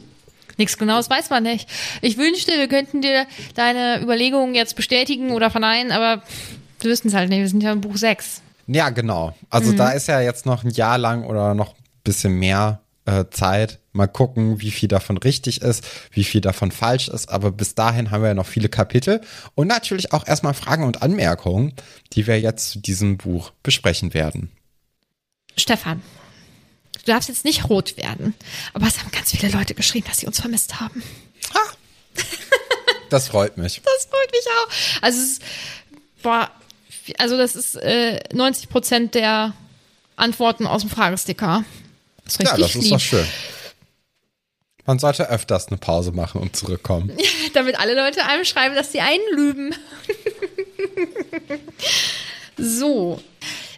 Nichts 0.59 0.77
Genaues 0.77 1.09
weiß 1.09 1.31
man 1.31 1.45
nicht. 1.45 1.69
Ich 2.03 2.19
wünschte, 2.19 2.53
wir 2.53 2.69
könnten 2.69 3.01
dir 3.01 3.27
deine 3.55 4.01
Überlegungen 4.03 4.55
jetzt 4.55 4.75
bestätigen 4.75 5.31
oder 5.31 5.51
verneinen, 5.51 5.93
aber 5.93 6.23
wir 6.81 6.91
wissen 6.91 7.09
es 7.09 7.15
halt 7.15 7.29
nicht. 7.29 7.39
Wir 7.39 7.49
sind 7.49 7.63
ja 7.63 7.73
im 7.73 7.81
Buch 7.81 7.97
6. 7.97 8.43
Ja, 8.67 8.91
genau. 8.91 9.35
Also 9.51 9.73
da 9.73 9.91
ist 9.91 10.09
ja 10.09 10.21
jetzt 10.21 10.47
noch 10.47 10.65
ein 10.65 10.71
Jahr 10.71 10.99
lang 10.99 11.25
oder 11.25 11.55
noch 11.55 11.75
ein 11.75 11.83
bisschen 12.05 12.35
mehr 12.35 12.81
äh, 13.07 13.25
Zeit. 13.31 13.79
Mal 13.93 14.09
gucken, 14.09 14.61
wie 14.61 14.71
viel 14.71 14.89
davon 14.89 15.17
richtig 15.17 15.63
ist, 15.63 15.85
wie 16.11 16.25
viel 16.25 16.41
davon 16.41 16.71
falsch 16.71 17.09
ist. 17.09 17.31
Aber 17.31 17.51
bis 17.51 17.75
dahin 17.75 18.11
haben 18.11 18.23
wir 18.23 18.29
ja 18.29 18.35
noch 18.35 18.47
viele 18.47 18.69
Kapitel 18.69 19.23
und 19.55 19.69
natürlich 19.69 20.13
auch 20.13 20.27
erstmal 20.27 20.55
Fragen 20.55 20.85
und 20.85 21.03
Anmerkungen, 21.03 21.73
die 22.13 22.27
wir 22.27 22.39
jetzt 22.41 22.71
zu 22.71 22.81
diesem 22.81 23.17
Buch 23.17 23.53
besprechen 23.63 24.13
werden. 24.13 24.51
Stefan, 25.57 26.03
du 27.09 27.15
darfst 27.15 27.29
jetzt 27.31 27.45
nicht 27.45 27.69
rot 27.71 27.97
werden, 27.97 28.35
aber 28.75 28.87
es 28.87 28.99
haben 28.99 29.11
ganz 29.11 29.31
viele 29.31 29.51
Leute 29.51 29.75
geschrieben, 29.75 30.07
dass 30.09 30.19
sie 30.19 30.27
uns 30.27 30.41
vermisst 30.41 30.79
haben. 30.79 31.03
Das 33.09 33.29
freut 33.29 33.57
mich. 33.57 33.81
Das 33.85 34.05
freut 34.07 34.31
mich 34.31 34.47
auch. 34.47 35.03
Also, 35.03 35.19
es 35.21 35.33
ist, 35.33 35.43
boah, 36.23 36.51
also 37.17 37.39
das 37.39 37.57
ist 37.57 37.77
äh, 37.77 38.21
90 38.35 38.69
Prozent 38.69 39.15
der 39.15 39.55
Antworten 40.17 40.67
aus 40.67 40.83
dem 40.83 40.91
Fragesticker. 40.91 41.65
Das 42.25 42.35
ist 42.37 42.43
Ja, 42.43 42.57
das 42.57 42.75
ist 42.75 42.83
lieb. 42.83 42.91
doch 42.93 43.01
schön. 43.01 43.27
Man 44.85 44.99
sollte 44.99 45.29
öfters 45.31 45.69
eine 45.69 45.79
Pause 45.79 46.13
machen 46.13 46.41
und 46.43 46.55
zurückkommen. 46.57 47.17
Damit 47.55 47.79
alle 47.79 47.95
Leute 47.95 48.25
einem 48.27 48.45
schreiben, 48.45 48.75
dass 48.75 48.93
sie 48.93 49.01
einen 49.01 49.23
lüben. 49.35 49.75
so. 52.59 53.23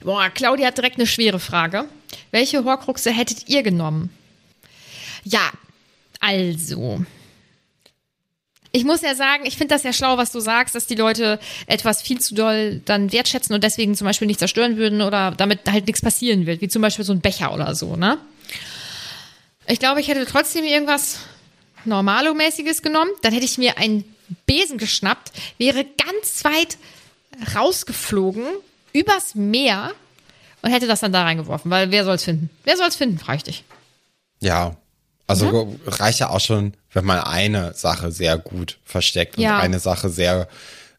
Boah, 0.03 0.31
Claudia 0.31 0.69
hat 0.69 0.79
direkt 0.79 0.97
eine 0.97 1.07
schwere 1.07 1.39
Frage. 1.39 1.89
Welche 2.31 2.65
Horcruxe 2.65 3.11
hättet 3.11 3.49
ihr 3.49 3.63
genommen? 3.63 4.11
Ja, 5.25 5.51
also. 6.21 7.05
Ich 8.73 8.85
muss 8.85 9.03
ja 9.03 9.17
sagen, 9.17 9.45
ich 9.47 9.57
finde 9.57 9.75
das 9.75 9.83
ja 9.83 9.93
schlau, 9.93 10.17
was 10.17 10.31
du 10.31 10.39
sagst, 10.39 10.77
dass 10.77 10.87
die 10.87 10.95
Leute 10.95 11.41
etwas 11.67 12.03
viel 12.03 12.21
zu 12.21 12.37
doll 12.37 12.81
dann 12.85 13.13
wertschätzen 13.13 13.53
und 13.55 13.65
deswegen 13.65 13.97
zum 13.97 14.07
Beispiel 14.07 14.29
nicht 14.29 14.39
zerstören 14.39 14.77
würden 14.77 15.03
oder 15.03 15.33
damit 15.33 15.61
halt 15.69 15.87
nichts 15.87 16.03
passieren 16.03 16.47
wird, 16.47 16.61
wie 16.61 16.69
zum 16.69 16.81
Beispiel 16.81 17.05
so 17.05 17.13
ein 17.13 17.21
Becher 17.21 17.53
oder 17.53 17.75
so, 17.75 17.97
ne? 17.97 18.19
Ich 19.67 19.81
glaube, 19.81 20.01
ich 20.01 20.09
hätte 20.09 20.25
trotzdem 20.25 20.65
irgendwas 20.65 21.19
Normalo-mäßiges 21.85 22.83
genommen. 22.83 23.11
Dann 23.23 23.33
hätte 23.33 23.45
ich 23.45 23.59
mir 23.59 23.79
einen 23.79 24.05
Besen 24.47 24.79
geschnappt, 24.79 25.33
wäre 25.59 25.85
ganz 25.85 26.45
weit 26.45 26.79
rausgeflogen, 27.55 28.45
übers 28.93 29.35
Meer 29.35 29.93
und 30.63 30.71
hätte 30.71 30.87
das 30.87 31.01
dann 31.01 31.13
da 31.13 31.23
reingeworfen. 31.23 31.71
Weil 31.71 31.91
wer 31.91 32.05
soll's 32.05 32.25
finden? 32.25 32.51
Wer 32.65 32.77
soll's 32.77 32.97
finden, 32.97 33.19
frage 33.19 33.39
ich 33.39 33.45
dich. 33.45 33.65
Ja. 34.41 34.77
Also 35.27 35.77
reicht 35.87 36.19
ja 36.19 36.31
auch 36.31 36.41
schon, 36.41 36.75
wenn 36.93 37.05
man 37.05 37.21
eine 37.21 37.73
Sache 37.75 38.11
sehr 38.11 38.37
gut 38.37 38.79
versteckt 38.85 39.37
und 39.37 39.45
Ja. 39.45 39.59
eine 39.61 39.79
Sache 39.79 40.09
sehr, 40.09 40.49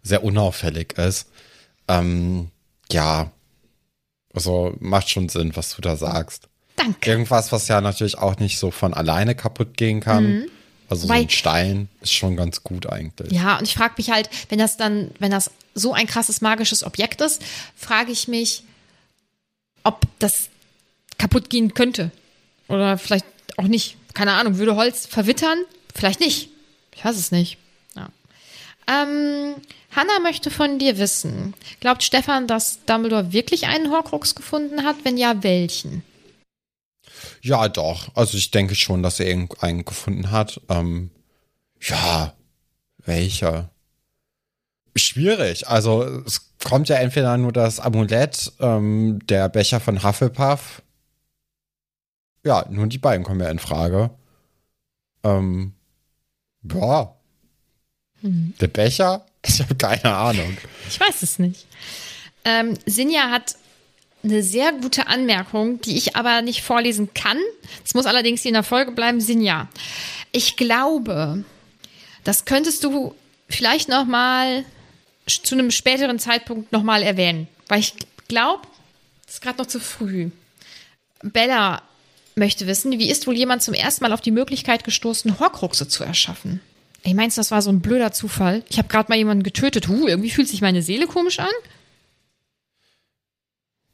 sehr 0.03 0.23
unauffällig 0.23 0.93
ist. 0.97 1.27
Ähm, 1.89 2.49
ja. 2.91 3.29
Also 4.33 4.73
macht 4.79 5.09
schon 5.09 5.27
Sinn, 5.27 5.51
was 5.55 5.75
du 5.75 5.81
da 5.81 5.97
sagst. 5.97 6.47
Danke. 6.77 7.09
Irgendwas, 7.11 7.51
was 7.51 7.67
ja 7.67 7.81
natürlich 7.81 8.17
auch 8.17 8.37
nicht 8.39 8.57
so 8.57 8.71
von 8.71 8.93
alleine 8.93 9.35
kaputt 9.35 9.75
gehen 9.75 9.99
kann. 9.99 10.45
Also 10.89 11.03
so 11.03 11.09
Weil- 11.09 11.23
ein 11.23 11.29
Stein 11.29 11.89
ist 12.01 12.13
schon 12.13 12.37
ganz 12.37 12.63
gut 12.63 12.87
eigentlich. 12.87 13.31
Ja, 13.33 13.57
und 13.57 13.63
ich 13.65 13.73
frage 13.75 13.95
mich 13.97 14.09
halt, 14.11 14.29
wenn 14.49 14.59
das 14.59 14.77
dann, 14.77 15.11
wenn 15.19 15.31
das 15.31 15.51
so 15.75 15.93
ein 15.93 16.07
krasses 16.07 16.39
magisches 16.41 16.83
Objekt 16.83 17.19
ist, 17.21 17.41
frage 17.75 18.11
ich 18.11 18.27
mich, 18.29 18.63
ob 19.83 20.05
das 20.19 20.49
kaputt 21.17 21.49
gehen 21.49 21.73
könnte. 21.73 22.11
Oder 22.67 22.97
vielleicht 22.97 23.25
auch 23.57 23.67
nicht. 23.67 23.97
Keine 24.13 24.33
Ahnung, 24.33 24.57
würde 24.57 24.75
Holz 24.75 25.05
verwittern? 25.05 25.59
Vielleicht 25.93 26.19
nicht. 26.19 26.49
Ich 26.95 27.05
weiß 27.05 27.17
es 27.17 27.31
nicht. 27.31 27.57
Ja. 27.95 28.09
Ähm, 28.87 29.55
Hannah 29.91 30.19
möchte 30.21 30.51
von 30.51 30.79
dir 30.79 30.97
wissen, 30.97 31.53
glaubt 31.79 32.03
Stefan, 32.03 32.47
dass 32.47 32.83
Dumbledore 32.85 33.33
wirklich 33.33 33.67
einen 33.67 33.91
Horcrux 33.91 34.35
gefunden 34.35 34.83
hat? 34.83 34.97
Wenn 35.03 35.17
ja, 35.17 35.43
welchen? 35.43 36.03
Ja, 37.41 37.67
doch. 37.67 38.15
Also 38.15 38.37
ich 38.37 38.51
denke 38.51 38.75
schon, 38.75 39.03
dass 39.03 39.19
er 39.19 39.27
irgendeinen 39.27 39.85
gefunden 39.85 40.31
hat. 40.31 40.61
Ähm, 40.69 41.11
ja, 41.81 42.33
welcher? 43.05 43.69
Schwierig. 44.95 45.67
Also 45.67 46.03
es 46.25 46.51
kommt 46.63 46.89
ja 46.89 46.97
entweder 46.97 47.37
nur 47.37 47.51
das 47.53 47.79
Amulett, 47.79 48.51
ähm, 48.59 49.19
der 49.27 49.49
Becher 49.49 49.79
von 49.79 50.03
Hufflepuff. 50.03 50.81
Ja, 52.43 52.65
nur 52.69 52.87
die 52.87 52.97
beiden 52.97 53.23
kommen 53.23 53.39
ja 53.39 53.49
in 53.49 53.59
Frage. 53.59 54.09
Ähm, 55.23 55.73
ja. 56.63 57.15
Hm. 58.21 58.53
Der 58.59 58.67
Becher? 58.67 59.25
Ich 59.43 59.59
habe 59.59 59.73
keine 59.73 60.13
Ahnung. 60.13 60.55
Ich 60.87 60.99
weiß 60.99 61.23
es 61.23 61.39
nicht. 61.39 61.65
Ähm, 62.45 62.77
Sinja 62.85 63.31
hat 63.31 63.55
eine 64.23 64.43
sehr 64.43 64.71
gute 64.71 65.07
Anmerkung, 65.07 65.81
die 65.81 65.97
ich 65.97 66.15
aber 66.15 66.43
nicht 66.43 66.61
vorlesen 66.61 67.11
kann. 67.15 67.39
Es 67.83 67.95
muss 67.95 68.05
allerdings 68.05 68.45
in 68.45 68.53
der 68.53 68.61
Folge 68.61 68.91
bleiben. 68.91 69.19
Sinja, 69.19 69.67
ich 70.31 70.57
glaube, 70.57 71.43
das 72.23 72.45
könntest 72.45 72.83
du 72.83 73.15
vielleicht 73.49 73.89
noch 73.89 74.05
mal 74.05 74.63
zu 75.27 75.55
einem 75.55 75.71
späteren 75.71 76.19
Zeitpunkt 76.19 76.71
noch 76.71 76.83
mal 76.83 77.03
erwähnen, 77.03 77.47
weil 77.67 77.79
ich 77.79 77.93
glaube, 78.27 78.67
es 79.27 79.35
ist 79.35 79.41
gerade 79.41 79.59
noch 79.59 79.67
zu 79.67 79.79
früh. 79.79 80.29
Bella 81.23 81.81
möchte 82.35 82.67
wissen, 82.67 82.91
wie 82.99 83.09
ist 83.09 83.27
wohl 83.27 83.37
jemand 83.37 83.61
zum 83.61 83.73
ersten 83.73 84.03
Mal 84.03 84.13
auf 84.13 84.21
die 84.21 84.31
Möglichkeit 84.31 84.83
gestoßen, 84.83 85.39
Horcruxe 85.39 85.87
zu 85.87 86.03
erschaffen? 86.03 86.61
Ich 87.03 87.13
meinst, 87.13 87.37
das 87.37 87.51
war 87.51 87.61
so 87.61 87.71
ein 87.71 87.81
blöder 87.81 88.11
Zufall. 88.11 88.63
Ich 88.69 88.77
habe 88.77 88.87
gerade 88.87 89.09
mal 89.09 89.17
jemanden 89.17 89.43
getötet. 89.43 89.87
Huh, 89.87 90.07
irgendwie 90.07 90.29
fühlt 90.29 90.47
sich 90.47 90.61
meine 90.61 90.81
Seele 90.81 91.07
komisch 91.07 91.39
an. 91.39 91.49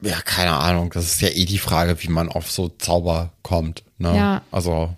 Ja, 0.02 0.22
keine 0.22 0.54
Ahnung. 0.54 0.92
Das 0.94 1.06
ist 1.06 1.22
ja 1.22 1.30
eh 1.30 1.46
die 1.46 1.58
Frage, 1.58 2.02
wie 2.04 2.10
man 2.10 2.30
auf 2.30 2.52
so 2.52 2.70
Zauber 2.70 3.32
kommt. 3.44 3.84
Ne? 3.98 4.16
Ja. 4.16 4.42
Also 4.52 4.96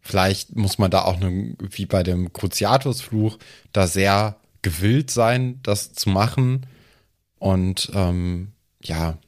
vielleicht 0.00 0.56
muss 0.56 0.78
man 0.78 0.90
da 0.90 1.02
auch 1.02 1.18
ne, 1.18 1.54
wie 1.58 1.86
bei 1.86 2.02
dem 2.02 2.32
Cruciatus-Fluch 2.32 3.38
da 3.72 3.86
sehr 3.86 4.36
gewillt 4.62 5.10
sein, 5.10 5.60
das 5.62 5.92
zu 5.92 6.10
machen. 6.10 6.66
Und 7.38 7.90
ähm, 7.94 8.52
ja, 8.82 9.18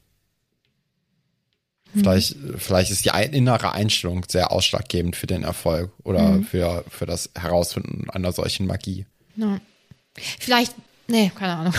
vielleicht, 1.94 2.36
vielleicht 2.58 2.90
ist 2.90 3.04
die 3.04 3.10
innere 3.36 3.72
Einstellung 3.72 4.24
sehr 4.28 4.52
ausschlaggebend 4.52 5.16
für 5.16 5.26
den 5.26 5.44
Erfolg 5.44 5.92
oder 6.02 6.42
für, 6.42 6.84
für 6.88 7.06
das 7.06 7.30
Herausfinden 7.34 8.10
einer 8.10 8.32
solchen 8.32 8.66
Magie. 8.66 9.06
Ja. 9.36 9.60
Vielleicht, 10.14 10.74
nee, 11.08 11.32
keine 11.34 11.54
Ahnung. 11.54 11.74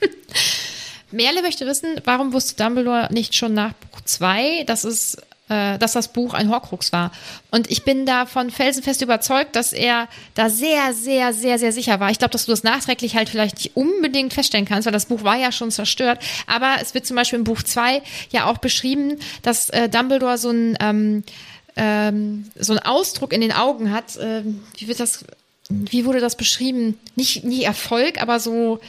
Merle 1.12 1.42
möchte 1.42 1.66
wissen, 1.66 2.00
warum 2.04 2.32
wusste 2.32 2.62
Dumbledore 2.62 3.08
nicht 3.12 3.34
schon 3.34 3.54
nach 3.54 3.72
Buch 3.74 4.00
2, 4.04 4.64
dass 4.64 4.84
es 4.84 5.16
äh, 5.50 5.78
dass 5.78 5.92
das 5.92 6.08
Buch 6.12 6.32
ein 6.32 6.48
Horcrux 6.48 6.92
war. 6.92 7.10
Und 7.50 7.70
ich 7.70 7.84
bin 7.84 8.06
davon 8.06 8.50
felsenfest 8.50 9.02
überzeugt, 9.02 9.56
dass 9.56 9.72
er 9.72 10.08
da 10.34 10.48
sehr, 10.48 10.94
sehr, 10.94 11.32
sehr, 11.32 11.58
sehr 11.58 11.72
sicher 11.72 12.00
war. 12.00 12.10
Ich 12.10 12.18
glaube, 12.18 12.32
dass 12.32 12.46
du 12.46 12.52
das 12.52 12.62
nachträglich 12.62 13.16
halt 13.16 13.28
vielleicht 13.28 13.56
nicht 13.56 13.76
unbedingt 13.76 14.32
feststellen 14.32 14.64
kannst, 14.64 14.86
weil 14.86 14.92
das 14.92 15.06
Buch 15.06 15.24
war 15.24 15.36
ja 15.36 15.50
schon 15.50 15.70
zerstört. 15.70 16.20
Aber 16.46 16.76
es 16.80 16.94
wird 16.94 17.04
zum 17.04 17.16
Beispiel 17.16 17.40
im 17.40 17.44
Buch 17.44 17.62
2 17.62 18.00
ja 18.30 18.46
auch 18.46 18.58
beschrieben, 18.58 19.18
dass 19.42 19.70
äh, 19.70 19.88
Dumbledore 19.88 20.38
so 20.38 20.50
ein 20.50 20.78
ähm, 20.80 21.24
ähm, 21.76 22.46
so 22.56 22.72
einen 22.72 22.80
Ausdruck 22.80 23.32
in 23.32 23.40
den 23.40 23.52
Augen 23.52 23.90
hat. 23.90 24.18
Ähm, 24.20 24.62
wie 24.78 24.88
wird 24.88 25.00
das? 25.00 25.24
Wie 25.68 26.04
wurde 26.04 26.20
das 26.20 26.36
beschrieben? 26.36 26.98
Nicht, 27.14 27.44
nie 27.44 27.62
Erfolg, 27.62 28.20
aber 28.20 28.40
so, 28.40 28.80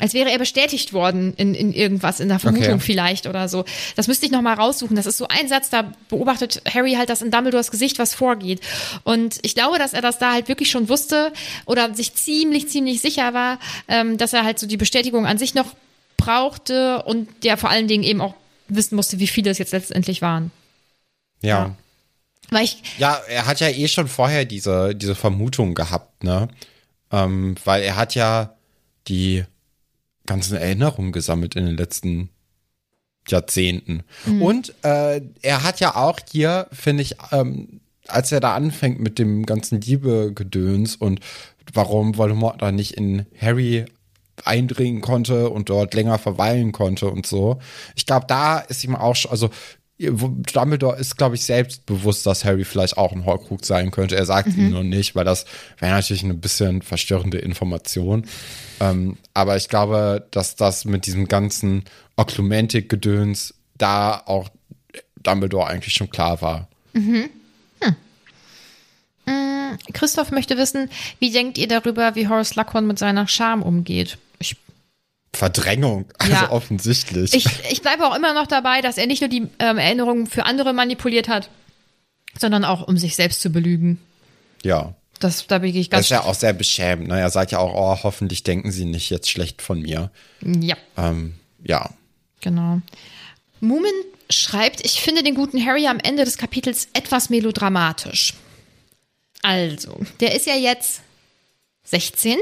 als 0.00 0.14
wäre 0.14 0.30
er 0.30 0.38
bestätigt 0.38 0.92
worden 0.92 1.34
in, 1.36 1.54
in 1.54 1.72
irgendwas, 1.72 2.18
in 2.20 2.28
der 2.28 2.38
Vermutung 2.40 2.74
Okay. 2.74 2.80
vielleicht 2.80 3.26
oder 3.26 3.48
so. 3.48 3.64
Das 3.96 4.08
müsste 4.08 4.26
ich 4.26 4.32
nochmal 4.32 4.54
raussuchen. 4.54 4.96
Das 4.96 5.06
ist 5.06 5.18
so 5.18 5.28
ein 5.28 5.46
Satz, 5.48 5.70
da 5.70 5.92
beobachtet 6.08 6.62
Harry 6.72 6.94
halt 6.94 7.08
das 7.10 7.22
in 7.22 7.30
Dumbledores 7.30 7.70
Gesicht, 7.70 7.98
was 7.98 8.14
vorgeht. 8.14 8.60
Und 9.04 9.38
ich 9.42 9.54
glaube, 9.54 9.78
dass 9.78 9.92
er 9.92 10.02
das 10.02 10.18
da 10.18 10.32
halt 10.32 10.48
wirklich 10.48 10.70
schon 10.70 10.88
wusste 10.88 11.32
oder 11.66 11.94
sich 11.94 12.14
ziemlich, 12.14 12.68
ziemlich 12.68 13.00
sicher 13.00 13.34
war, 13.34 13.58
ähm, 13.88 14.18
dass 14.18 14.32
er 14.32 14.44
halt 14.44 14.58
so 14.58 14.66
die 14.66 14.76
Bestätigung 14.76 15.26
an 15.26 15.38
sich 15.38 15.54
noch 15.54 15.74
brauchte 16.16 17.02
und 17.04 17.28
der 17.44 17.56
vor 17.56 17.70
allen 17.70 17.88
Dingen 17.88 18.04
eben 18.04 18.20
auch 18.20 18.34
wissen 18.68 18.96
musste, 18.96 19.18
wie 19.18 19.26
viele 19.26 19.50
es 19.50 19.58
jetzt 19.58 19.72
letztendlich 19.72 20.22
waren. 20.22 20.50
Ja. 21.42 21.48
Ja. 21.58 21.76
Weil 22.50 22.64
ich, 22.64 22.82
Ja, 22.98 23.20
er 23.28 23.46
hat 23.46 23.60
ja 23.60 23.68
eh 23.68 23.88
schon 23.88 24.08
vorher 24.08 24.44
diese, 24.44 24.94
diese 24.94 25.14
Vermutung 25.14 25.74
gehabt, 25.74 26.24
ne? 26.24 26.48
Ähm, 27.12 27.54
weil 27.64 27.82
er 27.82 27.96
hat 27.96 28.14
ja 28.14 28.54
die 29.08 29.44
ganzen 30.30 30.56
Erinnerungen 30.56 31.10
gesammelt 31.10 31.56
in 31.56 31.66
den 31.66 31.76
letzten 31.76 32.30
Jahrzehnten. 33.26 34.04
Und 34.40 34.72
äh, 34.84 35.20
er 35.42 35.64
hat 35.64 35.80
ja 35.80 35.96
auch 35.96 36.20
hier, 36.30 36.68
finde 36.70 37.02
ich, 37.02 37.16
ähm, 37.32 37.80
als 38.06 38.30
er 38.30 38.38
da 38.38 38.54
anfängt 38.54 39.00
mit 39.00 39.18
dem 39.18 39.44
ganzen 39.44 39.80
Liebegedöns 39.80 40.94
und 40.94 41.18
warum 41.72 42.16
Voldemort 42.16 42.62
da 42.62 42.70
nicht 42.70 42.92
in 42.92 43.26
Harry 43.40 43.86
eindringen 44.44 45.00
konnte 45.00 45.50
und 45.50 45.68
dort 45.68 45.94
länger 45.94 46.18
verweilen 46.18 46.70
konnte 46.70 47.10
und 47.10 47.26
so. 47.26 47.58
Ich 47.96 48.06
glaube, 48.06 48.26
da 48.28 48.58
ist 48.60 48.84
ihm 48.84 48.94
auch 48.94 49.16
schon, 49.16 49.32
also 49.32 49.50
Dumbledore 50.00 50.96
ist, 50.98 51.16
glaube 51.18 51.34
ich, 51.34 51.44
selbst 51.44 51.84
bewusst, 51.84 52.24
dass 52.24 52.44
Harry 52.44 52.64
vielleicht 52.64 52.96
auch 52.96 53.12
ein 53.12 53.26
Horcrux 53.26 53.68
sein 53.68 53.90
könnte. 53.90 54.16
Er 54.16 54.24
sagt 54.24 54.56
ihm 54.56 54.70
nur 54.70 54.82
nicht, 54.82 55.14
weil 55.14 55.24
das 55.24 55.44
wäre 55.78 55.92
natürlich 55.92 56.24
eine 56.24 56.34
bisschen 56.34 56.80
verstörende 56.80 57.38
Information. 57.38 58.24
Ähm, 58.80 59.18
aber 59.34 59.56
ich 59.56 59.68
glaube, 59.68 60.26
dass 60.30 60.56
das 60.56 60.86
mit 60.86 61.04
diesem 61.04 61.28
ganzen 61.28 61.84
Oklumentik-Gedöns 62.16 63.54
da 63.76 64.22
auch 64.24 64.48
Dumbledore 65.22 65.66
eigentlich 65.66 65.94
schon 65.94 66.10
klar 66.10 66.40
war. 66.40 66.68
Christoph 69.92 70.30
möchte 70.30 70.56
wissen, 70.56 70.90
wie 71.18 71.30
denkt 71.30 71.58
ihr 71.58 71.68
darüber, 71.68 72.14
wie 72.14 72.28
Horace 72.28 72.56
Luckhorn 72.56 72.86
mit 72.86 72.98
seiner 72.98 73.28
Scham 73.28 73.62
umgeht? 73.62 74.18
Verdrängung, 75.32 76.06
also 76.18 76.32
Ja. 76.32 76.50
offensichtlich. 76.50 77.34
ich, 77.34 77.46
ich 77.70 77.82
bleibe 77.82 78.06
auch 78.06 78.16
immer 78.16 78.34
noch 78.34 78.46
dabei, 78.46 78.80
dass 78.80 78.98
er 78.98 79.06
nicht 79.06 79.20
nur 79.20 79.28
die 79.30 79.46
ähm, 79.58 79.78
Erinnerungen 79.78 80.26
für 80.26 80.44
andere 80.44 80.72
manipuliert 80.72 81.28
hat, 81.28 81.50
sondern 82.38 82.64
auch 82.64 82.86
um 82.88 82.96
sich 82.98 83.16
selbst 83.16 83.40
zu 83.40 83.50
belügen. 83.50 83.98
ja. 84.62 84.94
Das, 85.18 85.46
da 85.46 85.58
bin 85.58 85.76
ich 85.76 85.90
ganz. 85.90 86.06
ist 86.06 86.08
ja 86.12 86.22
auch 86.22 86.32
sehr 86.32 86.54
beschämt. 86.54 87.06
Ne? 87.06 87.20
Er 87.20 87.28
sagt 87.28 87.52
ja 87.52 87.58
auch, 87.58 87.74
oh, 87.74 88.02
hoffentlich 88.04 88.42
denken 88.42 88.72
sie 88.72 88.86
nicht 88.86 89.10
jetzt 89.10 89.28
schlecht 89.28 89.60
von 89.60 89.78
mir. 89.82 90.10
ja. 90.40 90.78
Ähm, 90.96 91.34
ja. 91.62 91.90
Genau. 92.40 92.80
Moomin 93.60 93.92
schreibt, 94.30 94.82
ich 94.82 95.02
finde 95.02 95.22
den 95.22 95.34
guten 95.34 95.62
Harry 95.62 95.86
am 95.88 95.98
Ende 96.00 96.24
des 96.24 96.38
Kapitels 96.38 96.88
etwas 96.94 97.28
melodramatisch. 97.28 98.32
Also, 99.42 100.00
der 100.20 100.34
ist 100.34 100.46
ja 100.46 100.54
jetzt 100.54 101.02
16 101.84 102.38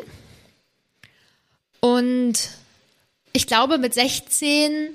und 1.80 2.50
ich 3.38 3.46
glaube, 3.46 3.78
mit 3.78 3.94
16 3.94 4.88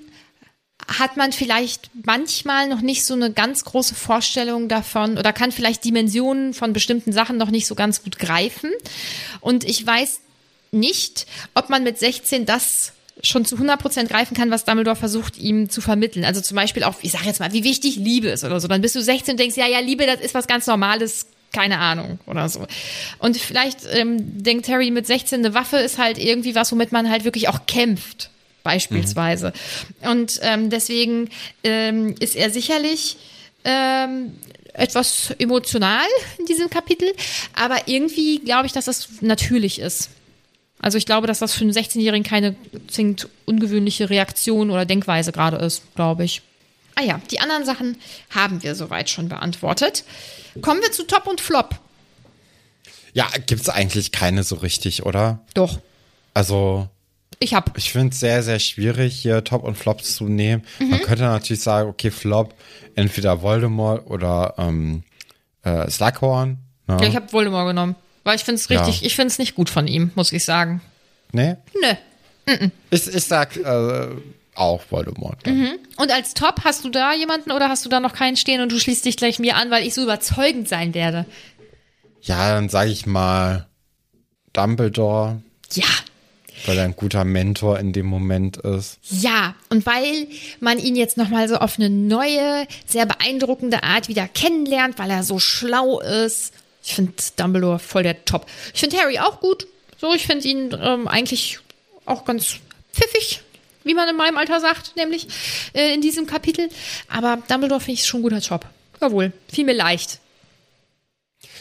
hat 0.86 1.16
man 1.16 1.32
vielleicht 1.32 1.90
manchmal 2.06 2.68
noch 2.68 2.82
nicht 2.82 3.06
so 3.06 3.14
eine 3.14 3.32
ganz 3.32 3.64
große 3.64 3.96
Vorstellung 3.96 4.68
davon 4.68 5.18
oder 5.18 5.32
kann 5.32 5.54
vielleicht 5.54 5.86
Dimensionen 5.86 6.54
von 6.54 6.74
bestimmten 6.74 7.14
Sachen 7.14 7.38
noch 7.38 7.52
nicht 7.52 7.68
so 7.68 7.74
ganz 7.74 8.04
gut 8.04 8.20
greifen. 8.20 8.70
Und 9.40 9.64
ich 9.64 9.88
weiß 9.88 10.20
nicht, 10.72 11.26
ob 11.56 11.70
man 11.70 11.86
mit 11.86 11.98
16 12.00 12.46
das 12.46 12.92
schon 13.24 13.46
zu 13.46 13.56
100% 13.56 14.08
greifen 14.08 14.36
kann, 14.36 14.52
was 14.52 14.66
Dumbledore 14.66 14.98
versucht, 14.98 15.38
ihm 15.38 15.70
zu 15.70 15.80
vermitteln. 15.80 16.26
Also 16.26 16.42
zum 16.42 16.56
Beispiel 16.56 16.84
auch, 16.84 16.96
ich 17.02 17.14
sag 17.14 17.26
jetzt 17.26 17.40
mal, 17.40 17.54
wie 17.54 17.64
wichtig 17.64 17.96
Liebe 17.96 18.28
ist 18.28 18.44
oder 18.44 18.60
so. 18.60 18.68
Dann 18.68 18.82
bist 18.82 18.96
du 18.96 19.02
16 19.02 19.36
und 19.36 19.40
denkst, 19.40 19.56
ja, 19.56 19.68
ja, 19.68 19.80
Liebe, 19.80 20.06
das 20.06 20.20
ist 20.20 20.34
was 20.34 20.48
ganz 20.48 20.68
Normales, 20.68 21.28
keine 21.54 21.80
Ahnung 21.80 22.20
oder 22.26 22.50
so. 22.50 22.68
Und 23.20 23.38
vielleicht 23.38 23.82
ähm, 23.94 24.44
denkt 24.44 24.68
Harry 24.68 24.92
mit 24.92 25.08
16, 25.08 25.40
eine 25.40 25.54
Waffe 25.54 25.78
ist 25.78 25.98
halt 25.98 26.18
irgendwie 26.18 26.56
was, 26.56 26.72
womit 26.74 26.92
man 26.92 27.10
halt 27.10 27.24
wirklich 27.24 27.48
auch 27.48 27.66
kämpft, 27.68 28.32
beispielsweise. 28.64 29.54
Und 30.02 30.40
ähm, 30.42 30.70
deswegen 30.70 31.30
ähm, 31.64 32.16
ist 32.20 32.36
er 32.36 32.50
sicherlich 32.50 33.18
ähm, 33.66 34.34
etwas 34.74 35.32
emotional 35.38 36.06
in 36.40 36.46
diesem 36.46 36.70
Kapitel, 36.70 37.14
aber 37.56 37.88
irgendwie 37.88 38.40
glaube 38.40 38.66
ich, 38.66 38.72
dass 38.72 38.86
das 38.86 39.08
natürlich 39.22 39.80
ist. 39.80 40.10
Also 40.80 40.98
ich 40.98 41.06
glaube, 41.06 41.28
dass 41.28 41.40
das 41.40 41.54
für 41.54 41.62
einen 41.62 41.72
16-Jährigen 41.72 42.24
keine 42.24 42.56
zwingend 42.88 43.30
ungewöhnliche 43.46 44.10
Reaktion 44.10 44.70
oder 44.70 44.86
Denkweise 44.86 45.32
gerade 45.32 45.58
ist, 45.58 45.84
glaube 45.96 46.26
ich. 46.26 46.42
Ah 46.96 47.04
ja, 47.04 47.22
die 47.32 47.40
anderen 47.40 47.66
Sachen 47.66 47.98
haben 48.32 48.62
wir 48.64 48.76
soweit 48.76 49.10
schon 49.10 49.30
beantwortet. 49.30 50.04
Kommen 50.62 50.82
wir 50.82 50.92
zu 50.92 51.04
Top 51.08 51.26
und 51.28 51.40
Flop. 51.42 51.76
Ja, 53.14 53.28
gibt's 53.46 53.70
eigentlich 53.70 54.12
keine 54.12 54.44
so 54.44 54.56
richtig, 54.56 55.06
oder? 55.06 55.40
Doch, 55.54 55.80
Also, 56.34 56.90
ich 57.44 57.54
hab. 57.54 57.78
ich 57.78 57.92
finde 57.92 58.14
es 58.14 58.20
sehr, 58.20 58.42
sehr 58.44 58.60
schwierig, 58.60 59.16
hier 59.16 59.44
Top 59.44 59.64
und 59.64 59.76
Flops 59.78 60.16
zu 60.16 60.26
nehmen. 60.26 60.64
Man 60.80 61.02
könnte 61.02 61.24
natürlich 61.24 61.62
sagen, 61.62 61.90
okay, 61.90 62.12
Flop, 62.12 62.54
entweder 62.96 63.42
Voldemort 63.42 64.10
oder 64.10 64.56
ähm, 64.58 65.04
äh, 65.64 65.90
Slughorn. 65.90 66.58
Ne? 66.88 66.98
Ja, 67.02 67.08
ich 67.08 67.16
habe 67.16 67.32
Voldemort 67.32 67.68
genommen. 67.68 67.96
Weil 68.24 68.36
ich 68.38 68.44
finde 68.44 68.60
es 68.62 68.70
Ja. 68.70 68.84
richtig, 68.84 69.06
ich 69.06 69.16
finde 69.16 69.28
es 69.28 69.40
nicht 69.40 69.56
gut 69.56 69.70
von 69.70 69.88
ihm, 69.88 70.12
muss 70.16 70.32
ich 70.32 70.46
sagen. 70.46 70.82
Nee? 71.32 71.56
Nö. 71.82 72.56
Ich, 72.90 73.08
ich 73.08 73.24
sag 73.24 73.56
äh, 73.58 74.08
auch 74.56 74.82
Voldemort. 74.90 75.38
dann. 75.46 75.78
Und 75.98 76.12
als 76.12 76.34
Top 76.34 76.62
hast 76.64 76.84
du 76.86 76.90
da 76.90 77.14
jemanden 77.14 77.52
oder 77.52 77.70
hast 77.70 77.86
du 77.86 77.90
da 77.90 78.00
noch 78.00 78.14
keinen 78.14 78.38
stehen 78.38 78.62
und 78.62 78.72
du 78.72 78.80
schließt 78.80 79.04
dich 79.06 79.18
gleich 79.18 79.40
mir 79.40 79.56
an, 79.56 79.72
weil 79.72 79.86
ich 79.88 79.94
so 79.94 80.04
überzeugend 80.04 80.68
sein 80.70 80.94
werde? 80.94 81.26
Ja, 82.22 82.54
dann 82.56 82.70
sage 82.70 82.92
ich 82.92 83.06
mal 83.06 83.68
Dumbledore, 84.54 85.42
Ja, 85.74 85.86
weil 86.66 86.78
er 86.78 86.86
ein 86.86 86.96
guter 86.96 87.24
Mentor 87.24 87.80
in 87.80 87.94
dem 87.94 88.06
Moment 88.06 88.58
ist. 88.58 89.00
Ja, 89.10 89.56
und 89.70 89.86
weil 89.86 90.28
man 90.60 90.80
ihn 90.80 90.96
jetzt 90.96 91.18
nochmal 91.18 91.48
so 91.48 91.56
auf 91.58 91.78
eine 91.78 91.90
neue, 91.90 92.68
sehr 92.86 93.06
beeindruckende 93.06 93.84
Art 93.84 94.08
wieder 94.08 94.28
kennenlernt, 94.28 95.00
weil 95.00 95.10
er 95.10 95.24
so 95.24 95.40
schlau 95.40 96.00
ist. 96.00 96.54
Ich 96.84 96.96
finde 96.96 97.14
Dumbledore 97.36 97.80
voll 97.80 98.04
der 98.04 98.26
Top. 98.26 98.46
Ich 98.74 98.80
finde 98.82 98.98
Harry 98.98 99.20
auch 99.20 99.40
gut. 99.40 99.68
So, 100.00 100.14
ich 100.14 100.26
finde 100.26 100.48
ihn 100.48 100.78
ähm, 100.82 101.08
eigentlich 101.08 101.60
auch 102.06 102.26
ganz 102.26 102.58
pfiffig, 102.94 103.42
wie 103.84 103.94
man 103.94 104.10
in 104.10 104.18
meinem 104.18 104.38
Alter 104.38 104.60
sagt, 104.60 104.96
nämlich 104.98 105.28
äh, 105.74 105.94
in 105.94 106.02
diesem 106.02 106.28
Kapitel. 106.28 106.70
Aber 107.08 107.42
Dumbledore 107.48 107.80
finde 107.80 107.94
ich 108.00 108.06
schon 108.06 108.20
ein 108.20 108.24
guter 108.24 108.40
Job. 108.40 108.66
Jawohl, 109.02 109.32
fiel 109.52 109.66
mir 109.66 109.74
leicht. 109.74 110.20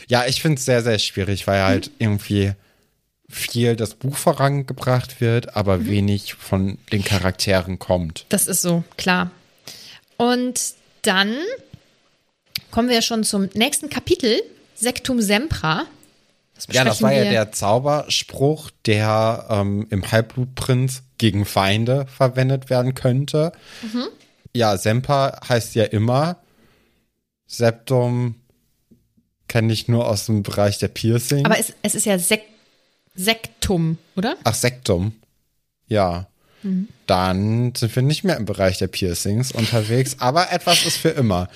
Ja, 0.08 0.26
ich 0.26 0.42
finde 0.42 0.58
es 0.58 0.64
sehr, 0.64 0.82
sehr 0.82 0.98
schwierig, 0.98 1.46
weil 1.46 1.62
halt 1.62 1.90
irgendwie 1.98 2.52
viel 3.32 3.76
das 3.76 3.94
Buch 3.94 4.16
vorangebracht 4.16 5.20
wird, 5.20 5.56
aber 5.56 5.86
wenig 5.86 6.34
von 6.34 6.78
den 6.92 7.02
Charakteren 7.02 7.78
kommt. 7.78 8.26
Das 8.28 8.46
ist 8.46 8.62
so, 8.62 8.84
klar. 8.96 9.30
Und 10.16 10.60
dann 11.02 11.34
kommen 12.70 12.88
wir 12.88 13.02
schon 13.02 13.24
zum 13.24 13.48
nächsten 13.54 13.90
Kapitel, 13.90 14.40
Sectum 14.74 15.20
Sempra. 15.20 15.84
Das 16.54 16.66
Ja, 16.70 16.84
das 16.84 17.02
war 17.02 17.12
ja 17.12 17.24
der 17.24 17.52
Zauberspruch, 17.52 18.70
der 18.86 19.46
ähm, 19.48 19.86
im 19.90 20.10
Halbblutprinz 20.10 21.02
gegen 21.18 21.44
Feinde 21.44 22.06
verwendet 22.06 22.70
werden 22.70 22.94
könnte. 22.94 23.52
Mhm. 23.82 24.08
Ja, 24.54 24.76
Semper 24.76 25.40
heißt 25.48 25.74
ja 25.74 25.84
immer. 25.84 26.36
Septum 27.46 28.34
kenne 29.48 29.72
ich 29.72 29.88
nur 29.88 30.08
aus 30.08 30.26
dem 30.26 30.42
Bereich 30.42 30.78
der 30.78 30.88
Piercing. 30.88 31.44
Aber 31.44 31.58
es, 31.58 31.72
es 31.82 31.94
ist 31.94 32.06
ja 32.06 32.18
Sek 32.18 32.42
Sektum, 33.14 33.98
oder? 34.16 34.36
Ach, 34.44 34.54
Sektum. 34.54 35.12
Ja. 35.86 36.26
Mhm. 36.62 36.88
Dann 37.06 37.74
sind 37.74 37.94
wir 37.94 38.02
nicht 38.02 38.22
mehr 38.24 38.36
im 38.36 38.44
Bereich 38.44 38.78
der 38.78 38.86
Piercings 38.86 39.52
unterwegs, 39.52 40.16
aber 40.20 40.52
etwas 40.52 40.86
ist 40.86 40.96
für 40.96 41.08
immer. 41.10 41.48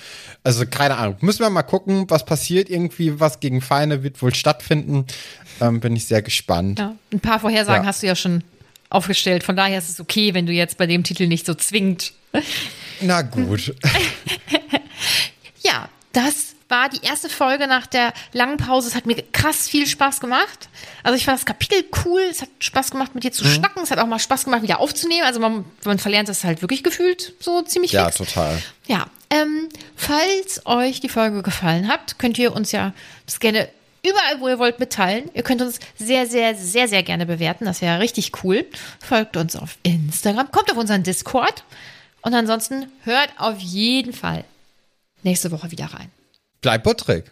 Also 0.43 0.65
keine 0.65 0.97
Ahnung. 0.97 1.15
Müssen 1.21 1.39
wir 1.39 1.49
mal 1.49 1.63
gucken, 1.63 2.09
was 2.09 2.25
passiert. 2.25 2.69
Irgendwie 2.69 3.19
was 3.19 3.39
gegen 3.39 3.61
Feinde 3.61 4.03
wird 4.03 4.21
wohl 4.21 4.35
stattfinden. 4.35 5.05
Ähm, 5.61 5.79
bin 5.79 5.95
ich 5.95 6.05
sehr 6.05 6.21
gespannt. 6.21 6.79
Ja. 6.79 6.95
Ein 7.11 7.19
paar 7.21 7.39
Vorhersagen 7.39 7.83
Ja. 7.83 7.87
hast 7.87 8.03
du 8.03 8.07
ja 8.07 8.15
schon 8.15 8.43
aufgestellt. 8.89 9.43
Von 9.43 9.55
daher 9.55 9.77
ist 9.79 9.89
es 9.89 9.99
okay, 9.99 10.33
wenn 10.33 10.45
du 10.45 10.51
jetzt 10.53 10.77
bei 10.77 10.85
dem 10.87 11.03
Titel 11.03 11.27
nicht 11.27 11.45
so 11.45 11.53
zwingend. 11.53 12.13
Na 13.01 13.21
gut. 13.21 13.73
Ja, 15.63 15.89
das 16.13 16.55
war 16.69 16.89
die 16.89 17.05
erste 17.05 17.29
Folge 17.29 17.65
nach 17.67 17.87
der 17.87 18.13
langen 18.33 18.57
Pause. 18.57 18.89
Es 18.89 18.95
hat 18.95 19.05
mir 19.05 19.15
krass 19.31 19.69
viel 19.69 19.87
Spaß 19.87 20.19
gemacht. 20.19 20.67
Also 21.03 21.15
ich 21.15 21.25
fand 21.25 21.37
das 21.37 21.45
Kapitel 21.45 21.85
cool. 22.05 22.21
Es 22.29 22.41
hat 22.41 22.49
Spaß 22.59 22.91
gemacht, 22.91 23.15
mit 23.15 23.23
dir 23.23 23.29
Mhm. 23.29 23.33
zu 23.33 23.45
schnacken. 23.45 23.83
Es 23.83 23.91
hat 23.91 23.99
auch 23.99 24.07
mal 24.07 24.19
Spaß 24.19 24.43
gemacht, 24.45 24.61
wieder 24.63 24.79
aufzunehmen. 24.79 25.25
Also 25.25 25.39
man, 25.39 25.63
man 25.85 25.97
verlernt 25.99 26.27
das 26.29 26.43
halt 26.43 26.61
wirklich 26.61 26.83
gefühlt 26.83 27.33
so 27.39 27.61
ziemlich 27.61 27.93
Ja, 27.93 28.05
fix. 28.05 28.17
total. 28.17 28.61
Ja, 28.87 29.07
ähm, 29.29 29.69
falls 29.95 30.65
euch 30.65 30.99
die 30.99 31.09
Folge 31.09 31.41
gefallen 31.43 31.87
hat, 31.87 32.19
könnt 32.19 32.37
ihr 32.37 32.53
uns 32.53 32.71
ja 32.71 32.93
das 33.25 33.39
gerne 33.39 33.69
überall, 34.03 34.39
wo 34.39 34.47
ihr 34.49 34.59
wollt, 34.59 34.79
mitteilen. 34.79 35.29
Ihr 35.33 35.43
könnt 35.43 35.61
uns 35.61 35.79
sehr, 35.97 36.27
sehr, 36.27 36.55
sehr, 36.55 36.87
sehr 36.87 37.03
gerne 37.03 37.25
bewerten. 37.25 37.65
Das 37.65 37.81
wäre 37.81 37.99
richtig 37.99 38.43
cool. 38.43 38.65
Folgt 39.05 39.35
uns 39.37 39.55
auf 39.55 39.77
Instagram, 39.83 40.51
kommt 40.51 40.71
auf 40.71 40.77
unseren 40.77 41.03
Discord. 41.03 41.63
Und 42.21 42.33
ansonsten 42.33 42.91
hört 43.03 43.29
auf 43.37 43.57
jeden 43.59 44.11
Fall 44.13 44.43
nächste 45.23 45.51
Woche 45.51 45.71
wieder 45.71 45.85
rein. 45.85 46.09
Bleib 46.61 46.83
buttrig. 46.83 47.31